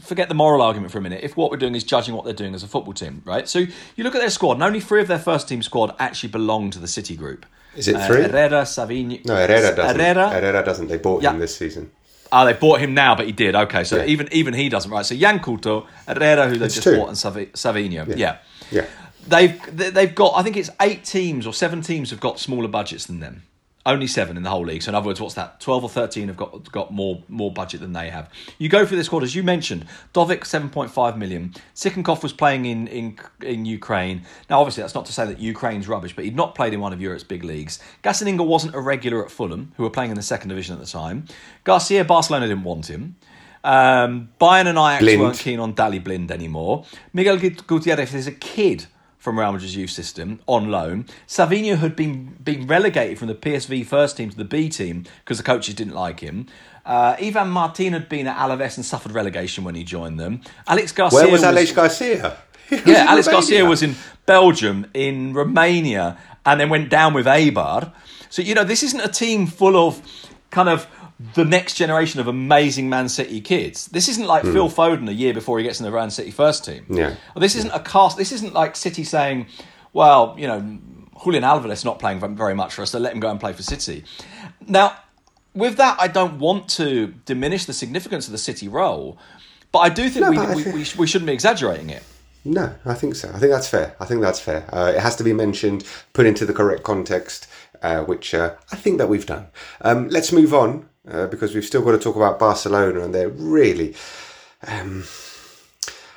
forget 0.00 0.28
the 0.28 0.34
moral 0.34 0.60
argument 0.60 0.90
for 0.90 0.98
a 0.98 1.00
minute 1.00 1.20
if 1.22 1.36
what 1.36 1.50
we're 1.50 1.56
doing 1.56 1.74
is 1.74 1.84
judging 1.84 2.14
what 2.14 2.24
they're 2.24 2.34
doing 2.34 2.54
as 2.54 2.62
a 2.62 2.68
football 2.68 2.92
team 2.92 3.22
right 3.24 3.48
so 3.48 3.60
you 3.60 4.02
look 4.04 4.14
at 4.14 4.20
their 4.20 4.30
squad 4.30 4.52
and 4.54 4.62
only 4.62 4.80
three 4.80 5.00
of 5.00 5.06
their 5.08 5.18
first 5.18 5.48
team 5.48 5.62
squad 5.62 5.94
actually 5.98 6.28
belong 6.28 6.70
to 6.70 6.78
the 6.78 6.88
city 6.88 7.14
group 7.16 7.46
Is 7.76 7.86
it 7.88 7.96
Uh, 7.96 8.06
three? 8.06 8.22
Herrera 8.22 8.62
Savinho 8.62 9.24
No, 9.24 9.34
Herrera 9.36 9.74
doesn't. 9.76 9.96
Herrera, 10.00 10.30
Herrera 10.30 10.64
doesn't. 10.64 10.88
They 10.88 10.98
bought 10.98 11.22
Yeah. 11.22 11.32
him 11.32 11.38
this 11.40 11.56
season. 11.56 11.90
Oh, 12.32 12.44
they 12.44 12.52
bought 12.52 12.80
him 12.80 12.94
now, 12.94 13.14
but 13.14 13.26
he 13.26 13.32
did. 13.32 13.54
Okay, 13.54 13.84
so 13.84 13.96
Yeah. 13.98 14.06
even 14.06 14.28
even 14.32 14.54
he 14.54 14.68
doesn't, 14.68 14.90
right? 14.90 15.06
So 15.06 15.14
Yan 15.14 15.38
Couto, 15.40 15.86
Herrera, 16.08 16.48
who 16.48 16.56
they 16.58 16.66
It's 16.66 16.74
just 16.74 16.84
two. 16.88 16.96
bought, 16.96 17.08
and 17.08 17.16
Savi- 17.16 17.52
Savinho. 17.52 18.16
Yeah. 18.16 18.36
Yeah. 18.72 18.86
They've 19.26 19.60
they've 19.94 20.14
got. 20.14 20.32
I 20.36 20.42
think 20.42 20.56
it's 20.56 20.70
eight 20.80 21.04
teams 21.04 21.46
or 21.46 21.52
seven 21.52 21.80
teams 21.80 22.10
have 22.10 22.20
got 22.20 22.38
smaller 22.40 22.68
budgets 22.68 23.06
than 23.06 23.20
them. 23.20 23.42
Only 23.86 24.06
seven 24.06 24.38
in 24.38 24.42
the 24.42 24.48
whole 24.48 24.64
league. 24.64 24.82
So 24.82 24.90
in 24.90 24.94
other 24.94 25.06
words, 25.06 25.20
what's 25.20 25.34
that? 25.34 25.60
Twelve 25.60 25.82
or 25.82 25.90
thirteen 25.90 26.28
have 26.28 26.38
got 26.38 26.72
got 26.72 26.90
more 26.90 27.22
more 27.28 27.52
budget 27.52 27.80
than 27.80 27.92
they 27.92 28.08
have. 28.08 28.30
You 28.56 28.70
go 28.70 28.86
through 28.86 28.96
this 28.96 29.06
squad 29.06 29.22
as 29.22 29.34
you 29.34 29.42
mentioned. 29.42 29.84
Dovbyk 30.14 30.46
seven 30.46 30.70
point 30.70 30.90
five 30.90 31.18
million. 31.18 31.52
Tsygankov 31.74 32.22
was 32.22 32.32
playing 32.32 32.64
in 32.64 32.86
in 32.86 33.18
in 33.42 33.66
Ukraine. 33.66 34.22
Now 34.48 34.60
obviously 34.60 34.82
that's 34.82 34.94
not 34.94 35.04
to 35.06 35.12
say 35.12 35.26
that 35.26 35.38
Ukraine's 35.38 35.86
rubbish, 35.86 36.16
but 36.16 36.24
he'd 36.24 36.34
not 36.34 36.54
played 36.54 36.72
in 36.72 36.80
one 36.80 36.94
of 36.94 37.00
Europe's 37.00 37.24
big 37.24 37.44
leagues. 37.44 37.78
Gazzaniga 38.02 38.46
wasn't 38.46 38.74
a 38.74 38.80
regular 38.80 39.22
at 39.22 39.30
Fulham, 39.30 39.72
who 39.76 39.82
were 39.82 39.90
playing 39.90 40.10
in 40.10 40.16
the 40.16 40.22
second 40.22 40.48
division 40.48 40.74
at 40.74 40.80
the 40.80 40.90
time. 40.90 41.26
Garcia, 41.64 42.04
Barcelona 42.04 42.48
didn't 42.48 42.64
want 42.64 42.88
him. 42.88 43.16
Um, 43.64 44.30
Bayern 44.40 44.66
and 44.66 44.78
Ajax 44.78 45.02
Blind. 45.02 45.20
weren't 45.20 45.38
keen 45.38 45.58
on 45.58 45.72
Daley 45.72 45.98
Blind 45.98 46.30
anymore. 46.30 46.84
Miguel 47.12 47.38
Gutierrez 47.38 48.14
is 48.14 48.26
a 48.26 48.32
kid 48.32 48.86
from 49.24 49.38
Real 49.38 49.52
Madrid's 49.52 49.74
youth 49.74 49.88
system 49.88 50.38
on 50.46 50.70
loan. 50.70 51.06
Savinho 51.26 51.78
had 51.78 51.96
been 51.96 52.36
been 52.44 52.66
relegated 52.66 53.18
from 53.18 53.28
the 53.28 53.34
PSV 53.34 53.86
first 53.86 54.18
team 54.18 54.28
to 54.28 54.36
the 54.36 54.44
B 54.44 54.68
team 54.68 55.06
because 55.24 55.38
the 55.38 55.42
coaches 55.42 55.74
didn't 55.74 55.94
like 55.94 56.20
him. 56.20 56.46
Uh, 56.84 57.16
Ivan 57.18 57.48
Martin 57.48 57.94
had 57.94 58.10
been 58.10 58.26
at 58.26 58.36
Alaves 58.36 58.76
and 58.76 58.84
suffered 58.84 59.12
relegation 59.12 59.64
when 59.64 59.76
he 59.76 59.82
joined 59.82 60.20
them. 60.20 60.42
Alex 60.68 60.92
Garcia 60.92 61.22
Where 61.22 61.32
was 61.32 61.42
Alex 61.42 61.72
Garcia? 61.72 62.36
Was 62.70 62.80
yeah, 62.86 63.04
Alex 63.08 63.26
Romania. 63.26 63.32
Garcia 63.32 63.64
was 63.66 63.82
in 63.82 63.94
Belgium, 64.24 64.86
in 64.94 65.34
Romania, 65.34 66.16
and 66.46 66.58
then 66.58 66.70
went 66.70 66.88
down 66.88 67.12
with 67.12 67.26
Eibar. 67.26 67.92
So 68.30 68.40
you 68.40 68.54
know, 68.54 68.64
this 68.64 68.82
isn't 68.82 69.00
a 69.00 69.08
team 69.08 69.46
full 69.46 69.76
of 69.76 70.00
kind 70.50 70.70
of 70.70 70.86
the 71.34 71.44
next 71.44 71.74
generation 71.74 72.20
of 72.20 72.26
amazing 72.26 72.88
Man 72.88 73.08
City 73.08 73.40
kids. 73.40 73.86
This 73.86 74.08
isn't 74.08 74.26
like 74.26 74.42
Phil 74.42 74.68
Foden 74.68 75.08
a 75.08 75.12
year 75.12 75.32
before 75.32 75.58
he 75.58 75.64
gets 75.64 75.78
in 75.80 75.86
the 75.86 75.92
Man 75.92 76.10
City 76.10 76.30
first 76.30 76.64
team. 76.64 76.84
Yeah. 76.90 77.14
This 77.36 77.54
isn't 77.54 77.70
a 77.70 77.80
cast. 77.80 78.16
This 78.16 78.32
isn't 78.32 78.52
like 78.52 78.74
City 78.76 79.04
saying, 79.04 79.46
"Well, 79.92 80.34
you 80.36 80.46
know, 80.48 80.78
Julian 81.22 81.44
Alvarez 81.44 81.84
not 81.84 81.98
playing 81.98 82.18
very 82.36 82.54
much 82.54 82.74
for 82.74 82.82
us, 82.82 82.90
so 82.90 82.98
let 82.98 83.12
him 83.12 83.20
go 83.20 83.30
and 83.30 83.38
play 83.38 83.52
for 83.52 83.62
City." 83.62 84.04
Now, 84.66 84.96
with 85.54 85.76
that, 85.76 85.96
I 86.00 86.08
don't 86.08 86.38
want 86.40 86.68
to 86.70 87.14
diminish 87.26 87.64
the 87.66 87.72
significance 87.72 88.26
of 88.26 88.32
the 88.32 88.38
City 88.38 88.66
role, 88.66 89.16
but 89.70 89.78
I 89.80 89.88
do 89.90 90.08
think 90.08 90.24
No, 90.24 90.30
we, 90.30 90.38
we, 90.38 90.62
think- 90.64 90.74
we, 90.74 90.84
we 90.98 91.06
shouldn't 91.06 91.26
be 91.28 91.32
exaggerating 91.32 91.90
it. 91.90 92.02
No, 92.44 92.74
I 92.84 92.92
think 92.94 93.14
so. 93.14 93.28
I 93.30 93.38
think 93.38 93.52
that's 93.52 93.68
fair. 93.68 93.96
I 94.00 94.04
think 94.04 94.20
that's 94.20 94.38
fair. 94.40 94.64
Uh, 94.70 94.92
it 94.94 95.00
has 95.00 95.16
to 95.16 95.24
be 95.24 95.32
mentioned, 95.32 95.84
put 96.12 96.26
into 96.26 96.44
the 96.44 96.52
correct 96.52 96.82
context, 96.82 97.46
uh, 97.80 98.02
which 98.04 98.34
uh, 98.34 98.54
I 98.70 98.76
think 98.76 98.98
that 98.98 99.08
we've 99.08 99.24
done. 99.24 99.46
Um, 99.80 100.08
let's 100.10 100.30
move 100.30 100.52
on 100.52 100.86
uh, 101.10 101.26
because 101.26 101.54
we've 101.54 101.64
still 101.64 101.82
got 101.82 101.92
to 101.92 101.98
talk 101.98 102.16
about 102.16 102.38
Barcelona, 102.38 103.00
and 103.00 103.14
they're 103.14 103.28
really. 103.28 103.94
Um, 104.66 105.04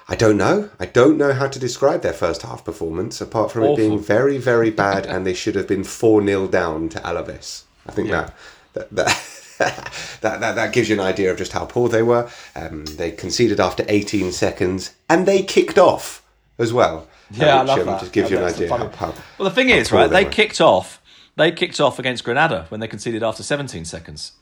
I 0.09 0.15
don't 0.15 0.37
know. 0.37 0.69
I 0.79 0.85
don't 0.85 1.17
know 1.17 1.33
how 1.33 1.47
to 1.47 1.59
describe 1.59 2.01
their 2.01 2.13
first 2.13 2.41
half 2.43 2.63
performance 2.63 3.19
apart 3.19 3.51
from 3.51 3.63
it 3.63 3.75
being 3.75 3.99
very, 3.99 4.37
very 4.37 4.69
bad, 4.85 5.05
and 5.05 5.25
they 5.25 5.33
should 5.33 5.55
have 5.55 5.67
been 5.67 5.83
four 5.83 6.25
0 6.25 6.47
down 6.47 6.87
to 6.89 6.99
Alaves. 6.99 7.63
I 7.87 7.91
think 7.91 8.07
Yeah. 8.09 8.29
that 8.73 8.89
that. 8.91 9.33
that 9.57 9.91
that, 10.21 10.39
that 10.39 10.53
that 10.55 10.71
gives 10.71 10.87
you 10.87 10.93
an 10.93 11.01
idea 11.01 11.31
of 11.31 11.37
just 11.37 11.51
how 11.51 11.65
poor 11.65 11.89
they 11.89 12.03
were. 12.03 12.29
Um, 12.55 12.85
they 12.85 13.09
conceded 13.11 13.59
after 13.59 13.83
18 13.89 14.31
seconds, 14.31 14.93
and 15.09 15.25
they 15.25 15.41
kicked 15.41 15.79
off 15.79 16.23
as 16.59 16.71
well. 16.71 17.07
Yeah, 17.31 17.61
I 17.61 17.63
love 17.63 17.79
um, 17.79 17.85
that. 17.87 17.99
Just 18.01 18.13
gives 18.13 18.29
Yeah, 18.29 18.37
you 18.37 18.45
an 18.45 18.53
idea. 18.53 18.69
How, 18.69 18.87
how, 18.89 19.13
Well, 19.39 19.49
the 19.49 19.55
thing 19.55 19.69
is, 19.69 19.91
right? 19.91 20.07
They 20.09 20.25
were. 20.25 20.29
kicked 20.29 20.61
off. 20.61 21.01
They 21.35 21.51
kicked 21.51 21.79
off 21.81 21.97
against 21.97 22.23
Granada 22.23 22.67
when 22.69 22.79
they 22.81 22.87
conceded 22.87 23.23
after 23.23 23.41
17 23.41 23.83
seconds. 23.85 24.33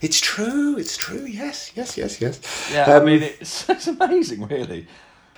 It's 0.00 0.20
true. 0.20 0.76
It's 0.78 0.96
true. 0.96 1.24
Yes. 1.24 1.72
Yes. 1.74 1.96
Yes. 1.96 2.20
Yes. 2.20 2.40
Yeah, 2.72 2.84
I 2.90 2.92
Um, 2.98 3.04
mean, 3.06 3.22
it's, 3.22 3.68
it's 3.68 3.86
amazing, 3.86 4.46
really. 4.46 4.86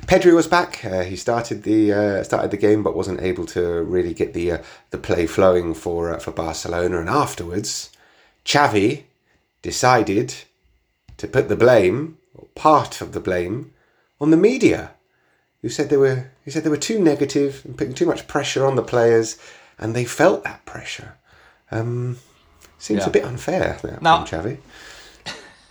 Pedri 0.07 0.33
was 0.35 0.47
back. 0.47 0.85
Uh, 0.85 1.03
he 1.03 1.17
started 1.17 1.65
the 1.65 1.93
uh, 1.93 2.23
started 2.23 2.51
the 2.51 2.57
game, 2.57 2.83
but 2.83 2.95
wasn't 2.97 3.21
able 3.21 3.45
to 3.47 3.83
really 3.83 4.15
get 4.15 4.33
the 4.33 4.53
uh, 4.53 4.59
the 4.91 4.99
play 4.99 5.27
flowing 5.27 5.75
for 5.75 6.15
uh, 6.15 6.19
for 6.19 6.31
Barcelona. 6.31 7.01
And 7.01 7.09
afterwards, 7.09 7.91
Xavi 8.45 9.03
decided 9.61 10.35
to 11.17 11.27
put 11.27 11.49
the 11.49 11.57
blame, 11.57 12.17
or 12.35 12.47
part 12.55 13.01
of 13.01 13.13
the 13.13 13.21
blame, 13.21 13.73
on 14.21 14.31
the 14.31 14.37
media, 14.37 14.93
who 15.63 15.69
said 15.69 15.91
they 15.91 15.97
were 15.97 16.31
he 16.45 16.51
said 16.53 16.63
they 16.63 16.71
were 16.71 16.77
too 16.77 17.01
negative 17.01 17.63
and 17.65 17.77
putting 17.77 17.95
too 17.95 18.07
much 18.07 18.29
pressure 18.29 18.65
on 18.65 18.77
the 18.77 18.83
players, 18.83 19.37
and 19.79 19.95
they 19.95 20.05
felt 20.05 20.45
that 20.45 20.65
pressure. 20.65 21.17
Um, 21.73 22.19
seems 22.79 23.01
Yeah. 23.01 23.07
a 23.07 23.11
bit 23.11 23.25
unfair 23.25 23.79
there 23.83 23.99
Now- 24.01 24.25
from. 24.25 24.59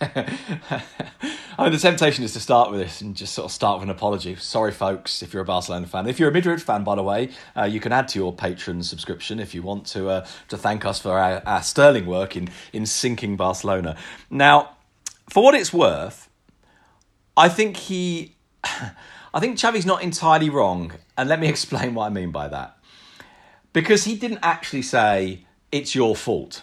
I 0.00 1.64
mean, 1.64 1.72
the 1.72 1.78
temptation 1.78 2.22
is 2.22 2.32
to 2.34 2.40
start 2.40 2.70
with 2.70 2.78
this 2.78 3.00
and 3.00 3.16
just 3.16 3.34
sort 3.34 3.46
of 3.46 3.52
start 3.52 3.80
with 3.80 3.88
an 3.88 3.90
apology. 3.94 4.36
Sorry, 4.36 4.70
folks, 4.70 5.22
if 5.24 5.32
you're 5.32 5.42
a 5.42 5.46
Barcelona 5.46 5.88
fan. 5.88 6.06
If 6.06 6.20
you're 6.20 6.28
a 6.28 6.32
Madrid 6.32 6.62
fan, 6.62 6.84
by 6.84 6.94
the 6.94 7.02
way, 7.02 7.30
uh, 7.56 7.64
you 7.64 7.80
can 7.80 7.90
add 7.92 8.06
to 8.08 8.18
your 8.18 8.32
patron 8.32 8.82
subscription 8.84 9.40
if 9.40 9.54
you 9.56 9.62
want 9.62 9.86
to 9.88 10.08
uh, 10.08 10.26
to 10.48 10.56
thank 10.56 10.84
us 10.84 11.00
for 11.00 11.18
our, 11.18 11.42
our 11.44 11.62
sterling 11.64 12.06
work 12.06 12.36
in 12.36 12.48
in 12.72 12.86
sinking 12.86 13.36
Barcelona. 13.36 13.96
Now, 14.30 14.76
for 15.28 15.42
what 15.42 15.56
it's 15.56 15.72
worth, 15.72 16.28
I 17.36 17.48
think 17.48 17.76
he, 17.76 18.36
I 18.64 19.40
think 19.40 19.58
Xavi's 19.58 19.84
not 19.86 20.02
entirely 20.02 20.48
wrong, 20.48 20.92
and 21.16 21.28
let 21.28 21.40
me 21.40 21.48
explain 21.54 21.94
what 21.94 22.06
I 22.06 22.10
mean 22.10 22.30
by 22.30 22.46
that. 22.48 22.76
Because 23.72 24.04
he 24.04 24.14
didn't 24.16 24.40
actually 24.44 24.82
say 24.82 25.44
it's 25.72 25.94
your 25.96 26.14
fault, 26.14 26.62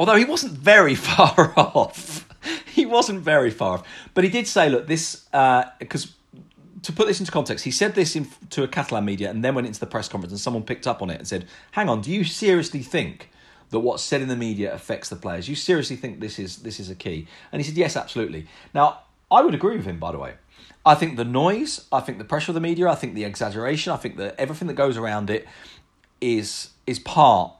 although 0.00 0.16
he 0.16 0.24
wasn't 0.24 0.54
very 0.54 0.94
far 1.10 1.52
off. 1.58 2.26
He 2.64 2.86
wasn't 2.86 3.20
very 3.20 3.50
far 3.50 3.74
off, 3.74 3.86
but 4.14 4.24
he 4.24 4.30
did 4.30 4.46
say, 4.48 4.70
"Look, 4.70 4.88
this 4.88 5.26
uh, 5.32 5.64
because." 5.78 6.14
to 6.82 6.94
put 6.94 7.06
this 7.06 7.20
into 7.20 7.30
context, 7.30 7.66
he 7.66 7.70
said 7.70 7.94
this 7.94 8.16
in, 8.16 8.26
to 8.48 8.62
a 8.62 8.68
Catalan 8.68 9.04
media 9.04 9.28
and 9.28 9.44
then 9.44 9.54
went 9.54 9.66
into 9.66 9.78
the 9.78 9.86
press 9.86 10.08
conference, 10.08 10.32
and 10.32 10.40
someone 10.40 10.62
picked 10.62 10.86
up 10.86 11.02
on 11.02 11.10
it 11.10 11.18
and 11.18 11.28
said, 11.28 11.46
"Hang 11.72 11.90
on, 11.90 12.00
do 12.00 12.10
you 12.10 12.24
seriously 12.24 12.80
think 12.80 13.28
that 13.68 13.80
what's 13.80 14.02
said 14.02 14.22
in 14.22 14.28
the 14.28 14.36
media 14.36 14.72
affects 14.72 15.10
the 15.10 15.16
players? 15.16 15.46
You 15.46 15.56
seriously 15.56 15.96
think 15.96 16.20
this 16.20 16.38
is 16.38 16.62
this 16.62 16.80
is 16.80 16.88
a 16.88 16.94
key?" 16.94 17.28
And 17.52 17.60
he 17.60 17.68
said, 17.68 17.76
"Yes, 17.76 17.96
absolutely." 17.96 18.46
Now, 18.72 19.00
I 19.30 19.42
would 19.42 19.54
agree 19.54 19.76
with 19.76 19.84
him. 19.84 19.98
By 19.98 20.12
the 20.12 20.18
way, 20.18 20.36
I 20.86 20.94
think 20.94 21.18
the 21.18 21.24
noise, 21.26 21.86
I 21.92 22.00
think 22.00 22.16
the 22.16 22.24
pressure 22.24 22.52
of 22.52 22.54
the 22.54 22.62
media, 22.62 22.88
I 22.88 22.94
think 22.94 23.14
the 23.14 23.24
exaggeration, 23.24 23.92
I 23.92 23.98
think 23.98 24.16
that 24.16 24.36
everything 24.38 24.68
that 24.68 24.74
goes 24.74 24.96
around 24.96 25.28
it 25.28 25.46
is 26.22 26.70
is 26.86 26.98
part 26.98 27.59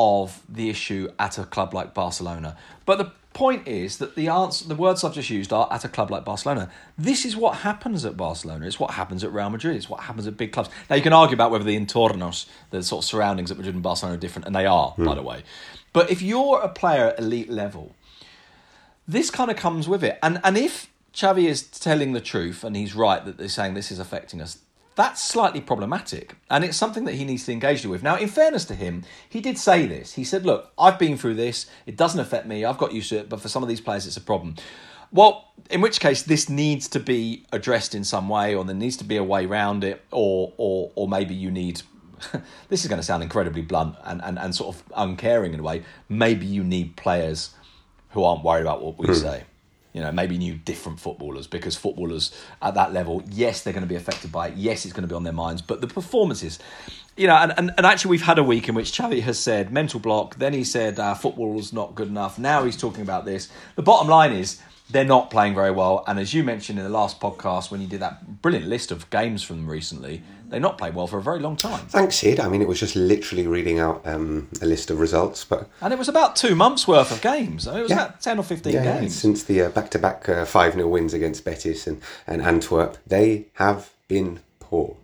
of 0.00 0.40
the 0.48 0.70
issue 0.70 1.10
at 1.18 1.38
a 1.38 1.44
club 1.44 1.74
like 1.74 1.92
Barcelona. 1.92 2.56
But 2.86 2.98
the 2.98 3.10
point 3.34 3.66
is 3.66 3.98
that 3.98 4.14
the 4.14 4.28
answer, 4.28 4.68
the 4.68 4.76
words 4.76 5.02
I've 5.02 5.12
just 5.12 5.28
used 5.28 5.52
are 5.52 5.66
at 5.72 5.84
a 5.84 5.88
club 5.88 6.12
like 6.12 6.24
Barcelona. 6.24 6.70
This 6.96 7.24
is 7.24 7.36
what 7.36 7.56
happens 7.56 8.04
at 8.04 8.16
Barcelona. 8.16 8.64
It's 8.64 8.78
what 8.78 8.92
happens 8.92 9.24
at 9.24 9.32
Real 9.32 9.50
Madrid. 9.50 9.74
It's 9.76 9.90
what 9.90 10.00
happens 10.00 10.28
at 10.28 10.36
big 10.36 10.52
clubs. 10.52 10.70
Now 10.88 10.94
you 10.94 11.02
can 11.02 11.12
argue 11.12 11.34
about 11.34 11.50
whether 11.50 11.64
the 11.64 11.76
entornos, 11.76 12.46
the 12.70 12.84
sort 12.84 13.04
of 13.04 13.08
surroundings 13.08 13.50
at 13.50 13.56
Madrid 13.56 13.74
and 13.74 13.82
Barcelona 13.82 14.16
are 14.16 14.20
different, 14.20 14.46
and 14.46 14.54
they 14.54 14.66
are, 14.66 14.94
by 14.96 15.16
the 15.16 15.20
hmm. 15.20 15.26
way. 15.26 15.42
But 15.92 16.12
if 16.12 16.22
you're 16.22 16.60
a 16.60 16.68
player 16.68 17.08
at 17.08 17.18
elite 17.18 17.50
level, 17.50 17.96
this 19.08 19.30
kind 19.30 19.50
of 19.50 19.56
comes 19.56 19.88
with 19.88 20.04
it. 20.04 20.16
And 20.22 20.40
and 20.44 20.56
if 20.56 20.88
Xavi 21.12 21.46
is 21.46 21.62
telling 21.62 22.12
the 22.12 22.20
truth 22.20 22.62
and 22.62 22.76
he's 22.76 22.94
right 22.94 23.24
that 23.24 23.36
they're 23.36 23.48
saying 23.48 23.74
this 23.74 23.90
is 23.90 23.98
affecting 23.98 24.40
us, 24.40 24.58
that's 24.98 25.22
slightly 25.22 25.60
problematic. 25.60 26.34
And 26.50 26.64
it's 26.64 26.76
something 26.76 27.04
that 27.04 27.14
he 27.14 27.24
needs 27.24 27.46
to 27.46 27.52
engage 27.52 27.86
with. 27.86 28.02
Now, 28.02 28.16
in 28.16 28.26
fairness 28.26 28.64
to 28.64 28.74
him, 28.74 29.04
he 29.28 29.40
did 29.40 29.56
say 29.56 29.86
this. 29.86 30.14
He 30.14 30.24
said, 30.24 30.44
Look, 30.44 30.72
I've 30.76 30.98
been 30.98 31.16
through 31.16 31.34
this. 31.34 31.66
It 31.86 31.96
doesn't 31.96 32.18
affect 32.18 32.48
me. 32.48 32.64
I've 32.64 32.78
got 32.78 32.92
used 32.92 33.10
to 33.10 33.18
it. 33.18 33.28
But 33.28 33.40
for 33.40 33.48
some 33.48 33.62
of 33.62 33.68
these 33.68 33.80
players, 33.80 34.08
it's 34.08 34.16
a 34.16 34.20
problem. 34.20 34.56
Well, 35.12 35.52
in 35.70 35.82
which 35.82 36.00
case, 36.00 36.24
this 36.24 36.48
needs 36.48 36.88
to 36.88 36.98
be 36.98 37.46
addressed 37.52 37.94
in 37.94 38.02
some 38.02 38.28
way, 38.28 38.56
or 38.56 38.64
there 38.64 38.74
needs 38.74 38.96
to 38.96 39.04
be 39.04 39.16
a 39.16 39.22
way 39.22 39.46
around 39.46 39.84
it, 39.84 40.04
or 40.10 40.52
or 40.56 40.90
or 40.96 41.06
maybe 41.06 41.32
you 41.32 41.52
need. 41.52 41.82
this 42.68 42.82
is 42.82 42.88
going 42.88 42.98
to 42.98 43.06
sound 43.06 43.22
incredibly 43.22 43.62
blunt 43.62 43.94
and, 44.04 44.20
and, 44.24 44.36
and 44.36 44.52
sort 44.52 44.74
of 44.74 44.82
uncaring 44.96 45.54
in 45.54 45.60
a 45.60 45.62
way. 45.62 45.84
Maybe 46.08 46.44
you 46.44 46.64
need 46.64 46.96
players 46.96 47.54
who 48.10 48.24
aren't 48.24 48.42
worried 48.42 48.62
about 48.62 48.82
what 48.82 48.98
we 48.98 49.06
hmm. 49.06 49.12
say. 49.12 49.44
You 49.98 50.04
know, 50.04 50.12
maybe 50.12 50.38
new 50.38 50.54
different 50.54 51.00
footballers 51.00 51.48
because 51.48 51.74
footballers 51.74 52.32
at 52.62 52.74
that 52.74 52.92
level, 52.92 53.24
yes, 53.32 53.64
they're 53.64 53.72
going 53.72 53.82
to 53.82 53.88
be 53.88 53.96
affected 53.96 54.30
by 54.30 54.46
it. 54.46 54.54
Yes, 54.54 54.84
it's 54.84 54.94
going 54.94 55.02
to 55.02 55.08
be 55.08 55.16
on 55.16 55.24
their 55.24 55.32
minds, 55.32 55.60
but 55.60 55.80
the 55.80 55.88
performances, 55.88 56.60
you 57.16 57.26
know, 57.26 57.34
and, 57.34 57.52
and, 57.56 57.72
and 57.76 57.84
actually 57.84 58.12
we've 58.12 58.22
had 58.22 58.38
a 58.38 58.44
week 58.44 58.68
in 58.68 58.76
which 58.76 58.92
Xavi 58.92 59.20
has 59.22 59.40
said 59.40 59.72
mental 59.72 59.98
block. 59.98 60.36
Then 60.36 60.52
he 60.52 60.62
said 60.62 61.00
uh, 61.00 61.16
football's 61.16 61.72
not 61.72 61.96
good 61.96 62.06
enough. 62.06 62.38
Now 62.38 62.62
he's 62.62 62.76
talking 62.76 63.02
about 63.02 63.24
this. 63.24 63.48
The 63.74 63.82
bottom 63.82 64.06
line 64.06 64.30
is 64.30 64.60
they're 64.90 65.04
not 65.04 65.30
playing 65.30 65.54
very 65.54 65.70
well. 65.70 66.04
And 66.06 66.18
as 66.18 66.32
you 66.32 66.42
mentioned 66.42 66.78
in 66.78 66.84
the 66.84 66.90
last 66.90 67.20
podcast, 67.20 67.70
when 67.70 67.80
you 67.80 67.86
did 67.86 68.00
that 68.00 68.40
brilliant 68.42 68.66
list 68.66 68.90
of 68.90 69.08
games 69.10 69.42
from 69.42 69.56
them 69.58 69.70
recently, 69.70 70.22
they've 70.48 70.62
not 70.62 70.78
played 70.78 70.94
well 70.94 71.06
for 71.06 71.18
a 71.18 71.22
very 71.22 71.40
long 71.40 71.56
time. 71.56 71.86
Thanks, 71.88 72.16
Sid. 72.16 72.40
I 72.40 72.48
mean, 72.48 72.62
it 72.62 72.68
was 72.68 72.80
just 72.80 72.96
literally 72.96 73.46
reading 73.46 73.78
out 73.78 74.00
um, 74.06 74.48
a 74.62 74.66
list 74.66 74.90
of 74.90 74.98
results, 74.98 75.44
but 75.44 75.68
And 75.82 75.92
it 75.92 75.98
was 75.98 76.08
about 76.08 76.36
two 76.36 76.54
months 76.54 76.88
worth 76.88 77.10
of 77.10 77.20
games. 77.20 77.66
I 77.68 77.72
mean, 77.72 77.80
it 77.80 77.82
was 77.82 77.90
Yeah. 77.90 78.04
about 78.06 78.20
10 78.22 78.38
or 78.38 78.42
15 78.44 78.72
yeah, 78.72 78.82
yeah, 78.82 79.00
games. 79.00 79.14
since 79.14 79.42
the 79.44 79.62
uh, 79.62 79.68
back-to-back 79.68 80.28
uh, 80.28 80.44
5-0 80.46 80.88
wins 80.88 81.12
against 81.12 81.44
Betis 81.44 81.86
and, 81.86 82.00
and 82.26 82.40
Antwerp, 82.42 82.96
they 83.06 83.46
have 83.54 83.90
been 84.08 84.40
poor. 84.60 84.96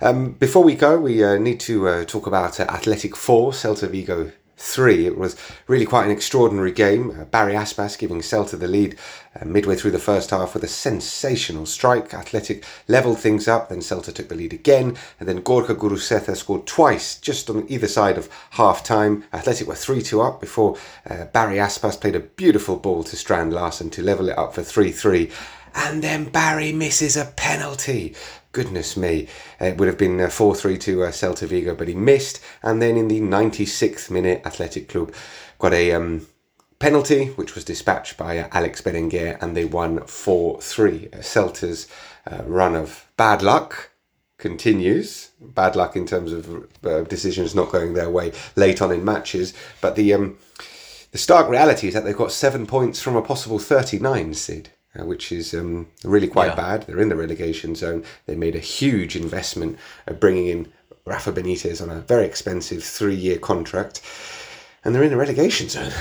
Um, 0.00 0.32
before 0.32 0.64
we 0.64 0.74
go, 0.74 0.98
we 0.98 1.22
uh, 1.22 1.36
need 1.38 1.60
to 1.60 1.86
uh, 1.88 2.04
talk 2.04 2.26
about 2.26 2.58
uh, 2.58 2.64
Athletic 2.64 3.14
4, 3.14 3.52
Celta 3.52 3.88
Vigo 3.88 4.32
3. 4.58 5.06
It 5.06 5.16
was 5.16 5.36
really 5.66 5.86
quite 5.86 6.04
an 6.04 6.10
extraordinary 6.10 6.72
game. 6.72 7.10
Uh, 7.10 7.24
Barry 7.24 7.54
Aspas 7.54 7.96
giving 7.96 8.20
Celta 8.20 8.58
the 8.58 8.68
lead 8.68 8.98
uh, 9.40 9.44
midway 9.44 9.76
through 9.76 9.92
the 9.92 9.98
first 9.98 10.30
half 10.30 10.54
with 10.54 10.64
a 10.64 10.68
sensational 10.68 11.64
strike. 11.64 12.12
Athletic 12.12 12.64
levelled 12.88 13.20
things 13.20 13.48
up, 13.48 13.68
then 13.68 13.78
Celta 13.78 14.12
took 14.12 14.28
the 14.28 14.34
lead 14.34 14.52
again, 14.52 14.96
and 15.18 15.28
then 15.28 15.42
Gorka 15.42 15.74
Guruzeta 15.74 16.36
scored 16.36 16.66
twice 16.66 17.18
just 17.18 17.48
on 17.48 17.64
either 17.68 17.88
side 17.88 18.18
of 18.18 18.28
half 18.50 18.82
time. 18.82 19.24
Athletic 19.32 19.68
were 19.68 19.74
3 19.74 20.02
2 20.02 20.20
up 20.20 20.40
before 20.40 20.76
uh, 21.08 21.26
Barry 21.26 21.56
Aspas 21.56 22.00
played 22.00 22.16
a 22.16 22.20
beautiful 22.20 22.76
ball 22.76 23.04
to 23.04 23.16
Strand 23.16 23.52
Larsen 23.52 23.90
to 23.90 24.02
level 24.02 24.28
it 24.28 24.38
up 24.38 24.54
for 24.54 24.62
3 24.62 24.92
3. 24.92 25.30
And 25.74 26.02
then 26.02 26.24
Barry 26.24 26.72
misses 26.72 27.16
a 27.16 27.26
penalty. 27.36 28.14
Goodness 28.52 28.96
me. 28.96 29.28
It 29.60 29.76
would 29.76 29.88
have 29.88 29.98
been 29.98 30.20
uh, 30.20 30.28
4 30.28 30.54
3 30.54 30.78
to 30.78 31.04
uh, 31.04 31.10
Celta 31.10 31.46
Vigo, 31.46 31.74
but 31.74 31.88
he 31.88 31.94
missed. 31.94 32.40
And 32.62 32.80
then 32.80 32.96
in 32.96 33.08
the 33.08 33.20
96th 33.20 34.10
minute, 34.10 34.42
Athletic 34.44 34.88
Club 34.88 35.12
got 35.58 35.74
a 35.74 35.92
um, 35.92 36.26
penalty, 36.78 37.26
which 37.28 37.54
was 37.54 37.64
dispatched 37.64 38.16
by 38.16 38.38
uh, 38.38 38.48
Alex 38.52 38.80
Berenguer, 38.80 39.40
and 39.42 39.56
they 39.56 39.64
won 39.64 40.00
4 40.06 40.60
3. 40.60 41.08
Celta's 41.20 41.88
uh, 42.30 42.42
run 42.44 42.74
of 42.74 43.06
bad 43.16 43.42
luck 43.42 43.90
continues. 44.38 45.30
Bad 45.40 45.76
luck 45.76 45.94
in 45.96 46.06
terms 46.06 46.32
of 46.32 46.68
uh, 46.84 47.02
decisions 47.02 47.54
not 47.54 47.70
going 47.70 47.92
their 47.92 48.10
way 48.10 48.32
late 48.56 48.80
on 48.80 48.92
in 48.92 49.04
matches. 49.04 49.52
But 49.80 49.96
the 49.96 50.14
um, 50.14 50.38
the 51.10 51.18
stark 51.18 51.48
reality 51.48 51.88
is 51.88 51.94
that 51.94 52.04
they've 52.04 52.16
got 52.16 52.32
seven 52.32 52.66
points 52.66 53.00
from 53.00 53.16
a 53.16 53.22
possible 53.22 53.58
39, 53.58 54.34
Sid. 54.34 54.70
Uh, 54.98 55.04
which 55.04 55.30
is 55.30 55.54
um, 55.54 55.86
really 56.02 56.26
quite 56.26 56.48
Yeah. 56.48 56.54
bad. 56.56 56.82
They're 56.86 57.00
in 57.00 57.08
the 57.08 57.16
relegation 57.16 57.74
zone. 57.74 58.04
They 58.26 58.34
made 58.34 58.56
a 58.56 58.60
huge 58.60 59.14
investment 59.14 59.78
of 60.06 60.18
bringing 60.18 60.46
in 60.48 60.72
Rafa 61.04 61.32
Benitez 61.32 61.80
on 61.80 61.88
a 61.90 62.00
very 62.00 62.24
expensive 62.26 62.82
three-year 62.82 63.38
contract, 63.38 64.02
and 64.84 64.94
they're 64.94 65.04
in 65.04 65.10
the 65.10 65.16
relegation 65.16 65.68
zone. 65.68 65.92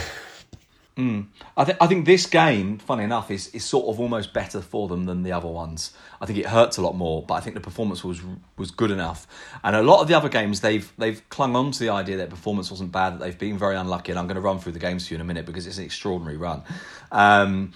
I, 1.56 1.64
th- 1.64 1.78
I 1.80 1.86
think 1.86 2.08
this 2.08 2.26
game, 2.26 2.80
funny 2.80 3.04
enough, 3.04 3.30
is, 3.30 3.50
is 3.54 3.64
sort 3.64 3.86
of 3.88 4.00
almost 4.00 4.34
better 4.34 4.62
for 4.62 4.88
them 4.88 5.06
than 5.06 5.22
the 5.22 5.32
other 5.32 5.48
ones. 5.48 5.94
I 6.20 6.26
think 6.26 6.40
it 6.40 6.48
hurts 6.48 6.78
a 6.78 6.82
lot 6.82 6.96
more, 6.96 7.22
but 7.22 7.36
I 7.36 7.40
think 7.40 7.54
the 7.54 7.62
performance 7.62 8.04
was 8.04 8.20
was 8.58 8.72
good 8.72 8.90
enough. 8.90 9.28
And 9.64 9.76
a 9.76 9.84
lot 9.84 10.02
of 10.02 10.08
the 10.08 10.16
other 10.16 10.28
games, 10.30 10.62
they've 10.62 10.92
they've 10.98 11.22
clung 11.30 11.56
on 11.56 11.70
to 11.72 11.80
the 11.80 11.90
idea 11.90 12.18
that 12.18 12.32
performance 12.32 12.72
wasn't 12.72 12.92
bad, 12.92 13.14
that 13.14 13.20
they've 13.20 13.38
been 13.38 13.60
very 13.60 13.76
unlucky. 13.76 14.12
And 14.12 14.18
I'm 14.18 14.26
going 14.26 14.42
to 14.42 14.42
run 14.42 14.58
through 14.58 14.72
the 14.72 14.80
games 14.80 15.08
for 15.08 15.14
you 15.14 15.18
in 15.18 15.22
a 15.22 15.26
minute 15.26 15.46
because 15.46 15.68
it's 15.68 15.78
an 15.78 15.86
extraordinary 15.86 16.38
run. 16.38 16.64
Um, 17.12 17.74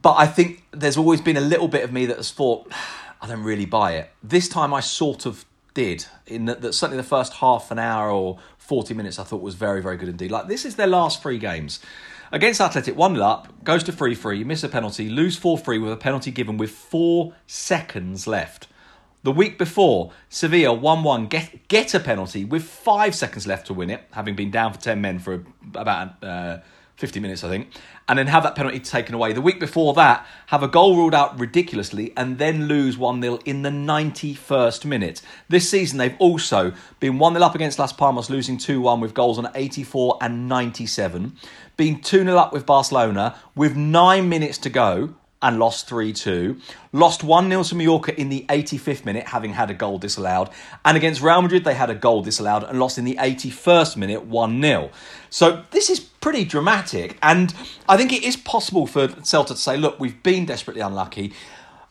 but 0.00 0.14
I 0.14 0.26
think 0.26 0.64
there's 0.70 0.96
always 0.96 1.20
been 1.20 1.36
a 1.36 1.42
little 1.42 1.68
bit 1.68 1.84
of 1.84 1.92
me 1.92 2.06
that 2.06 2.16
has 2.16 2.30
thought, 2.30 2.72
I 3.20 3.26
don't 3.26 3.42
really 3.42 3.66
buy 3.66 3.96
it. 3.96 4.10
This 4.22 4.48
time 4.48 4.72
I 4.72 4.80
sort 4.80 5.26
of 5.26 5.44
did, 5.74 6.06
in 6.26 6.46
that, 6.46 6.62
that 6.62 6.72
certainly 6.72 6.96
the 7.02 7.08
first 7.08 7.34
half 7.34 7.70
an 7.70 7.78
hour 7.78 8.10
or 8.10 8.38
40 8.58 8.94
minutes 8.94 9.18
I 9.18 9.24
thought 9.24 9.42
was 9.42 9.54
very, 9.54 9.82
very 9.82 9.96
good 9.98 10.08
indeed. 10.08 10.30
Like, 10.30 10.48
this 10.48 10.64
is 10.64 10.76
their 10.76 10.86
last 10.86 11.22
three 11.22 11.38
games. 11.38 11.80
Against 12.30 12.62
Athletic, 12.62 12.96
1 12.96 13.14
0 13.14 13.26
up, 13.26 13.64
goes 13.64 13.84
to 13.84 13.92
3 13.92 14.14
3, 14.14 14.44
miss 14.44 14.64
a 14.64 14.68
penalty, 14.68 15.10
lose 15.10 15.36
4 15.36 15.58
3 15.58 15.78
with 15.78 15.92
a 15.92 15.96
penalty 15.96 16.30
given 16.30 16.56
with 16.56 16.70
four 16.70 17.34
seconds 17.46 18.26
left. 18.26 18.68
The 19.24 19.32
week 19.32 19.58
before, 19.58 20.12
Sevilla 20.30 20.72
1 20.72 21.02
1 21.02 21.26
get, 21.26 21.68
get 21.68 21.92
a 21.92 22.00
penalty 22.00 22.46
with 22.46 22.64
five 22.64 23.14
seconds 23.14 23.46
left 23.46 23.66
to 23.66 23.74
win 23.74 23.90
it, 23.90 24.02
having 24.12 24.34
been 24.34 24.50
down 24.50 24.72
for 24.72 24.80
10 24.80 25.00
men 25.02 25.18
for 25.18 25.44
about 25.74 26.24
uh, 26.24 26.58
50 26.96 27.20
minutes, 27.20 27.42
I 27.42 27.48
think, 27.48 27.68
and 28.08 28.18
then 28.18 28.26
have 28.28 28.42
that 28.42 28.54
penalty 28.54 28.78
taken 28.78 29.14
away. 29.14 29.32
The 29.32 29.40
week 29.40 29.58
before 29.58 29.94
that, 29.94 30.26
have 30.46 30.62
a 30.62 30.68
goal 30.68 30.96
ruled 30.96 31.14
out 31.14 31.38
ridiculously 31.38 32.12
and 32.16 32.38
then 32.38 32.68
lose 32.68 32.96
1 32.96 33.20
0 33.20 33.38
in 33.44 33.62
the 33.62 33.70
91st 33.70 34.84
minute. 34.84 35.22
This 35.48 35.68
season, 35.68 35.98
they've 35.98 36.16
also 36.18 36.72
been 37.00 37.18
1 37.18 37.34
0 37.34 37.44
up 37.44 37.54
against 37.54 37.78
Las 37.78 37.92
Palmas, 37.92 38.30
losing 38.30 38.58
2 38.58 38.80
1 38.80 39.00
with 39.00 39.14
goals 39.14 39.38
on 39.38 39.48
84 39.54 40.18
and 40.20 40.48
97. 40.48 41.36
Been 41.76 42.00
2 42.00 42.24
0 42.24 42.36
up 42.36 42.52
with 42.52 42.66
Barcelona 42.66 43.36
with 43.54 43.76
nine 43.76 44.28
minutes 44.28 44.58
to 44.58 44.70
go 44.70 45.14
and 45.42 45.58
lost 45.58 45.88
3 45.88 46.12
2. 46.12 46.56
Lost 46.92 47.24
1 47.24 47.48
0 47.48 47.62
to 47.64 47.74
Mallorca 47.74 48.18
in 48.18 48.28
the 48.28 48.46
85th 48.48 49.04
minute, 49.04 49.26
having 49.28 49.52
had 49.52 49.70
a 49.70 49.74
goal 49.74 49.98
disallowed. 49.98 50.48
And 50.84 50.96
against 50.96 51.20
Real 51.20 51.42
Madrid, 51.42 51.64
they 51.64 51.74
had 51.74 51.90
a 51.90 51.94
goal 51.94 52.22
disallowed 52.22 52.64
and 52.64 52.78
lost 52.78 52.98
in 52.98 53.04
the 53.04 53.16
81st 53.16 53.96
minute 53.96 54.24
1 54.24 54.62
0. 54.62 54.90
So 55.30 55.64
this 55.70 55.90
is 55.90 56.00
pretty 56.00 56.44
dramatic. 56.44 57.18
And 57.22 57.52
I 57.88 57.96
think 57.96 58.12
it 58.12 58.22
is 58.22 58.36
possible 58.36 58.86
for 58.86 59.08
Celta 59.08 59.48
to 59.48 59.56
say, 59.56 59.76
look, 59.76 59.98
we've 59.98 60.22
been 60.22 60.46
desperately 60.46 60.82
unlucky. 60.82 61.32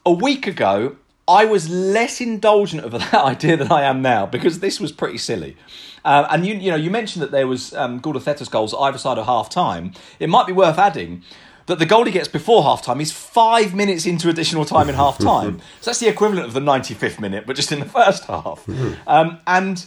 A 0.06 0.12
week 0.12 0.48
ago, 0.48 0.96
I 1.28 1.46
was 1.46 1.70
less 1.70 2.20
indulgent 2.20 2.84
of 2.84 2.92
that 2.92 3.14
idea 3.14 3.58
than 3.58 3.72
I 3.72 3.84
am 3.84 4.02
now 4.02 4.26
because 4.26 4.60
this 4.60 4.80
was 4.80 4.92
pretty 4.92 5.18
silly. 5.18 5.58
Uh, 6.04 6.28
and 6.32 6.46
you, 6.46 6.56
you 6.56 6.72
know, 6.72 6.78
you 6.78 6.90
mentioned 6.90 7.22
that 7.22 7.32
there 7.32 7.48
was 7.48 7.74
um, 7.76 8.02
Guruzeta's 8.02 8.50
goals 8.50 8.74
either 8.74 8.98
side 8.98 9.18
of 9.18 9.26
half 9.26 9.50
time. 9.50 9.94
It 10.20 10.30
might 10.30 10.48
be 10.48 10.54
worth 10.54 10.80
adding 10.80 11.24
that 11.68 11.80
the 11.80 11.86
goal 11.86 12.06
he 12.06 12.12
gets 12.12 12.28
before 12.28 12.64
half 12.64 12.82
time 12.82 13.02
is 13.02 13.12
five 13.12 13.74
minutes 13.74 14.06
into 14.06 14.30
additional 14.30 14.66
time 14.66 14.90
in 14.90 14.96
half 14.96 15.18
time. 15.18 15.60
so 15.82 15.92
that's 15.92 16.00
the 16.00 16.08
equivalent 16.08 16.46
of 16.46 16.54
the 16.54 16.60
95th 16.60 17.20
minute, 17.20 17.46
but 17.46 17.56
just 17.56 17.72
in 17.72 17.80
the 17.80 17.86
first 17.86 18.26
half. 18.26 18.68
Um, 19.08 19.40
and 19.48 19.86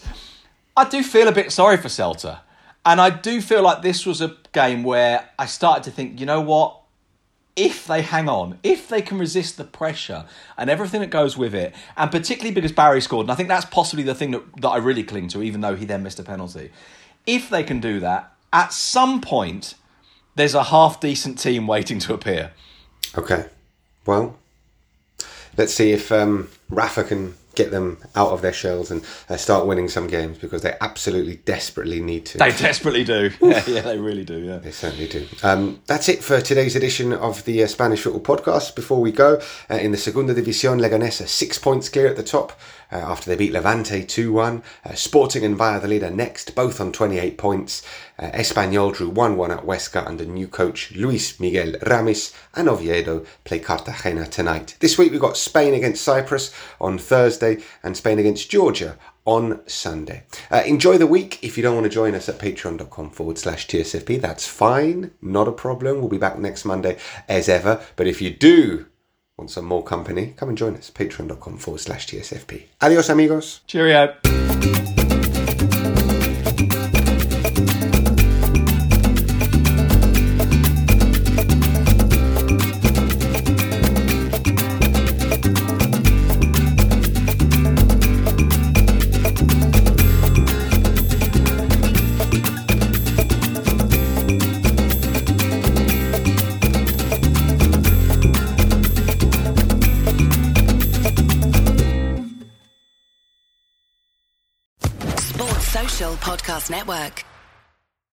I 0.77 0.89
do 0.89 1.03
feel 1.03 1.29
a 1.29 1.33
bit 1.33 1.53
sorry 1.53 1.77
for 1.77 1.89
Celta. 1.89 2.41
And 2.85 3.01
I 3.01 3.11
do 3.11 3.41
feel 3.41 3.63
like 3.63 3.83
this 3.83 4.05
was 4.05 4.21
a 4.21 4.37
game 4.53 4.83
where 4.83 5.29
I 5.39 5.47
started 5.47 5.85
to 5.85 5.91
think, 5.91 6.21
you 6.21 6.27
know 6.27 6.41
what? 6.41 6.81
If 7.57 7.87
they 7.87 8.03
hang 8.03 8.29
on, 8.29 8.59
if 8.63 8.89
they 8.89 9.01
can 9.01 9.19
resist 9.19 9.57
the 9.57 9.65
pressure 9.65 10.27
and 10.59 10.69
everything 10.69 11.01
that 11.01 11.11
goes 11.11 11.37
with 11.37 11.55
it, 11.55 11.75
and 11.97 12.11
particularly 12.11 12.53
because 12.53 12.73
Barry 12.73 13.01
scored, 13.01 13.25
and 13.25 13.33
I 13.33 13.37
think 13.37 13.49
that's 13.49 13.65
possibly 13.65 14.03
the 14.03 14.15
thing 14.15 14.33
that, 14.33 14.43
that 14.61 14.69
I 14.69 14.77
really 14.79 15.05
cling 15.05 15.29
to, 15.29 15.43
even 15.43 15.61
though 15.61 15.77
he 15.77 15.85
then 15.85 16.03
missed 16.03 16.19
a 16.19 16.25
penalty. 16.25 16.71
If 17.27 17.49
they 17.49 17.63
can 17.63 17.81
do 17.81 18.01
that, 18.01 18.33
at 18.53 18.73
some 18.73 19.21
point, 19.21 19.75
there's 20.35 20.55
a 20.55 20.65
half 20.65 21.01
decent 21.01 21.39
team 21.39 21.67
waiting 21.67 21.99
to 22.01 22.15
appear. 22.15 22.53
Okay. 23.17 23.47
Well, 24.07 24.37
let's 25.57 25.75
see 25.75 25.93
if 25.93 26.11
um, 26.13 26.49
Rafa 26.69 27.05
can 27.05 27.35
get 27.55 27.71
them 27.71 27.99
out 28.15 28.31
of 28.31 28.43
their 28.43 28.53
shells 28.53 28.91
and 28.91 29.05
uh, 29.29 29.37
start 29.37 29.67
winning 29.67 29.89
some 29.89 30.07
games 30.07 30.39
because 30.39 30.63
they 30.63 30.75
absolutely 30.81 31.37
desperately 31.37 32.01
need 32.01 32.27
to. 32.27 32.39
They 32.39 32.53
desperately 32.53 33.05
do. 33.05 33.31
yeah, 33.41 33.63
yeah, 33.67 33.81
they 33.81 33.99
really 33.99 34.25
do. 34.25 34.39
Yeah, 34.39 34.59
they 34.59 34.71
certainly 34.71 35.09
do. 35.09 35.27
Um, 35.43 35.81
that's 35.87 36.09
it 36.09 36.23
for 36.23 36.41
today's 36.41 36.77
edition 36.77 37.13
of 37.13 37.45
the 37.45 37.63
uh, 37.63 37.67
Spanish 37.67 38.03
Football 38.03 38.37
Podcast. 38.37 38.75
Before 38.75 39.01
we 39.01 39.13
go, 39.13 39.41
uh, 39.71 39.75
in 39.75 39.93
the 39.93 39.99
Segunda 39.99 40.35
División, 40.35 40.81
Leganés 40.81 41.21
are 41.23 41.27
six 41.27 41.59
points 41.59 41.89
clear 41.89 42.09
at 42.09 42.17
the 42.17 42.23
top. 42.23 42.53
Uh, 42.95 42.99
after 42.99 43.29
they 43.29 43.35
beat 43.35 43.53
Levante 43.53 44.05
2 44.05 44.33
1. 44.33 44.63
Uh, 44.85 44.95
Sporting 44.95 45.45
and 45.45 45.59
Valladolid 45.59 46.05
are 46.05 46.11
next, 46.11 46.55
both 46.55 46.81
on 46.81 46.93
28 46.93 47.37
points. 47.37 47.83
Uh, 48.17 48.31
Espanyol 48.31 48.95
drew 48.95 49.09
1 49.09 49.37
1 49.37 49.51
at 49.51 49.65
Huesca 49.65 50.07
under 50.07 50.25
new 50.25 50.47
coach 50.47 50.93
Luis 50.93 51.41
Miguel 51.41 51.73
Ramis, 51.81 52.33
and 52.55 52.69
Oviedo 52.69 53.27
play 53.43 53.59
Cartagena 53.59 54.27
tonight. 54.27 54.77
This 54.79 54.97
week 54.97 55.11
we've 55.11 55.21
got 55.21 55.37
Spain 55.37 55.75
against 55.75 56.05
Cyprus 56.05 56.55
on 56.81 56.97
Thursday 56.97 57.44
and 57.83 57.97
Spain 57.97 58.19
against 58.19 58.51
Georgia 58.51 58.99
on 59.25 59.61
Sunday. 59.67 60.25
Uh, 60.51 60.63
enjoy 60.67 60.99
the 60.99 61.07
week. 61.07 61.39
If 61.43 61.57
you 61.57 61.63
don't 61.63 61.75
want 61.75 61.85
to 61.85 61.91
join 61.91 62.15
us 62.15 62.29
at 62.29 62.39
patreon.com 62.39 63.11
forward 63.11 63.39
slash 63.39 63.67
TSFP, 63.67 64.21
that's 64.21 64.47
fine, 64.47 65.13
not 65.23 65.49
a 65.49 65.53
problem. 65.53 66.01
We'll 66.01 66.09
be 66.09 66.19
back 66.19 66.39
next 66.39 66.65
Monday 66.65 66.99
as 67.29 67.49
ever. 67.49 67.81
But 67.97 68.07
if 68.07 68.21
you 68.21 68.31
do 68.31 68.87
want 69.37 69.51
some 69.51 69.65
more 69.65 69.83
company, 69.83 70.35
come 70.37 70.49
and 70.51 70.59
join 70.59 70.77
us. 70.77 70.91
Patreon.com 70.91 71.59
forward 71.59 71.81
slash 71.81 72.07
TSFP. 72.07 72.65
Adios, 72.81 73.09
amigos. 73.09 73.61
Cheerio. 73.67 74.15